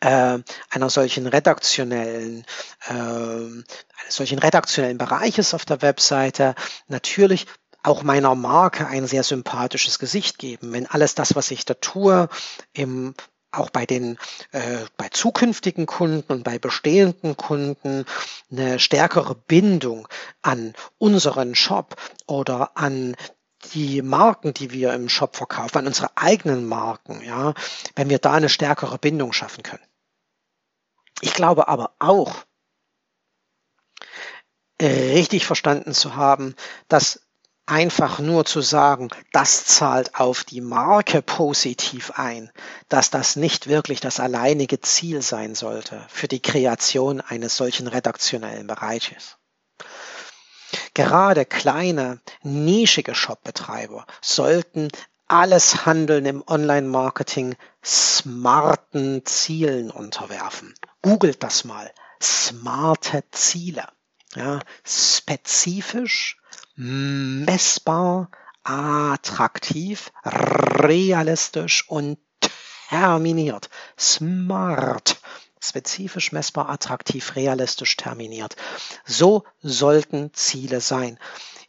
äh, 0.01 0.39
einer 0.71 0.91
solchen 0.91 1.27
redaktionellen 1.27 2.45
äh, 2.89 2.93
eines 2.93 3.65
solchen 4.09 4.39
redaktionellen 4.39 4.99
Bereiches 4.99 5.55
auf 5.55 5.65
der 5.65 5.83
Webseite 5.83 6.55
natürlich 6.87 7.47
auch 7.83 8.03
meiner 8.03 8.35
Marke 8.35 8.87
ein 8.87 9.07
sehr 9.07 9.23
sympathisches 9.23 9.99
Gesicht 9.99 10.39
geben. 10.39 10.73
Wenn 10.73 10.87
alles 10.87 11.15
das, 11.15 11.37
was 11.37 11.51
ich 11.51 11.65
da 11.65 11.75
tue, 11.75 12.29
im 12.73 13.15
auch 13.51 13.71
bei 13.71 13.87
den 13.87 14.19
äh, 14.53 14.85
bei 14.97 15.09
zukünftigen 15.09 15.87
Kunden 15.87 16.33
und 16.33 16.45
bei 16.45 16.59
bestehenden 16.59 17.37
Kunden 17.37 18.05
eine 18.51 18.79
stärkere 18.79 19.35
Bindung 19.35 20.09
an 20.43 20.75
unseren 20.99 21.55
Shop 21.55 21.97
oder 22.27 22.77
an 22.77 23.17
die 23.73 24.03
Marken, 24.03 24.55
die 24.55 24.71
wir 24.71 24.93
im 24.95 25.09
Shop 25.09 25.37
verkaufen, 25.37 25.79
an 25.79 25.87
unsere 25.87 26.17
eigenen 26.17 26.67
Marken, 26.67 27.23
ja, 27.23 27.55
wenn 27.97 28.09
wir 28.09 28.19
da 28.19 28.33
eine 28.35 28.49
stärkere 28.49 28.99
Bindung 28.99 29.33
schaffen 29.33 29.63
können. 29.63 29.83
Ich 31.21 31.35
glaube 31.35 31.67
aber 31.67 31.95
auch, 31.99 32.45
richtig 34.81 35.47
verstanden 35.47 35.93
zu 35.93 36.17
haben, 36.17 36.55
dass 36.89 37.28
einfach 37.69 38.19
nur 38.19 38.45
zu 38.45 38.61
sagen, 38.61 39.09
das 39.33 39.67
zahlt 39.67 40.15
auf 40.15 40.45
die 40.45 40.61
Marke 40.61 41.23
positiv 41.23 42.13
ein, 42.17 42.51
dass 42.89 43.11
das 43.11 43.37
nicht 43.37 43.69
wirklich 43.69 44.01
das 44.01 44.21
alleinige 44.21 44.81
Ziel 44.81 45.23
sein 45.23 45.55
sollte 45.55 46.05
für 46.09 46.29
die 46.29 46.41
Kreation 46.41 47.21
eines 47.21 47.57
solchen 47.57 47.87
redaktionellen 47.87 48.67
Bereiches. 48.67 49.37
Gerade 50.95 51.45
kleine, 51.45 52.21
nischige 52.43 53.15
Shopbetreiber 53.15 54.07
sollten 54.21 54.89
alles 55.27 55.85
Handeln 55.85 56.25
im 56.25 56.43
Online-Marketing 56.47 57.55
smarten 57.85 59.25
Zielen 59.27 59.91
unterwerfen. 59.91 60.75
Googelt 61.03 61.43
das 61.43 61.65
mal. 61.65 61.91
Smarte 62.21 63.23
Ziele. 63.31 63.85
Ja, 64.35 64.61
spezifisch, 64.85 66.38
messbar, 66.79 68.31
attraktiv, 68.63 70.13
realistisch 70.25 71.89
und 71.89 72.19
terminiert. 72.89 73.69
Smart. 73.99 75.21
Spezifisch, 75.61 76.31
messbar, 76.31 76.71
attraktiv, 76.71 77.35
realistisch, 77.35 77.97
terminiert. 77.97 78.55
So 79.05 79.43
sollten 79.61 80.33
Ziele 80.33 80.81
sein. 80.81 81.19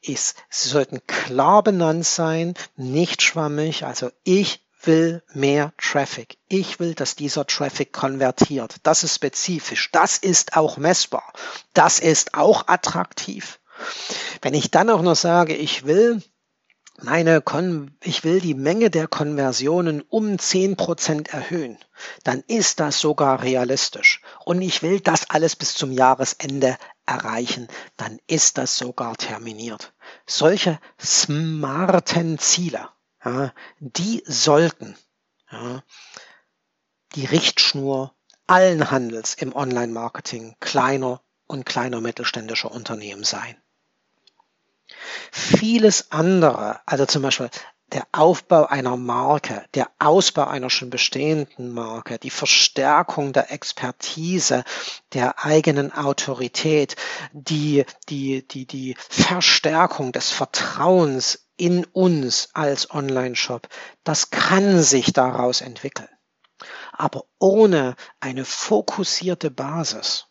Sie 0.02 0.70
sollten 0.70 1.06
klar 1.08 1.64
benannt 1.64 2.06
sein, 2.06 2.54
nicht 2.76 3.24
schwammig. 3.24 3.86
Also 3.86 4.12
ich 4.24 4.64
will 4.84 5.24
mehr 5.34 5.74
Traffic. 5.78 6.38
Ich 6.48 6.80
will, 6.80 6.94
dass 6.94 7.16
dieser 7.16 7.48
Traffic 7.48 7.92
konvertiert. 7.92 8.76
Das 8.84 9.04
ist 9.04 9.16
spezifisch. 9.16 9.92
Das 9.92 10.18
ist 10.18 10.56
auch 10.56 10.78
messbar. 10.78 11.34
Das 11.74 12.00
ist 12.00 12.36
auch 12.36 12.68
attraktiv. 12.68 13.59
Wenn 14.42 14.54
ich 14.54 14.72
dann 14.72 14.90
auch 14.90 15.02
noch 15.02 15.16
sage, 15.16 15.56
ich 15.56 15.86
will 15.86 16.22
meine 17.02 17.42
Kon 17.42 17.98
ich 18.04 18.24
will 18.24 18.42
die 18.42 18.54
Menge 18.54 18.90
der 18.90 19.08
Konversionen 19.08 20.02
um 20.02 20.36
10% 20.36 21.30
erhöhen, 21.30 21.78
dann 22.24 22.44
ist 22.48 22.80
das 22.80 23.00
sogar 23.00 23.42
realistisch. 23.42 24.22
Und 24.46 24.62
ich 24.62 24.84
will 24.84 25.00
das 25.00 25.30
alles 25.30 25.56
bis 25.56 25.74
zum 25.76 25.92
Jahresende 25.92 26.78
erreichen, 27.06 27.68
dann 27.98 28.20
ist 28.28 28.58
das 28.58 28.78
sogar 28.78 29.16
terminiert. 29.16 29.94
Solche 30.28 30.80
smarten 31.00 32.38
Ziele, 32.38 32.90
ja, 33.24 33.54
die 33.80 34.24
sollten 34.26 34.98
ja, 35.52 35.84
die 37.16 37.26
Richtschnur 37.26 38.14
allen 38.48 38.92
Handels 38.92 39.36
im 39.36 39.56
Online-Marketing 39.56 40.56
kleiner 40.60 41.22
und 41.48 41.66
kleiner 41.66 42.02
mittelständischer 42.02 42.72
Unternehmen 42.72 43.24
sein. 43.24 43.56
Vieles 45.32 46.12
andere, 46.12 46.80
also 46.86 47.06
zum 47.06 47.22
Beispiel 47.22 47.50
der 47.92 48.08
Aufbau 48.12 48.66
einer 48.66 48.98
Marke, 48.98 49.66
der 49.74 49.90
Ausbau 50.00 50.46
einer 50.46 50.70
schon 50.70 50.90
bestehenden 50.90 51.74
Marke, 51.74 52.20
die 52.20 52.30
Verstärkung 52.30 53.34
der 53.34 53.52
Expertise, 53.52 54.64
der 55.14 55.44
eigenen 55.44 55.92
Autorität, 55.92 56.96
die, 57.32 57.86
die, 58.08 58.48
die, 58.48 58.66
die 58.66 58.96
Verstärkung 59.10 60.12
des 60.12 60.30
Vertrauens 60.30 61.48
in 61.58 61.86
uns 61.86 62.50
als 62.54 62.92
Online-Shop, 62.92 63.68
das 64.04 64.30
kann 64.30 64.82
sich 64.82 65.12
daraus 65.12 65.62
entwickeln. 65.62 66.10
Aber 66.92 67.26
ohne 67.40 67.96
eine 68.20 68.46
fokussierte 68.46 69.50
Basis, 69.50 70.28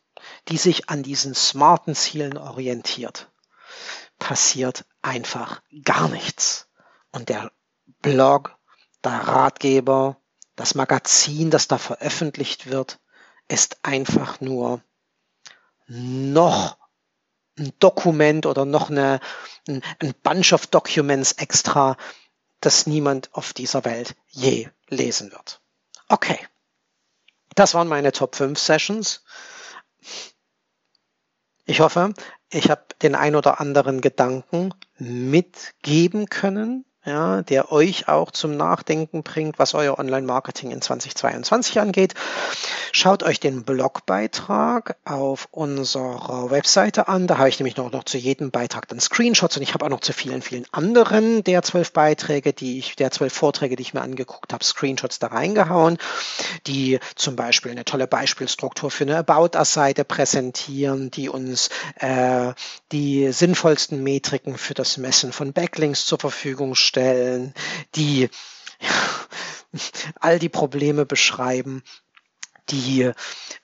die 0.49 0.59
sich 0.59 0.89
an 0.89 1.03
diesen 1.03 1.35
smarten 1.35 1.95
Zielen 1.95 2.37
orientiert, 2.37 3.31
passiert 4.19 4.85
einfach 5.03 5.63
gar 5.85 6.09
nichts. 6.09 6.69
Und 7.11 7.29
der 7.29 7.53
Blog, 8.03 8.57
der 9.05 9.13
Ratgeber, 9.13 10.21
das 10.57 10.75
Magazin, 10.75 11.51
das 11.51 11.69
da 11.69 11.79
veröffentlicht 11.79 12.67
wird, 12.67 12.99
ist 13.49 13.79
einfach 13.83 14.41
nur 14.41 14.83
noch 15.87 16.79
ein 17.59 17.73
Dokument 17.79 18.47
oder 18.47 18.65
noch 18.65 18.91
eine, 18.91 19.21
ein, 19.67 19.83
ein 20.01 20.15
Bunch 20.23 20.53
of 20.53 20.67
Documents 20.67 21.33
extra, 21.33 21.97
das 22.61 22.87
niemand 22.87 23.35
auf 23.35 23.53
dieser 23.53 23.85
Welt 23.85 24.15
je 24.29 24.69
lesen 24.89 25.33
wird. 25.33 25.61
Okay. 26.09 26.39
Das 27.55 27.75
waren 27.75 27.89
meine 27.89 28.13
Top 28.13 28.37
5 28.37 28.59
Sessions. 28.59 29.25
Ich 31.65 31.81
hoffe, 31.81 32.15
ich 32.51 32.71
habe 32.71 32.83
den 33.03 33.15
ein 33.15 33.37
oder 33.37 33.61
anderen 33.61 34.01
Gedanken 34.01 34.73
mitgeben 34.99 36.27
können, 36.27 36.85
ja, 37.09 37.43
der 37.43 37.73
euch 37.73 38.07
auch 38.09 38.31
zum 38.31 38.57
Nachdenken 38.57 39.23
bringt, 39.23 39.59
was 39.59 39.75
euer 39.75 39.99
Online-Marketing 39.99 40.71
in 40.71 40.83
2022 40.83 41.81
angeht. 41.81 42.15
Schaut 42.93 43.23
euch 43.23 43.41
den 43.41 43.65
Blogbeitrag 43.65 44.97
auf 45.05 45.49
unserer 45.51 46.51
Webseite 46.51 47.09
an. 47.09 47.27
Da 47.27 47.39
habe 47.39 47.49
ich 47.49 47.59
nämlich 47.59 47.77
noch, 47.77 47.91
noch 47.91 48.05
zu 48.05 48.19
jedem 48.19 48.51
Beitrag 48.51 48.89
dann 48.89 49.01
Screenshots 49.01 49.57
und 49.57 49.63
ich 49.63 49.75
habe 49.75 49.85
auch 49.85 49.91
noch 49.91 50.01
zu 50.01 50.13
vielen, 50.13 50.43
vielen 50.43 50.67
anderen 50.71 51.43
der 51.45 51.63
zwölf 51.63 51.93
Beiträge, 51.93 52.53
die 52.53 52.79
ich, 52.79 52.97
der 52.97 53.11
zwölf 53.11 53.33
Vorträge, 53.33 53.77
die 53.77 53.83
ich 53.83 53.95
mir 53.95 54.03
angeguckt 54.03 54.53
habe, 54.53 54.65
Screenshots 54.65 55.19
da 55.19 55.29
reingehauen, 55.29 55.99
die 56.67 57.01
zum 57.15 57.37
Beispiel 57.37 57.73
eine 57.73 57.85
tolle 57.85 58.07
Beispielstruktur 58.07 58.91
für 58.91 59.05
eine 59.05 59.19
About-Us-Seite 59.19 60.05
präsentieren, 60.05 61.11
die 61.11 61.29
uns 61.29 61.71
äh, 62.01 62.53
die 62.93 63.33
sinnvollsten 63.33 64.03
Metriken 64.03 64.59
für 64.59 64.75
das 64.75 64.99
Messen 64.99 65.33
von 65.33 65.53
Backlinks 65.53 66.05
zur 66.05 66.19
Verfügung 66.19 66.75
stellen 66.75 66.98
stellen, 66.99 67.55
die 67.95 68.29
all 70.21 70.39
die 70.39 70.49
Probleme 70.49 71.07
beschreiben, 71.07 71.83
die 72.71 73.11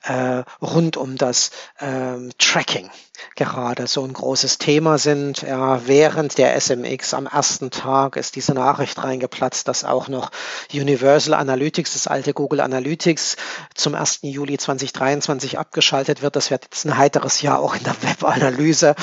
äh, 0.03 0.43
rund 0.61 0.97
um 0.97 1.17
das 1.17 1.51
ähm, 1.79 2.31
Tracking 2.37 2.89
gerade 3.35 3.87
so 3.87 4.03
ein 4.03 4.13
großes 4.13 4.57
Thema 4.57 4.97
sind. 4.97 5.41
Ja, 5.41 5.87
während 5.87 6.37
der 6.37 6.59
SMX 6.59 7.13
am 7.13 7.27
ersten 7.27 7.71
Tag 7.71 8.15
ist 8.15 8.35
diese 8.35 8.53
Nachricht 8.53 9.03
reingeplatzt, 9.03 9.67
dass 9.67 9.83
auch 9.83 10.07
noch 10.07 10.31
Universal 10.73 11.33
Analytics, 11.33 11.93
das 11.93 12.07
alte 12.07 12.33
Google 12.33 12.61
Analytics, 12.61 13.37
zum 13.73 13.95
1. 13.95 14.19
Juli 14.23 14.57
2023 14.57 15.57
abgeschaltet 15.57 16.21
wird. 16.21 16.35
Das 16.35 16.51
wird 16.51 16.65
jetzt 16.65 16.85
ein 16.85 16.97
heiteres 16.97 17.41
Jahr 17.41 17.59
auch 17.59 17.75
in 17.75 17.83
der 17.83 17.95
Webanalyse 18.01 18.95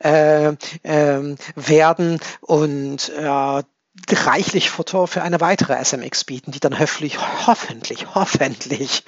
äh, 0.00 0.48
äh, 0.82 1.36
werden. 1.54 2.20
Und 2.40 3.08
äh, 3.10 3.62
reichlich 4.10 4.70
Futter 4.70 5.06
für 5.06 5.22
eine 5.22 5.40
weitere 5.40 5.82
SMX 5.82 6.24
bieten, 6.24 6.52
die 6.52 6.60
dann 6.60 6.78
hoffentlich, 6.78 7.18
hoffentlich, 7.46 8.14
hoffentlich, 8.14 9.04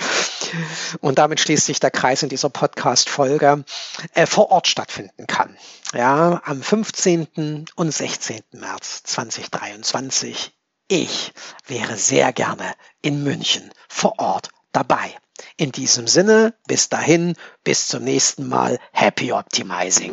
und 1.00 1.18
damit 1.18 1.40
schließt 1.40 1.66
sich 1.66 1.80
der 1.80 1.90
Kreis 1.90 2.22
in 2.22 2.28
dieser 2.28 2.50
Podcast-Folge, 2.50 3.64
äh, 4.14 4.26
vor 4.26 4.50
Ort 4.50 4.68
stattfinden 4.68 5.26
kann. 5.26 5.56
Ja, 5.94 6.42
am 6.44 6.62
15. 6.62 7.66
und 7.74 7.90
16. 7.90 8.42
März 8.52 9.02
2023. 9.04 10.52
Ich 10.88 11.32
wäre 11.66 11.96
sehr 11.96 12.32
gerne 12.32 12.74
in 13.00 13.22
München 13.22 13.70
vor 13.88 14.18
Ort 14.18 14.50
dabei. 14.72 15.14
In 15.56 15.72
diesem 15.72 16.06
Sinne, 16.06 16.54
bis 16.66 16.88
dahin, 16.88 17.34
bis 17.64 17.88
zum 17.88 18.04
nächsten 18.04 18.48
Mal. 18.48 18.78
Happy 18.92 19.32
Optimizing. 19.32 20.12